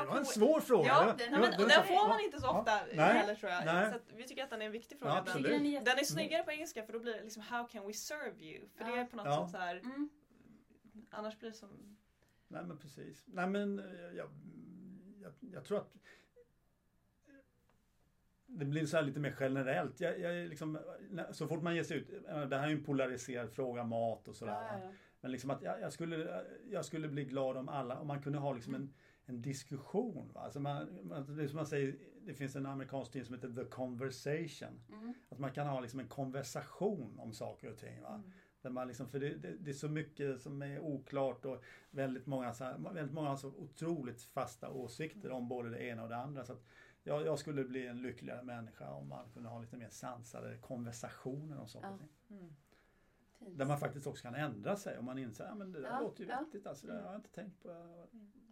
det 0.00 0.06
var 0.06 0.16
en 0.18 0.24
svår 0.24 0.60
fråga. 0.60 0.86
Ja, 0.88 1.14
den, 1.18 1.30
men, 1.32 1.42
och 1.42 1.68
den 1.68 1.84
får 1.86 2.08
man 2.08 2.20
inte 2.20 2.40
så 2.40 2.46
Ja, 2.46 2.58
ofta 2.60 2.86
nej, 2.86 2.96
heller 2.96 3.34
tror 3.34 3.52
jag. 3.52 3.64
nej. 3.64 3.90
Så 3.90 3.96
att 3.96 4.02
vi 4.14 4.26
tycker 4.26 4.44
att 4.44 4.50
den 4.50 4.62
är 4.62 4.66
en 4.66 4.72
viktig 4.72 4.96
Ja, 4.96 4.98
fråga. 5.00 5.14
Den- 5.14 5.22
absolut. 5.22 5.50
Den 5.74 5.84
Den 5.84 5.98
är 5.98 6.04
snyggare 6.04 6.42
på 6.42 6.50
engelska 6.50 6.82
för 6.86 6.92
då 6.92 6.98
blir 6.98 7.14
det 7.14 7.22
liksom 7.22 7.42
How 7.42 7.66
can 7.68 7.86
we 7.86 7.92
serve 7.92 8.44
you? 8.44 8.68
För 8.68 8.84
det 8.84 8.90
är 8.92 9.04
på 9.04 9.16
något 9.16 9.26
Ja. 9.26 9.42
sätt 9.46 9.50
så 9.52 9.58
här 9.58 9.76
Mm. 9.76 10.08
Annars 11.10 11.38
blir 11.38 11.50
det 11.50 11.56
som 11.56 11.96
Nej 12.48 12.64
men 12.64 12.78
precis. 12.78 13.24
Nej 13.26 13.46
men 13.48 13.78
eh, 13.78 13.84
jag, 14.16 14.30
jag, 15.20 15.32
jag 15.40 15.64
tror 15.64 15.78
att 15.78 15.94
det 18.46 18.64
blir 18.64 18.86
så 18.86 18.96
här 18.96 19.04
lite 19.04 19.20
mer 19.20 19.36
generellt. 19.40 20.00
Jag, 20.00 20.20
jag 20.20 20.48
liksom, 20.48 20.78
så 21.30 21.48
fort 21.48 21.62
man 21.62 21.74
ger 21.76 21.82
sig 21.82 21.96
ut, 21.96 22.08
det 22.26 22.56
här 22.56 22.64
är 22.64 22.68
ju 22.68 22.76
en 22.76 22.84
polariserad 22.84 23.50
fråga, 23.50 23.84
mat 23.84 24.28
och 24.28 24.36
sådär. 24.36 24.52
Ja, 24.52 24.80
ja. 24.82 24.92
Men 25.20 25.30
liksom 25.32 25.50
att 25.50 25.62
jag, 25.62 25.80
jag, 25.80 25.92
skulle, 25.92 26.44
jag 26.70 26.84
skulle 26.84 27.08
bli 27.08 27.24
glad 27.24 27.56
om 27.56 27.68
alla, 27.68 28.00
om 28.00 28.06
man 28.06 28.22
kunde 28.22 28.38
ha 28.38 28.52
liksom 28.52 28.74
en, 28.74 28.94
en 29.24 29.42
diskussion. 29.42 30.30
Va? 30.34 30.40
Alltså 30.40 30.60
man, 30.60 30.98
man, 31.02 31.36
det 31.36 31.42
är 31.42 31.48
som 31.48 31.56
man 31.56 31.66
säger, 31.66 31.96
det 32.26 32.34
finns 32.34 32.56
en 32.56 32.66
amerikansk 32.66 33.12
tidning 33.12 33.26
som 33.26 33.34
heter 33.34 33.64
The 33.64 33.70
Conversation. 33.70 34.80
Mm. 34.92 35.14
Att 35.28 35.38
man 35.38 35.52
kan 35.52 35.66
ha 35.66 35.80
liksom 35.80 36.00
en 36.00 36.08
konversation 36.08 37.18
om 37.18 37.32
saker 37.32 37.70
och 37.70 37.78
ting. 37.78 38.02
Va? 38.02 38.14
Mm. 38.14 38.32
Där 38.62 38.70
man 38.70 38.88
liksom, 38.88 39.08
för 39.08 39.20
det, 39.20 39.34
det, 39.34 39.56
det 39.60 39.70
är 39.70 39.74
så 39.74 39.88
mycket 39.88 40.40
som 40.40 40.62
är 40.62 40.80
oklart 40.80 41.44
och 41.44 41.64
väldigt 41.90 42.26
många, 42.26 42.54
så 42.54 42.64
här, 42.64 42.78
väldigt 42.94 43.14
många 43.14 43.28
har 43.28 43.36
så 43.36 43.48
otroligt 43.48 44.22
fasta 44.22 44.70
åsikter 44.70 45.30
om 45.30 45.48
både 45.48 45.70
det 45.70 45.82
ena 45.82 46.02
och 46.02 46.08
det 46.08 46.16
andra. 46.16 46.44
Så 46.44 46.52
att 46.52 46.64
jag, 47.06 47.26
jag 47.26 47.38
skulle 47.38 47.64
bli 47.64 47.86
en 47.86 48.02
lyckligare 48.02 48.42
människa 48.42 48.90
om 48.90 49.08
man 49.08 49.30
kunde 49.32 49.48
ha 49.48 49.60
lite 49.60 49.76
mer 49.76 49.88
sansade 49.88 50.58
konversationer 50.58 51.58
om 51.60 51.68
saker 51.68 51.88
och 51.88 51.94
Ja. 51.94 51.98
ting. 51.98 52.38
mm. 52.38 52.54
Fint. 53.38 53.58
Där 53.58 53.64
man 53.66 53.78
faktiskt 53.78 54.06
också 54.06 54.22
kan 54.22 54.34
ändra 54.34 54.76
sig 54.76 54.98
om 54.98 55.04
man 55.04 55.18
inser 55.18 55.44
att 55.44 55.56
men 55.58 55.72
det 55.72 55.80
där 55.80 55.88
Ja, 55.88 56.00
låter 56.00 56.24
ju 56.24 56.30
ja. 56.30 56.40
vettigt. 56.40 56.66
Alltså, 56.66 56.86
det 56.86 56.92
har 56.92 57.00
jag 57.12 57.14
inte 57.14 57.30
tänkt 57.30 57.62
på. 57.62 57.68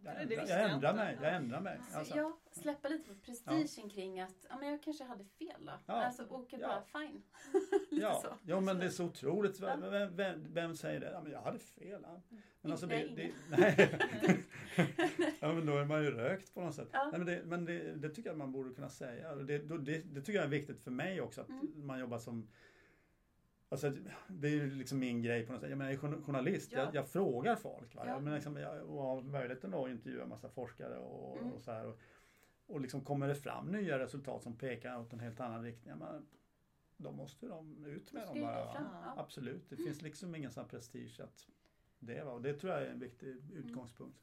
Jag, 0.05 0.31
jag 0.31 0.49
jag 0.49 0.71
ändrar 0.71 0.93
mig. 0.93 1.17
Jag 1.21 1.35
ändrar 1.35 1.61
mig. 1.61 1.79
Så, 1.91 1.97
Alltså, 1.99 2.17
ja, 2.17 2.37
släppa 2.51 2.87
lite 2.89 3.09
på 3.09 3.15
prestigen 3.15 3.89
kring 3.89 4.19
att 4.21 4.45
ja, 4.49 4.57
men 4.57 4.69
jag 4.69 4.83
kanske 4.83 5.03
hade 5.03 5.23
fel 5.23 5.65
då. 5.65 5.71
Ja. 5.85 5.93
Alltså, 5.93 6.23
och 6.23 6.47
Ja. 6.49 6.57
bara 6.91 7.01
fine. 7.01 7.21
Ja, 8.01 8.19
så. 8.23 8.27
ja 8.45 8.59
men 8.59 8.79
det 8.79 8.85
är 8.85 8.89
så 8.89 9.05
otroligt. 9.05 9.59
Ja. 9.59 9.75
Vem, 9.75 10.15
vem, 10.15 10.45
vem 10.53 10.75
säger 10.75 10.99
det? 10.99 11.11
Ja, 11.11 11.21
men 11.21 11.31
jag 11.31 11.41
hade 11.41 11.59
fel. 11.59 12.01
Ja. 12.03 12.21
Men 12.61 12.71
alltså 12.71 12.87
det, 12.87 13.07
det, 13.15 13.31
nej. 13.49 13.89
ja 15.39 15.53
men 15.53 15.65
då 15.65 15.77
är 15.77 15.85
man 15.85 16.03
ju 16.03 16.11
rökt 16.11 16.53
på 16.53 16.61
något 16.61 16.75
sätt. 16.75 16.87
Ja. 16.91 17.09
Nej, 17.11 17.17
men 17.19 17.27
det, 17.27 17.41
men 17.45 17.65
det, 17.65 17.95
det 17.95 18.09
tycker 18.09 18.29
jag 18.29 18.37
man 18.37 18.51
borde 18.51 18.73
kunna 18.73 18.89
säga. 18.89 19.35
Det, 19.35 19.57
det, 19.57 20.01
det 20.05 20.21
tycker 20.21 20.33
jag 20.39 20.45
är 20.45 20.49
viktigt 20.49 20.81
för 20.81 20.91
mig 20.91 21.21
också 21.21 21.41
att 21.41 21.49
Mm. 21.49 21.87
man 21.87 21.99
jobbar 21.99 22.19
som 22.19 22.47
Alltså, 23.69 23.91
det 24.27 24.47
är 24.47 24.51
ju 24.51 24.71
liksom 24.71 24.99
min 24.99 25.21
grej 25.21 25.45
på 25.45 25.51
något 25.51 25.61
sätt. 25.61 25.69
Jag 25.69 25.77
menar, 25.77 25.91
jag 25.91 26.03
är 26.03 26.07
journa- 26.07 26.21
journalist, 26.25 26.71
Ja. 26.71 26.79
jag, 26.79 26.95
jag 26.95 27.07
frågar 27.09 27.55
folk. 27.55 27.95
Va? 27.95 28.03
Ja. 28.05 28.11
Jag, 28.11 28.23
menar, 28.23 28.37
liksom, 28.37 28.57
jag 28.57 28.89
och 28.89 29.01
har 29.01 29.21
möjligheten 29.21 29.71
då 29.71 29.85
att 29.85 29.91
intervjua 29.91 30.23
en 30.23 30.29
massa 30.29 30.49
forskare 30.49 30.97
och, 30.97 31.37
Mm. 31.37 31.53
och 31.53 31.61
så 31.61 31.71
här. 31.71 31.85
Och, 31.87 31.99
och 32.67 32.81
liksom 32.81 33.01
kommer 33.01 33.27
det 33.27 33.35
fram 33.35 33.67
nya 33.71 33.99
resultat 33.99 34.43
som 34.43 34.57
pekar 34.57 34.99
åt 34.99 35.13
en 35.13 35.19
helt 35.19 35.39
annan 35.39 35.63
riktning. 35.63 35.95
ja, 35.99 36.11
Men, 36.11 36.25
då 36.97 37.11
måste 37.11 37.47
de 37.47 37.85
ut 37.85 38.11
med 38.13 38.27
dem 38.27 38.41
bara. 38.41 38.73
fram. 38.73 38.83
Ja. 38.91 39.13
Absolut, 39.17 39.69
det 39.69 39.75
finns 39.75 40.01
liksom 40.01 40.35
ingen 40.35 40.51
sån 40.51 40.67
prestige 40.67 41.19
att 41.23 41.47
det 41.99 42.23
var. 42.23 42.33
Och 42.33 42.41
det 42.41 42.53
tror 42.53 42.73
jag 42.73 42.81
är 42.81 42.87
en 42.87 42.99
viktig 42.99 43.29
Mm. 43.31 43.51
utgångspunkt. 43.53 44.19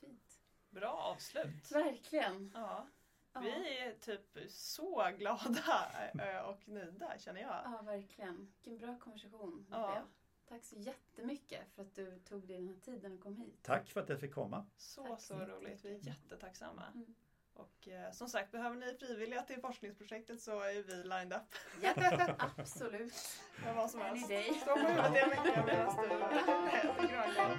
Fint. 0.00 0.40
Bra 0.70 1.12
avslut. 1.14 1.72
Verkligen. 1.72 2.50
Ja. 2.54 2.86
Ja. 3.44 3.54
Vi 3.64 3.78
är 3.78 3.92
typ 3.92 4.38
så 4.52 5.10
glada 5.18 5.92
eh, 6.18 6.40
och 6.40 6.68
nöjda 6.68 7.18
känner 7.18 7.40
jag. 7.40 7.60
Ja, 7.64 7.80
verkligen. 7.84 8.52
Vilken 8.62 8.78
bra 8.86 8.98
konversation 8.98 9.66
det 9.70 9.76
Ja. 9.76 9.90
blev. 9.92 10.02
Tack 10.48 10.64
så 10.64 10.76
jättemycket 10.76 11.60
för 11.74 11.82
att 11.82 11.94
du 11.94 12.18
tog 12.18 12.46
dig 12.46 12.56
den 12.56 12.68
här 12.68 12.76
tiden 12.76 13.12
och 13.12 13.20
kom 13.20 13.36
hit. 13.36 13.58
Tack 13.62 13.88
för 13.90 14.00
att 14.00 14.08
jag 14.08 14.20
fick 14.20 14.34
komma. 14.34 14.66
Så, 14.76 15.06
Tack 15.06 15.20
så 15.20 15.34
roligt. 15.38 15.84
Vi 15.84 15.94
är 15.94 16.06
jättetacksamma. 16.06 16.86
Mm. 16.94 17.14
Och 17.54 17.88
eh, 17.88 18.12
som 18.12 18.28
sagt, 18.28 18.50
behöver 18.52 18.76
ni 18.76 18.94
frivilliga 19.00 19.42
till 19.42 19.60
forskningsprojektet 19.60 20.40
så 20.40 20.60
är 20.60 20.82
vi 20.82 20.94
lined 21.02 21.32
up. 21.32 21.54
Ja, 21.82 21.92
absolut. 22.56 23.14
Med 23.64 23.74
vad 23.76 23.90
som 23.90 24.00
helst. 24.00 24.24
Stå 24.62 24.74
på 24.74 24.80
huvudet 24.80 25.16
i 25.16 25.18
en 25.18 25.30
vecka 25.30 25.62
medan 25.66 25.96
du 25.96 26.04
äter 26.76 27.08
grönkål. 27.08 27.56